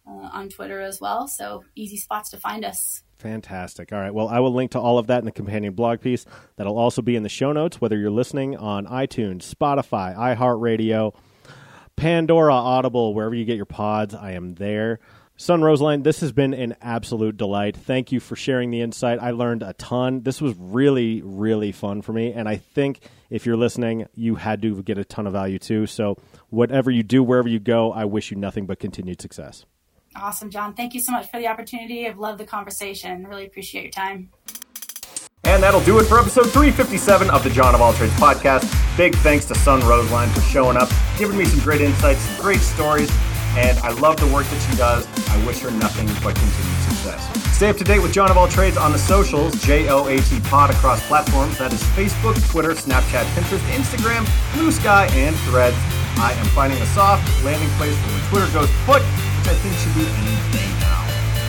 uh, 0.10 0.30
on 0.34 0.50
Twitter 0.50 0.82
as 0.82 1.00
well. 1.00 1.28
So 1.28 1.64
easy 1.76 1.98
spots 1.98 2.30
to 2.32 2.38
find 2.38 2.66
us. 2.66 3.04
Fantastic. 3.18 3.92
All 3.92 4.00
right. 4.00 4.14
Well, 4.14 4.30
I 4.30 4.40
will 4.40 4.54
link 4.54 4.72
to 4.72 4.80
all 4.80 4.98
of 4.98 5.08
that 5.08 5.20
in 5.20 5.26
the 5.26 5.32
companion 5.32 5.74
blog 5.74 6.00
piece. 6.00 6.26
That'll 6.56 6.78
also 6.78 7.02
be 7.02 7.16
in 7.16 7.24
the 7.24 7.30
show 7.30 7.52
notes, 7.52 7.82
whether 7.82 7.98
you're 7.98 8.10
listening 8.10 8.56
on 8.56 8.86
iTunes, 8.86 9.54
Spotify, 9.54 10.16
iHeartRadio, 10.16 11.14
Pandora, 11.98 12.54
Audible, 12.54 13.14
wherever 13.14 13.36
you 13.36 13.44
get 13.44 13.58
your 13.58 13.66
pods. 13.66 14.16
I 14.16 14.32
am 14.32 14.56
there. 14.56 15.00
Sun 15.36 15.62
Roesslein, 15.62 16.04
this 16.04 16.20
has 16.20 16.34
been 16.34 16.54
an 16.54 16.76
absolute 16.82 17.38
delight. 17.38 17.76
Thank 17.76 18.12
you 18.12 18.20
for 18.20 18.36
sharing 18.36 18.72
the 18.72 18.82
insight. 18.82 19.20
I 19.22 19.32
learned 19.32 19.64
a 19.64 19.72
ton. 19.74 20.22
This 20.24 20.42
was 20.42 20.54
really, 20.58 21.22
really 21.22 21.72
fun 21.72 22.02
for 22.02 22.12
me. 22.12 22.34
And 22.34 22.48
I 22.48 22.58
think 22.58 23.00
if 23.30 23.46
you're 23.46 23.56
listening, 23.56 24.08
you 24.16 24.36
had 24.36 24.62
to 24.64 24.84
get 24.84 24.98
a 24.98 25.06
ton 25.06 25.28
of 25.28 25.34
value 25.34 25.58
too. 25.58 25.88
So, 25.88 26.18
whatever 26.50 26.92
you 26.92 27.04
do, 27.04 27.24
wherever 27.24 27.48
you 27.48 27.60
go, 27.60 27.92
I 27.94 28.04
wish 28.04 28.32
you 28.32 28.38
nothing 28.38 28.66
but 28.66 28.80
continued 28.80 29.22
success. 29.22 29.66
Awesome, 30.16 30.50
Jon. 30.50 30.74
Thank 30.74 30.94
you 30.94 31.00
so 31.00 31.12
much 31.12 31.30
for 31.30 31.40
the 31.40 31.48
opportunity. 31.48 32.08
I've 32.08 32.18
loved 32.18 32.40
the 32.40 32.46
conversation. 32.46 33.26
Really 33.26 33.46
appreciate 33.46 33.84
your 33.84 33.92
time. 33.92 34.32
And 35.44 35.64
that'll 35.64 35.82
do 35.82 36.00
it 36.00 36.04
for 36.04 36.20
episode 36.20 36.52
357 36.52 37.30
of 37.30 37.44
the 37.44 37.50
Jon 37.50 37.74
of 37.74 37.82
All 37.82 37.94
Trades 37.94 38.14
podcast. 38.14 38.68
Big 38.98 39.16
thanks 39.18 39.46
to 39.46 39.56
Sun 39.56 39.82
Roesslein 39.82 40.32
for 40.34 40.42
showing 40.42 40.78
up, 40.78 40.90
giving 41.18 41.38
me 41.38 41.46
some 41.46 41.60
great 41.62 41.82
insights, 41.82 42.20
some 42.20 42.42
great 42.42 42.60
stories, 42.60 43.10
and 43.58 43.78
I 43.80 43.92
love 44.00 44.18
the 44.18 44.28
work 44.28 44.46
that 44.48 44.70
she 44.70 44.78
does. 44.78 45.08
I 45.30 45.46
wish 45.46 45.60
her 45.60 45.72
nothing 45.72 46.08
but 46.22 46.36
continued 46.36 46.82
success. 46.84 47.56
Stay 47.56 47.70
up 47.70 47.78
to 47.78 47.84
date 47.84 48.00
with 48.00 48.14
Jon 48.14 48.30
of 48.30 48.38
All 48.38 48.48
Trades 48.48 48.78
on 48.78 48.92
the 48.92 49.00
socials, 49.00 49.60
J 49.64 49.90
O 49.90 50.08
A 50.08 50.18
T 50.18 50.40
Pod 50.42 50.70
across 50.70 51.06
platforms. 51.08 51.58
That 51.58 51.74
is 51.74 51.82
Facebook, 51.82 52.36
Twitter, 52.50 52.72
Snapchat, 52.72 53.24
Pinterest, 53.34 53.60
Instagram, 53.72 54.28
Blue 54.54 54.72
Sky, 54.72 55.08
and 55.14 55.36
Threads. 55.38 55.78
I 56.18 56.34
am 56.34 56.46
finding 56.48 56.82
a 56.82 56.86
soft 56.88 57.24
landing 57.44 57.70
place 57.78 57.96
for 58.02 58.08
when 58.10 58.22
Twitter 58.30 58.50
goes 58.54 58.70
foot 58.86 59.04
which 59.40 59.48
I 59.48 59.54
think 59.56 59.76
should 59.80 59.96
be 59.96 60.04
any 60.04 60.36
day 60.52 60.68
now. 60.84 61.00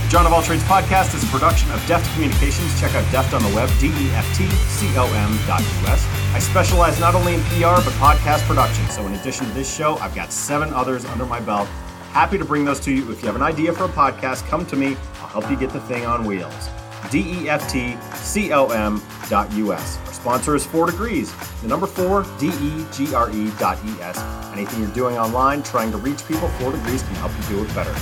The 0.05 0.09
Jon 0.09 0.27
of 0.27 0.33
All 0.33 0.43
Trades 0.43 0.63
podcast 0.65 1.15
is 1.15 1.25
a 1.25 1.27
production 1.27 1.71
of 1.73 1.85
Deft 1.87 2.07
Communications. 2.15 2.79
Check 2.81 2.95
out 2.95 3.11
Deft 3.11 3.35
on 3.35 3.43
the 3.43 3.49
web, 3.55 3.69
D-E-F-T-C-O-M.us. 3.81 4.95
I 6.35 6.39
specialize 6.39 7.01
not 7.01 7.17
only 7.17 7.35
in 7.35 7.41
PR, 7.43 7.83
but 7.83 7.93
podcast 7.99 8.47
production. 8.47 8.89
So 8.91 9.05
in 9.07 9.15
addition 9.15 9.47
to 9.47 9.53
this 9.53 9.75
show, 9.75 9.97
I've 9.97 10.15
got 10.15 10.33
seven 10.33 10.73
others 10.73 11.05
under 11.05 11.27
my 11.27 11.41
belt. 11.41 11.67
Happy 12.13 12.39
to 12.39 12.45
bring 12.45 12.65
those 12.65 12.79
to 12.81 12.93
you. 12.93 13.11
If 13.11 13.23
you 13.23 13.27
have 13.27 13.37
an 13.37 13.43
idea 13.43 13.73
for 13.73 13.85
a 13.85 13.89
podcast, 13.89 14.47
come 14.47 14.65
to 14.67 14.77
me. 14.77 14.97
I'll 15.21 15.29
help 15.29 15.51
you 15.51 15.57
get 15.57 15.71
the 15.71 15.81
thing 15.81 16.07
on 16.07 16.25
wheels. 16.25 16.69
D-E-F-T-C-O-M.us. 17.11 17.71
Our 20.07 20.10
sponsor 20.21 20.55
is 20.55 20.67
Four 20.67 20.87
Degrees. 20.87 21.33
The 21.63 21.69
number 21.69 21.87
four, 21.87 22.27
D-E-G-R-E 22.39 23.51
dot 23.59 23.79
E-S. 23.85 24.19
Anything 24.53 24.83
you're 24.83 24.93
doing 24.93 25.17
online, 25.17 25.63
trying 25.63 25.91
to 25.93 25.97
reach 25.97 26.27
people, 26.29 26.49
Four 26.61 26.73
Degrees 26.73 27.03
can 27.03 27.15
help 27.17 27.33
you 27.39 27.57
do 27.57 27.65
it 27.65 27.75
better. 27.75 27.95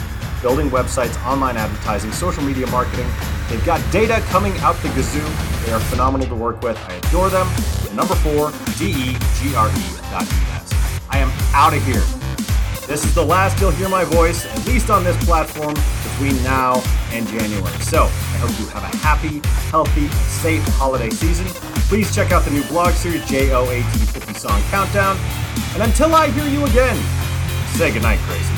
Building 0.43 0.69
websites, 0.69 1.15
online 1.25 1.57
advertising, 1.57 2.11
social 2.13 2.43
media 2.43 2.67
marketing. 2.69 3.07
They've 3.49 3.65
got 3.65 3.81
data 3.93 4.21
coming 4.27 4.57
out 4.59 4.75
the 4.83 4.89
gazoo. 4.89 5.65
They 5.65 5.73
are 5.73 5.81
phenomenal 5.81 6.27
to 6.29 6.35
work 6.35 6.61
with. 6.63 6.77
I 6.89 6.95
adore 6.95 7.31
them. 7.31 7.47
The 7.85 7.95
number 7.95 8.17
four, 8.17 8.51
D-E-G-R-E 8.79 10.11
dot 10.11 10.25
E-S. 10.25 11.05
I 11.11 11.19
am 11.19 11.31
out 11.55 11.73
of 11.73 11.85
here. 11.85 12.03
This 12.87 13.05
is 13.05 13.15
the 13.15 13.25
last 13.25 13.61
you'll 13.61 13.71
hear 13.71 13.89
my 13.89 14.05
voice, 14.05 14.45
at 14.47 14.67
least 14.67 14.91
on 14.91 15.05
this 15.05 15.17
platform, 15.25 15.75
between 16.19 16.43
now 16.43 16.83
and 17.13 17.29
January. 17.29 17.79
So 17.81 18.05
I 18.05 18.39
hope 18.39 18.51
you 18.59 18.67
have 18.69 18.83
a 18.83 18.97
happy, 18.99 19.41
healthy, 19.71 20.09
safe 20.27 20.65
holiday 20.71 21.11
season. 21.11 21.47
Please 21.89 22.13
check 22.13 22.33
out 22.33 22.45
the 22.45 22.51
new 22.51 22.65
blog 22.65 22.93
series, 22.95 23.25
JOAT 23.27 23.85
50 23.85 24.35
Song 24.35 24.61
Countdown. 24.63 25.17
And 25.75 25.83
until 25.85 26.13
I 26.15 26.31
hear 26.31 26.49
you 26.49 26.65
again, 26.67 26.97
say 27.77 27.93
goodnight, 27.93 28.19
crazy. 28.21 28.58